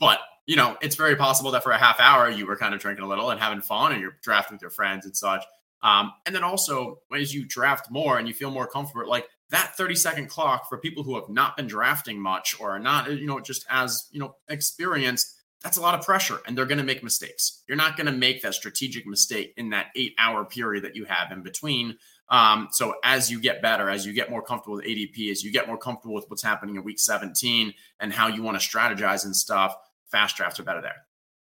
but 0.00 0.18
you 0.46 0.57
know, 0.57 0.76
it's 0.83 0.96
very 0.96 1.16
possible 1.16 1.50
that 1.52 1.62
for 1.62 1.72
a 1.72 1.78
half 1.78 1.98
hour 2.00 2.28
you 2.28 2.46
were 2.46 2.57
kind 2.57 2.74
of 2.74 2.80
drinking 2.80 3.04
a 3.04 3.09
little 3.09 3.30
and 3.30 3.40
having 3.40 3.61
fun, 3.61 3.92
and 3.92 4.00
you're 4.00 4.16
drafting 4.22 4.57
with 4.57 4.62
your 4.62 4.70
friends 4.70 5.07
and 5.07 5.16
such. 5.16 5.44
Um, 5.83 6.12
and 6.24 6.35
then 6.35 6.44
also, 6.44 7.00
as 7.14 7.35
you 7.35 7.44
draft 7.44 7.90
more 7.90 8.18
and 8.18 8.26
you 8.26 8.33
feel 8.35 8.50
more 8.50 8.66
comfortable, 8.66 9.09
like 9.09 9.28
that 9.50 9.76
30 9.76 9.94
second 9.94 10.28
clock 10.28 10.68
for 10.68 10.78
people 10.78 11.02
who 11.02 11.14
have 11.14 11.28
not 11.28 11.57
been 11.57 11.66
drafting 11.66 12.18
much 12.18 12.57
or 12.59 12.70
are 12.70 12.78
not, 12.78 13.11
you 13.11 13.26
know, 13.26 13.38
just 13.38 13.66
as 13.68 14.09
you 14.11 14.18
know, 14.18 14.37
experienced, 14.48 15.35
that's 15.62 15.76
a 15.76 15.83
lot 15.83 15.98
of 15.98 16.04
pressure, 16.04 16.40
and 16.46 16.57
they're 16.57 16.66
going 16.66 16.78
to 16.78 16.85
make 16.85 17.02
mistakes. 17.02 17.62
You're 17.66 17.76
not 17.76 17.96
going 17.96 18.07
to 18.07 18.12
make 18.12 18.42
that 18.42 18.54
strategic 18.54 19.07
mistake 19.07 19.54
in 19.57 19.70
that 19.70 19.87
eight 19.96 20.14
hour 20.18 20.44
period 20.44 20.85
that 20.85 20.94
you 20.94 21.04
have 21.07 21.33
in 21.33 21.42
between. 21.42 21.96
Um, 22.28 22.68
so 22.70 22.94
as 23.04 23.30
you 23.30 23.40
get 23.40 23.62
better, 23.62 23.88
as 23.88 24.07
you 24.07 24.12
get 24.12 24.30
more 24.30 24.42
comfortable 24.42 24.76
with 24.76 24.87
ADP, 24.87 25.30
as 25.30 25.42
you 25.42 25.52
get 25.52 25.66
more 25.66 25.78
comfortable 25.78 26.14
with 26.14 26.26
what's 26.28 26.42
happening 26.42 26.76
in 26.76 26.85
week 26.85 26.98
17 26.98 27.72
and 28.00 28.12
how 28.12 28.28
you 28.28 28.42
want 28.42 28.61
to 28.61 28.66
strategize 28.66 29.24
and 29.24 29.37
stuff, 29.37 29.74
fast 30.14 30.37
drafts 30.37 30.61
are 30.61 30.64
better 30.64 30.81
there. 30.81 31.07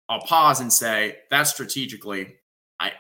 I'll 0.09 0.23
pause 0.23 0.61
and 0.61 0.73
say 0.73 1.18
that 1.31 1.47
strategically, 1.47 2.35
I, 2.81 2.92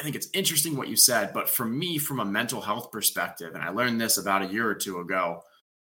I 0.00 0.02
think 0.02 0.16
it's 0.16 0.28
interesting 0.34 0.76
what 0.76 0.88
you 0.88 0.96
said, 0.96 1.32
but 1.32 1.48
for 1.48 1.64
me, 1.64 1.98
from 1.98 2.18
a 2.18 2.24
mental 2.24 2.60
health 2.60 2.90
perspective, 2.90 3.54
and 3.54 3.62
I 3.62 3.68
learned 3.68 4.00
this 4.00 4.18
about 4.18 4.42
a 4.42 4.52
year 4.52 4.68
or 4.68 4.74
two 4.74 4.98
ago, 4.98 5.42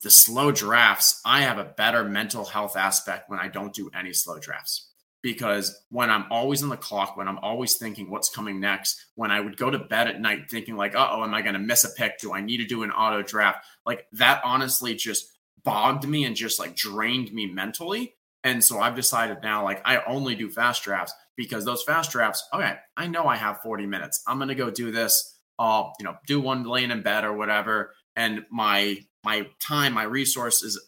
the 0.02 0.12
slow 0.12 0.52
drafts, 0.52 1.22
I 1.24 1.42
have 1.44 1.58
a 1.58 1.64
better 1.64 2.04
mental 2.04 2.44
health 2.44 2.76
aspect 2.76 3.30
when 3.30 3.40
I 3.40 3.48
don't 3.48 3.74
do 3.74 3.90
any 3.98 4.12
slow 4.12 4.38
drafts 4.38 4.90
because 5.22 5.82
when 5.90 6.10
I'm 6.10 6.26
always 6.30 6.62
on 6.62 6.70
the 6.70 6.78
clock, 6.78 7.16
when 7.16 7.30
I'm 7.30 7.40
always 7.40 7.78
thinking 7.78 8.12
what's 8.12 8.30
coming 8.30 8.60
next, 8.60 9.04
when 9.16 9.32
I 9.32 9.40
would 9.40 9.58
go 9.58 9.72
to 9.72 9.80
bed 9.80 10.08
at 10.08 10.20
night 10.20 10.52
thinking 10.52 10.76
like, 10.76 10.94
oh, 10.96 11.24
am 11.24 11.34
I 11.34 11.42
going 11.42 11.54
to 11.54 11.60
miss 11.60 11.86
a 11.86 11.90
pick? 11.90 12.20
Do 12.20 12.34
I 12.34 12.42
need 12.42 12.58
to 12.58 12.66
do 12.66 12.84
an 12.84 12.92
auto 12.92 13.24
draft? 13.24 13.66
Like 13.86 14.08
that 14.12 14.42
honestly 14.44 14.94
just 14.94 15.32
bogged 15.64 16.08
me 16.08 16.26
and 16.26 16.36
just 16.36 16.60
like 16.60 16.76
drained 16.76 17.34
me 17.34 17.46
mentally. 17.48 18.14
And 18.46 18.64
so 18.64 18.80
I've 18.80 18.96
decided 18.96 19.40
now, 19.44 19.64
like 19.64 19.82
I 19.84 20.02
only 20.06 20.36
do 20.36 20.50
fast 20.50 20.84
drafts 20.84 21.14
because 21.36 21.66
those 21.66 21.84
fast 21.84 22.12
drafts, 22.12 22.48
okay, 22.54 22.76
I 22.96 23.08
know 23.08 23.26
I 23.26 23.36
have 23.36 23.62
40 23.62 23.86
minutes. 23.88 24.24
I'm 24.26 24.38
going 24.38 24.48
to 24.48 24.56
go 24.56 24.70
do 24.70 24.92
this. 24.92 25.38
I'll, 25.60 25.94
you 26.00 26.06
know, 26.06 26.16
do 26.28 26.40
one 26.40 26.64
laying 26.64 26.92
in 26.92 27.02
bed 27.02 27.26
or 27.26 27.34
whatever. 27.34 27.94
And 28.16 28.46
my, 28.50 29.00
my 29.24 29.48
time, 29.60 29.94
my 29.94 30.04
resource 30.04 30.62
is 30.64 30.80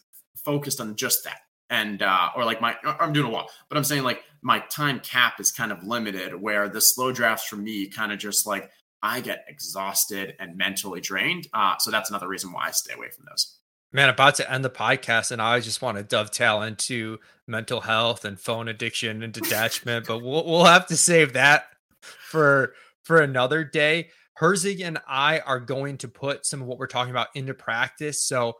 focused 0.46 0.80
on 0.80 0.96
just 0.96 1.26
that 1.26 1.40
and 1.70 2.02
uh, 2.02 2.30
or 2.36 2.46
like 2.46 2.62
my 2.62 2.76
I'm 2.84 3.14
doing 3.14 3.28
a 3.28 3.32
lot, 3.32 3.50
but 3.70 3.78
I'm 3.78 3.84
saying 3.84 4.04
like 4.04 4.24
my 4.42 4.60
time 4.60 5.00
cap 5.00 5.40
is 5.40 5.52
kind 5.52 5.72
of 5.72 5.84
limited. 5.84 6.34
Where 6.40 6.70
the 6.70 6.82
slow 6.82 7.12
drafts 7.12 7.48
for 7.48 7.58
me 7.58 7.88
kind 7.88 8.12
of 8.12 8.20
just 8.20 8.48
like 8.48 8.72
I 9.02 9.20
get 9.20 9.46
exhausted 9.48 10.36
and 10.40 10.58
mentally 10.58 11.02
drained. 11.02 11.48
Uh, 11.54 11.78
so 11.78 11.92
that's 11.92 12.10
another 12.10 12.28
reason 12.28 12.52
why 12.52 12.68
I 12.68 12.72
stay 12.72 12.94
away 12.94 13.10
from 13.10 13.26
those. 13.30 13.58
Man, 13.94 14.10
about 14.10 14.36
to 14.36 14.52
end 14.52 14.66
the 14.66 14.70
podcast, 14.70 15.32
and 15.32 15.42
I 15.42 15.60
just 15.62 15.82
want 15.82 15.98
to 15.98 16.04
dovetail 16.04 16.62
into 16.62 17.20
mental 17.48 17.82
health 17.82 18.26
and 18.26 18.40
phone 18.40 18.68
addiction 18.68 19.24
and 19.24 19.32
detachment, 19.32 20.08
but 20.08 20.22
we'll 20.22 20.46
we'll 20.46 20.66
have 20.66 20.88
to 20.88 20.98
save 20.98 21.34
that 21.34 21.68
for 22.02 22.74
for 23.04 23.22
another 23.22 23.64
day. 23.64 24.10
Herzig 24.40 24.86
and 24.86 25.00
I 25.08 25.40
are 25.40 25.60
going 25.60 25.98
to 26.00 26.08
put 26.08 26.46
some 26.46 26.62
of 26.62 26.68
what 26.68 26.78
we're 26.78 26.88
talking 26.88 27.12
about 27.12 27.30
into 27.34 27.54
practice. 27.54 28.22
So 28.22 28.58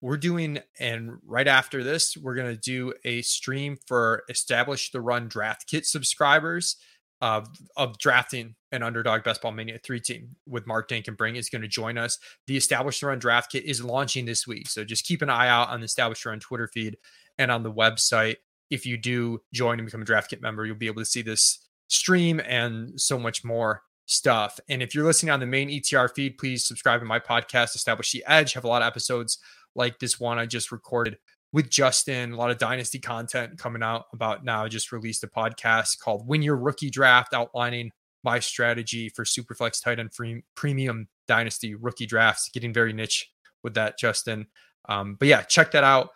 we're 0.00 0.18
doing 0.18 0.58
and 0.78 1.12
right 1.26 1.48
after 1.48 1.82
this 1.82 2.16
we're 2.16 2.34
going 2.34 2.54
to 2.54 2.60
do 2.60 2.92
a 3.04 3.22
stream 3.22 3.78
for 3.86 4.24
establish 4.28 4.90
the 4.90 5.00
run 5.00 5.26
draft 5.26 5.66
kit 5.66 5.86
subscribers 5.86 6.76
of 7.20 7.48
of 7.76 7.98
drafting 7.98 8.54
an 8.72 8.82
underdog 8.82 9.24
best 9.24 9.40
ball 9.40 9.52
mania 9.52 9.78
3 9.82 10.00
team 10.00 10.36
with 10.46 10.66
mark 10.66 10.90
Bring 11.16 11.36
is 11.36 11.48
going 11.48 11.62
to 11.62 11.68
join 11.68 11.96
us. 11.96 12.18
The 12.46 12.56
Established 12.56 13.02
run 13.02 13.18
draft 13.18 13.52
kit 13.52 13.64
is 13.64 13.82
launching 13.82 14.26
this 14.26 14.46
week 14.46 14.68
so 14.68 14.84
just 14.84 15.06
keep 15.06 15.22
an 15.22 15.30
eye 15.30 15.48
out 15.48 15.68
on 15.68 15.80
the 15.80 15.86
Established 15.86 16.26
run 16.26 16.40
twitter 16.40 16.68
feed 16.68 16.96
and 17.38 17.50
on 17.50 17.62
the 17.62 17.72
website. 17.72 18.36
If 18.70 18.84
you 18.84 18.96
do 18.96 19.40
join 19.52 19.78
and 19.78 19.86
become 19.86 20.02
a 20.02 20.06
draft 20.06 20.30
kit 20.30 20.42
member 20.42 20.66
you'll 20.66 20.76
be 20.76 20.88
able 20.88 21.02
to 21.02 21.06
see 21.06 21.22
this 21.22 21.66
stream 21.88 22.40
and 22.40 23.00
so 23.00 23.18
much 23.18 23.44
more 23.44 23.82
stuff. 24.06 24.60
And 24.68 24.82
if 24.82 24.94
you're 24.94 25.04
listening 25.04 25.30
on 25.30 25.40
the 25.40 25.46
main 25.46 25.68
etr 25.68 26.14
feed 26.14 26.36
please 26.36 26.66
subscribe 26.66 27.00
to 27.00 27.06
my 27.06 27.18
podcast 27.18 27.74
establish 27.74 28.12
the 28.12 28.24
edge. 28.26 28.52
Have 28.52 28.64
a 28.64 28.68
lot 28.68 28.82
of 28.82 28.88
episodes 28.88 29.38
like 29.74 29.98
this 29.98 30.20
one 30.20 30.38
I 30.38 30.46
just 30.46 30.72
recorded 30.72 31.18
with 31.56 31.70
Justin. 31.70 32.32
A 32.32 32.36
lot 32.36 32.50
of 32.50 32.58
dynasty 32.58 32.98
content 32.98 33.56
coming 33.56 33.82
out 33.82 34.08
about 34.12 34.44
now. 34.44 34.64
I 34.64 34.68
just 34.68 34.92
released 34.92 35.24
a 35.24 35.26
podcast 35.26 35.98
called 35.98 36.28
Win 36.28 36.42
Your 36.42 36.56
Rookie 36.56 36.90
Draft, 36.90 37.32
outlining 37.32 37.92
my 38.22 38.40
strategy 38.40 39.08
for 39.08 39.24
Superflex 39.24 39.82
tight 39.82 39.98
end 39.98 40.12
free, 40.12 40.44
premium 40.54 41.08
dynasty 41.26 41.74
rookie 41.74 42.04
drafts. 42.04 42.50
Getting 42.50 42.74
very 42.74 42.92
niche 42.92 43.32
with 43.62 43.72
that, 43.72 43.98
Justin. 43.98 44.48
Um, 44.90 45.14
but 45.14 45.28
yeah, 45.28 45.40
check 45.44 45.70
that 45.70 45.82
out. 45.82 46.10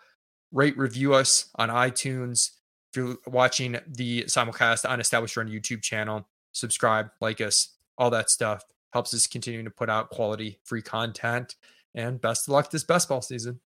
Rate, 0.51 0.77
review 0.77 1.15
us 1.15 1.49
on 1.55 1.69
iTunes. 1.69 2.51
If 2.91 2.97
you're 2.97 3.17
watching 3.25 3.79
the 3.87 4.25
simulcast 4.25 4.87
on 4.87 4.99
Established 4.99 5.37
Run 5.37 5.47
YouTube 5.47 5.81
channel, 5.81 6.27
subscribe, 6.51 7.09
like 7.19 7.41
us, 7.41 7.77
all 7.97 8.11
that 8.11 8.29
stuff. 8.29 8.63
helps 8.93 9.11
us 9.15 9.25
continuing 9.25 9.65
to 9.65 9.71
put 9.71 9.89
out 9.89 10.11
quality 10.11 10.59
free 10.65 10.83
content. 10.83 11.55
And 11.95 12.21
best 12.21 12.47
of 12.47 12.51
luck 12.53 12.69
this 12.69 12.83
best 12.83 13.09
ball 13.09 13.23
season. 13.23 13.59